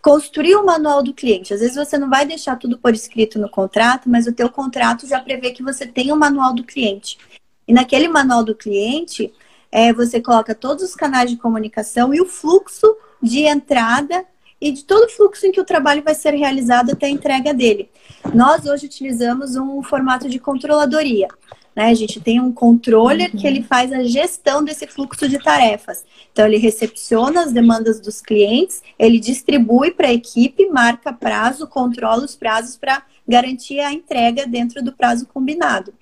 Construir 0.00 0.56
o 0.56 0.64
manual 0.64 1.02
do 1.02 1.12
cliente. 1.12 1.52
Às 1.52 1.60
vezes 1.60 1.76
você 1.76 1.98
não 1.98 2.08
vai 2.08 2.24
deixar 2.24 2.56
tudo 2.56 2.78
por 2.78 2.94
escrito 2.94 3.38
no 3.38 3.50
contrato, 3.50 4.08
mas 4.08 4.26
o 4.26 4.32
teu 4.32 4.48
contrato 4.48 5.06
já 5.06 5.20
prevê 5.20 5.50
que 5.50 5.62
você 5.62 5.86
tem 5.86 6.10
o 6.10 6.14
um 6.14 6.18
manual 6.18 6.54
do 6.54 6.64
cliente. 6.64 7.18
E 7.68 7.74
naquele 7.74 8.08
manual 8.08 8.42
do 8.42 8.54
cliente, 8.54 9.30
é, 9.70 9.92
você 9.92 10.18
coloca 10.18 10.54
todos 10.54 10.82
os 10.82 10.94
canais 10.94 11.30
de 11.30 11.36
comunicação 11.36 12.14
e 12.14 12.22
o 12.22 12.26
fluxo 12.26 12.96
de 13.22 13.40
entrada 13.40 14.24
e 14.58 14.72
de 14.72 14.82
todo 14.82 15.04
o 15.04 15.10
fluxo 15.10 15.46
em 15.46 15.52
que 15.52 15.60
o 15.60 15.64
trabalho 15.64 16.02
vai 16.02 16.14
ser 16.14 16.32
realizado 16.32 16.92
até 16.92 17.04
a 17.04 17.10
entrega 17.10 17.52
dele. 17.52 17.90
Nós 18.34 18.64
hoje 18.64 18.86
utilizamos 18.86 19.56
um 19.56 19.82
formato 19.82 20.26
de 20.26 20.38
controladoria. 20.38 21.28
Né? 21.74 21.86
A 21.86 21.94
gente 21.94 22.20
tem 22.20 22.40
um 22.40 22.52
controller 22.52 23.30
uhum. 23.30 23.38
que 23.38 23.46
ele 23.46 23.62
faz 23.62 23.92
a 23.92 24.02
gestão 24.02 24.64
desse 24.64 24.86
fluxo 24.86 25.28
de 25.28 25.38
tarefas. 25.38 26.04
Então, 26.32 26.46
ele 26.46 26.58
recepciona 26.58 27.42
as 27.42 27.52
demandas 27.52 28.00
dos 28.00 28.20
clientes, 28.20 28.82
ele 28.98 29.18
distribui 29.18 29.90
para 29.92 30.08
a 30.08 30.12
equipe, 30.12 30.68
marca 30.68 31.12
prazo, 31.12 31.66
controla 31.66 32.24
os 32.24 32.36
prazos 32.36 32.76
para 32.76 33.02
garantir 33.26 33.80
a 33.80 33.92
entrega 33.92 34.46
dentro 34.46 34.82
do 34.82 34.92
prazo 34.92 35.26
combinado. 35.26 35.94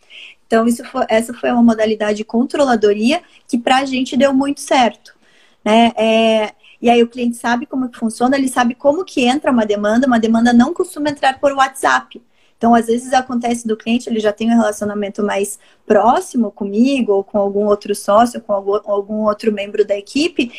Então, 0.46 0.66
isso 0.66 0.82
foi, 0.84 1.04
essa 1.08 1.34
foi 1.34 1.50
uma 1.50 1.62
modalidade 1.62 2.18
de 2.18 2.24
controladoria 2.24 3.22
que 3.46 3.58
para 3.58 3.78
a 3.78 3.84
gente 3.84 4.16
deu 4.16 4.32
muito 4.32 4.60
certo. 4.60 5.14
Né? 5.62 5.92
É, 5.96 6.52
e 6.80 6.88
aí 6.88 7.02
o 7.02 7.08
cliente 7.08 7.36
sabe 7.36 7.66
como 7.66 7.88
que 7.88 7.98
funciona, 7.98 8.36
ele 8.36 8.48
sabe 8.48 8.74
como 8.74 9.04
que 9.04 9.26
entra 9.26 9.50
uma 9.50 9.66
demanda. 9.66 10.06
Uma 10.06 10.18
demanda 10.18 10.52
não 10.52 10.72
costuma 10.72 11.10
entrar 11.10 11.38
por 11.38 11.52
WhatsApp. 11.52 12.22
Então, 12.58 12.74
às 12.74 12.86
vezes 12.86 13.12
acontece 13.12 13.66
do 13.68 13.76
cliente, 13.76 14.10
ele 14.10 14.18
já 14.18 14.32
tem 14.32 14.48
um 14.48 14.56
relacionamento 14.56 15.22
mais 15.22 15.60
próximo 15.86 16.50
comigo, 16.50 17.12
ou 17.12 17.24
com 17.24 17.38
algum 17.38 17.66
outro 17.66 17.94
sócio, 17.94 18.40
com 18.40 18.52
algum, 18.52 19.22
outro 19.22 19.52
membro 19.52 19.86
da 19.86 19.96
equipe, 19.96 20.50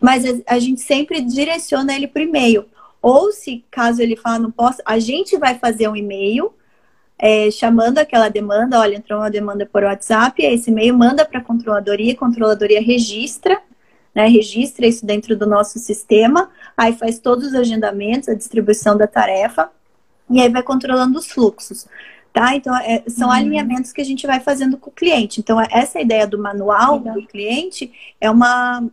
mas 0.00 0.22
a, 0.46 0.58
gente 0.60 0.80
sempre 0.80 1.20
direciona 1.20 1.92
ele 1.94 2.10
o 2.14 2.18
e-mail. 2.18 2.64
Ou 3.02 3.32
se 3.32 3.64
caso 3.72 4.00
ele 4.00 4.16
fala, 4.16 4.38
não 4.38 4.52
posso, 4.52 4.80
a 4.84 5.00
gente 5.00 5.36
vai 5.36 5.56
fazer 5.58 5.88
um 5.88 5.96
e-mail 5.96 6.52
é, 7.18 7.50
chamando 7.50 7.98
aquela 7.98 8.28
demanda, 8.28 8.78
olha, 8.78 8.96
entrou 8.96 9.18
uma 9.18 9.30
demanda 9.30 9.66
por 9.66 9.82
WhatsApp, 9.82 10.40
esse 10.40 10.70
e-mail 10.70 10.96
manda 10.96 11.24
para 11.24 11.40
a 11.40 11.44
controladoria, 11.44 12.12
a 12.12 12.16
controladoria 12.16 12.80
registra, 12.80 13.60
né, 14.14 14.28
registra 14.28 14.86
isso 14.86 15.04
dentro 15.04 15.36
do 15.36 15.44
nosso 15.44 15.80
sistema, 15.80 16.50
aí 16.76 16.92
faz 16.92 17.18
todos 17.18 17.48
os 17.48 17.54
agendamentos, 17.54 18.28
a 18.28 18.34
distribuição 18.34 18.96
da 18.96 19.08
tarefa, 19.08 19.70
e 20.30 20.40
aí 20.40 20.48
vai 20.48 20.62
controlando 20.62 21.18
os 21.18 21.26
fluxos. 21.26 21.86
Tá? 22.32 22.54
Então, 22.54 22.76
é, 22.76 23.02
são 23.08 23.28
uhum. 23.28 23.34
alinhamentos 23.34 23.92
que 23.92 24.00
a 24.00 24.04
gente 24.04 24.26
vai 24.26 24.38
fazendo 24.38 24.76
com 24.76 24.90
o 24.90 24.92
cliente. 24.92 25.40
Então, 25.40 25.60
essa 25.70 26.00
ideia 26.00 26.26
do 26.26 26.38
manual 26.38 26.98
Legal. 26.98 27.14
do 27.14 27.26
cliente 27.26 27.90
é 28.20 28.30
uma, 28.30 28.88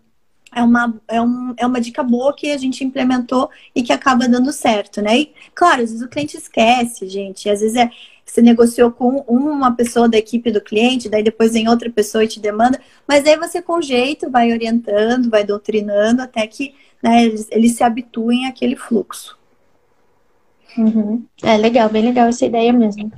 é 0.56 0.64
uma, 0.64 0.96
é, 1.08 1.22
um, 1.22 1.54
é 1.58 1.68
uma 1.68 1.82
dica 1.82 2.02
boa 2.02 2.34
que 2.34 2.52
a 2.52 2.58
gente 2.58 2.84
implementou 2.84 3.50
e 3.76 3.84
que 3.84 3.94
acaba 3.94 4.28
dando 4.28 4.52
certo, 4.52 5.02
né? 5.02 5.20
E, 5.20 5.34
claro, 5.54 5.84
às 5.84 5.92
vezes 5.92 6.06
o 6.06 6.10
cliente 6.10 6.38
esquece, 6.38 7.08
gente. 7.08 7.50
Às 7.50 7.60
vezes 7.60 7.76
é, 7.76 7.92
você 8.26 8.42
negociou 8.42 8.90
com 8.90 9.24
uma 9.28 9.72
pessoa 9.76 10.10
da 10.10 10.18
equipe 10.18 10.52
do 10.52 10.62
cliente, 10.62 11.10
daí 11.10 11.22
depois 11.22 11.54
vem 11.54 11.70
outra 11.70 11.90
pessoa 11.90 12.24
e 12.24 12.28
te 12.28 12.40
demanda, 12.40 12.82
mas 13.08 13.26
aí 13.26 13.38
você 13.38 13.62
com 13.62 13.82
jeito 13.82 14.32
vai 14.32 14.52
orientando, 14.52 15.30
vai 15.30 15.44
doutrinando 15.44 16.22
até 16.22 16.48
que 16.48 16.74
né, 17.04 17.26
eles, 17.26 17.48
eles 17.52 17.76
se 17.76 17.84
habituem 17.84 18.48
àquele 18.48 18.76
fluxo. 18.76 19.38
Uhum. 20.78 21.23
É 21.43 21.57
legal, 21.57 21.89
bem 21.89 22.03
legal 22.03 22.28
essa 22.28 22.45
ideia 22.45 22.71
mesmo. 22.73 23.11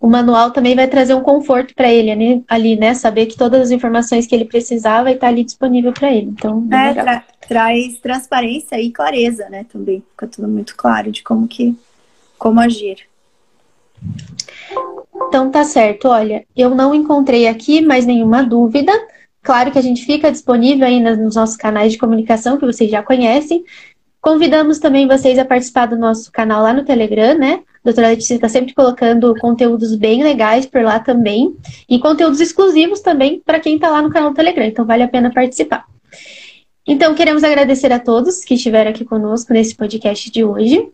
O 0.00 0.08
manual 0.08 0.50
também 0.50 0.74
vai 0.74 0.88
trazer 0.88 1.14
um 1.14 1.22
conforto 1.22 1.74
para 1.74 1.92
ele 1.92 2.14
né? 2.14 2.42
ali, 2.48 2.76
né? 2.76 2.94
Saber 2.94 3.26
que 3.26 3.36
todas 3.36 3.60
as 3.60 3.70
informações 3.70 4.26
que 4.26 4.34
ele 4.34 4.46
precisar 4.46 5.02
vai 5.02 5.14
estar 5.14 5.28
ali 5.28 5.44
disponível 5.44 5.92
para 5.92 6.10
ele. 6.12 6.28
Então, 6.28 6.66
é, 6.72 6.94
tra 6.94 7.24
traz 7.46 7.98
transparência 7.98 8.80
e 8.80 8.90
clareza, 8.90 9.48
né? 9.50 9.66
Também 9.70 10.02
fica 10.10 10.26
tudo 10.26 10.48
muito 10.48 10.74
claro 10.76 11.10
de 11.10 11.22
como 11.22 11.46
que 11.46 11.76
como 12.38 12.60
agir. 12.60 13.06
Então 15.28 15.50
tá 15.50 15.64
certo. 15.64 16.08
Olha, 16.08 16.46
eu 16.56 16.74
não 16.74 16.94
encontrei 16.94 17.46
aqui 17.46 17.82
mais 17.82 18.06
nenhuma 18.06 18.42
dúvida. 18.42 18.92
Claro 19.42 19.70
que 19.70 19.78
a 19.78 19.82
gente 19.82 20.04
fica 20.04 20.30
disponível 20.30 20.86
aí 20.86 21.00
nos 21.00 21.34
nossos 21.34 21.56
canais 21.56 21.92
de 21.92 21.98
comunicação 21.98 22.58
que 22.58 22.66
vocês 22.66 22.90
já 22.90 23.02
conhecem. 23.02 23.64
Convidamos 24.20 24.78
também 24.78 25.08
vocês 25.08 25.38
a 25.38 25.44
participar 25.44 25.86
do 25.86 25.96
nosso 25.96 26.30
canal 26.30 26.62
lá 26.62 26.74
no 26.74 26.84
Telegram, 26.84 27.38
né? 27.38 27.60
A 27.76 27.84
doutora 27.84 28.08
Letícia 28.08 28.34
está 28.34 28.50
sempre 28.50 28.74
colocando 28.74 29.34
conteúdos 29.40 29.94
bem 29.94 30.22
legais 30.22 30.66
por 30.66 30.82
lá 30.82 31.00
também. 31.00 31.56
E 31.88 31.98
conteúdos 31.98 32.38
exclusivos 32.38 33.00
também 33.00 33.40
para 33.44 33.58
quem 33.58 33.76
está 33.76 33.88
lá 33.88 34.02
no 34.02 34.10
canal 34.10 34.30
do 34.30 34.36
Telegram. 34.36 34.66
Então 34.66 34.84
vale 34.84 35.02
a 35.02 35.08
pena 35.08 35.32
participar. 35.32 35.86
Então, 36.86 37.14
queremos 37.14 37.44
agradecer 37.44 37.92
a 37.92 37.98
todos 37.98 38.44
que 38.44 38.54
estiveram 38.54 38.90
aqui 38.90 39.04
conosco 39.04 39.52
nesse 39.52 39.74
podcast 39.74 40.30
de 40.30 40.44
hoje. 40.44 40.88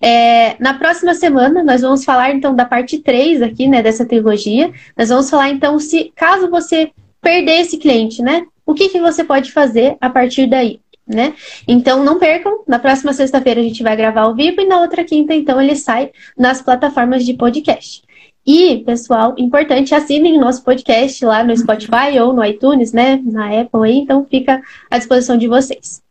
É, 0.00 0.56
na 0.58 0.74
próxima 0.74 1.14
semana, 1.14 1.62
nós 1.62 1.82
vamos 1.82 2.04
falar 2.04 2.34
então 2.34 2.54
da 2.54 2.64
parte 2.64 2.98
3 2.98 3.42
aqui, 3.42 3.68
né, 3.68 3.82
dessa 3.82 4.04
trilogia. 4.04 4.72
Nós 4.96 5.08
vamos 5.08 5.28
falar 5.30 5.50
então 5.50 5.78
se, 5.78 6.10
caso 6.16 6.50
você 6.50 6.90
perder 7.20 7.60
esse 7.60 7.76
cliente, 7.76 8.22
né, 8.22 8.44
o 8.66 8.74
que, 8.74 8.88
que 8.88 9.00
você 9.00 9.22
pode 9.22 9.52
fazer 9.52 9.96
a 10.00 10.08
partir 10.08 10.46
daí 10.46 10.80
né? 11.14 11.34
Então 11.66 12.02
não 12.02 12.18
percam, 12.18 12.62
na 12.66 12.78
próxima 12.78 13.12
sexta-feira 13.12 13.60
a 13.60 13.64
gente 13.64 13.82
vai 13.82 13.96
gravar 13.96 14.22
ao 14.22 14.34
vivo 14.34 14.60
e 14.60 14.66
na 14.66 14.80
outra 14.80 15.04
quinta, 15.04 15.34
então, 15.34 15.60
ele 15.60 15.76
sai 15.76 16.10
nas 16.36 16.60
plataformas 16.62 17.24
de 17.24 17.34
podcast. 17.34 18.02
E, 18.44 18.78
pessoal, 18.78 19.34
importante, 19.38 19.94
assinem 19.94 20.38
nosso 20.38 20.64
podcast 20.64 21.24
lá 21.24 21.44
no 21.44 21.56
Spotify 21.56 22.18
ou 22.20 22.32
no 22.32 22.44
iTunes, 22.44 22.92
né? 22.92 23.20
Na 23.24 23.60
Apple 23.60 23.84
aí, 23.84 23.98
então 23.98 24.26
fica 24.28 24.60
à 24.90 24.98
disposição 24.98 25.38
de 25.38 25.46
vocês. 25.46 26.02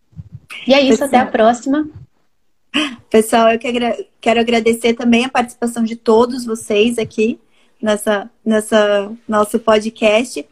E 0.66 0.74
é 0.74 0.80
isso, 0.80 1.00
Pessoal. 1.00 1.08
até 1.08 1.18
a 1.18 1.26
próxima. 1.26 1.90
Pessoal, 3.10 3.50
eu 3.52 3.60
quero 3.60 4.40
agradecer 4.40 4.94
também 4.94 5.26
a 5.26 5.30
participação 5.30 5.84
de 5.84 5.98
todos 5.98 6.46
vocês 6.46 6.98
aqui 6.98 7.38
nessa, 7.82 8.30
nessa 8.46 9.12
nosso 9.28 9.60
podcast. 9.60 10.46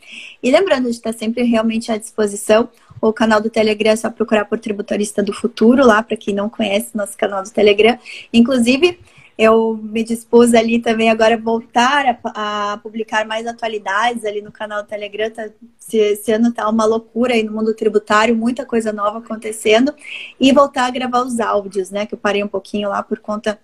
E 0.43 0.51
lembrando 0.51 0.85
de 0.85 0.91
estar 0.91 1.13
sempre 1.13 1.43
realmente 1.43 1.91
à 1.91 1.97
disposição. 1.97 2.67
O 3.01 3.13
canal 3.13 3.41
do 3.41 3.49
Telegram 3.49 3.91
é 3.91 3.95
só 3.95 4.09
procurar 4.09 4.45
por 4.45 4.59
Tributarista 4.59 5.23
do 5.23 5.33
Futuro 5.33 5.85
lá, 5.85 6.03
para 6.03 6.17
quem 6.17 6.33
não 6.33 6.49
conhece 6.49 6.95
nosso 6.95 7.17
canal 7.17 7.43
do 7.43 7.49
Telegram. 7.49 7.97
Inclusive, 8.33 8.99
eu 9.39 9.79
me 9.81 10.03
dispus 10.03 10.53
ali 10.53 10.79
também 10.79 11.09
agora 11.09 11.37
voltar 11.37 12.19
a, 12.25 12.73
a, 12.73 12.77
publicar 12.79 13.25
mais 13.25 13.47
atualidades 13.47 14.25
ali 14.25 14.41
no 14.41 14.51
canal 14.51 14.83
do 14.83 14.89
Telegram. 14.89 15.31
Tá, 15.31 15.49
esse 15.93 16.29
ano 16.33 16.51
tá 16.51 16.67
uma 16.67 16.83
loucura 16.83 17.33
aí 17.33 17.41
no 17.41 17.53
mundo 17.53 17.73
tributário, 17.73 18.35
muita 18.35 18.65
coisa 18.65 18.91
nova 18.91 19.19
acontecendo. 19.19 19.95
E 20.37 20.51
voltar 20.51 20.87
a 20.87 20.91
gravar 20.91 21.21
os 21.21 21.39
áudios, 21.39 21.89
né? 21.89 22.05
Que 22.05 22.15
eu 22.15 22.19
parei 22.19 22.43
um 22.43 22.49
pouquinho 22.49 22.89
lá 22.89 23.01
por 23.01 23.19
conta 23.19 23.57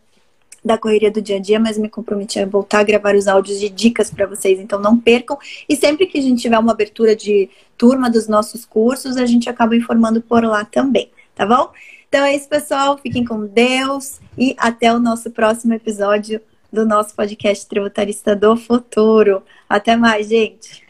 da 0.65 0.79
correria 0.79 1.11
do 1.11 1.21
dia 1.21 1.37
a 1.37 1.39
dia, 1.39 1.59
mas 1.59 1.77
me 1.77 1.87
comprometi 1.87 2.39
a 2.39 2.45
voltar 2.45 2.79
a 2.79 2.83
gravar 2.83 3.15
os 3.15 3.27
áudios 3.27 3.59
de 3.59 3.69
dicas 3.69 4.09
para 4.09 4.25
vocês, 4.25 4.59
então 4.59 4.79
não 4.79 4.97
percam. 4.97 5.37
E 5.69 5.75
sempre 5.75 6.07
que 6.07 6.17
a 6.17 6.21
gente 6.21 6.41
tiver 6.41 6.57
uma 6.57 6.71
abertura 6.71 7.15
de 7.15 7.49
turma 7.77 8.09
dos 8.09 8.27
nossos 8.27 8.65
cursos, 8.65 9.15
a 9.15 9.27
gente 9.27 9.47
acaba 9.47 9.75
informando 9.75 10.21
por 10.21 10.43
lá 10.43 10.65
também, 10.65 11.11
tá 11.35 11.45
bom? 11.45 11.71
Então 12.09 12.25
é 12.25 12.35
isso, 12.35 12.49
pessoal. 12.49 12.97
Fiquem 12.97 13.23
com 13.23 13.45
Deus 13.45 14.19
e 14.37 14.55
até 14.57 14.91
o 14.91 14.99
nosso 14.99 15.29
próximo 15.29 15.73
episódio 15.73 16.41
do 16.73 16.85
nosso 16.85 17.15
podcast 17.15 17.67
Tributarista 17.67 18.35
do 18.35 18.57
Futuro. 18.57 19.43
Até 19.69 19.95
mais, 19.95 20.27
gente. 20.27 20.83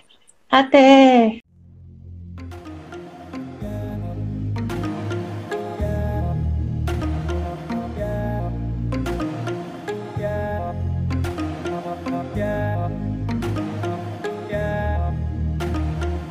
Até! 0.50 1.45